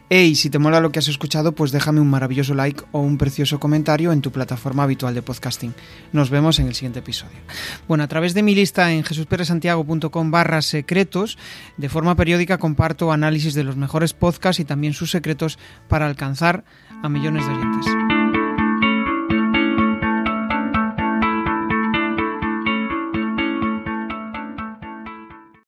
Hey, 0.08 0.36
si 0.36 0.52
te 0.52 0.60
mola 0.60 0.80
lo 0.80 0.92
que 0.92 1.00
has 1.00 1.08
escuchado, 1.08 1.54
pues 1.54 1.72
déjame 1.72 2.00
un 2.00 2.10
maravilloso 2.10 2.54
like 2.54 2.84
o 2.92 3.00
un 3.00 3.18
precioso 3.18 3.60
comentario 3.60 4.12
en 4.12 4.22
tu 4.22 4.32
plataforma 4.32 4.84
habitual 4.84 5.16
de 5.16 5.24
podcasting. 5.24 5.74
Nos 6.12 6.30
vemos 6.30 6.60
en 6.60 6.68
el 6.68 6.76
siguiente 6.76 7.00
episodio. 7.00 7.40
Bueno, 7.88 8.04
a 8.04 8.08
través 8.08 8.36
de 8.36 8.44
mi 8.44 8.54
lista 8.54 8.92
en 8.92 9.04
jesusperesantiago.com 9.04 10.30
barra 10.30 10.62
secretos, 10.62 11.40
de 11.78 11.90
forma 11.90 12.16
periódica 12.16 12.60
comparto 12.60 13.12
análisis 13.12 13.56
de 13.56 13.64
los 13.64 13.78
mejores 13.78 14.14
podcasts 14.14 14.60
y 14.60 14.66
también 14.66 14.94
sus 14.94 15.10
secretos 15.10 15.58
para 15.88 16.06
alcanzar 16.06 16.66
a 17.02 17.10
millones 17.10 17.48
de 17.48 17.54
oyentes. 17.54 18.35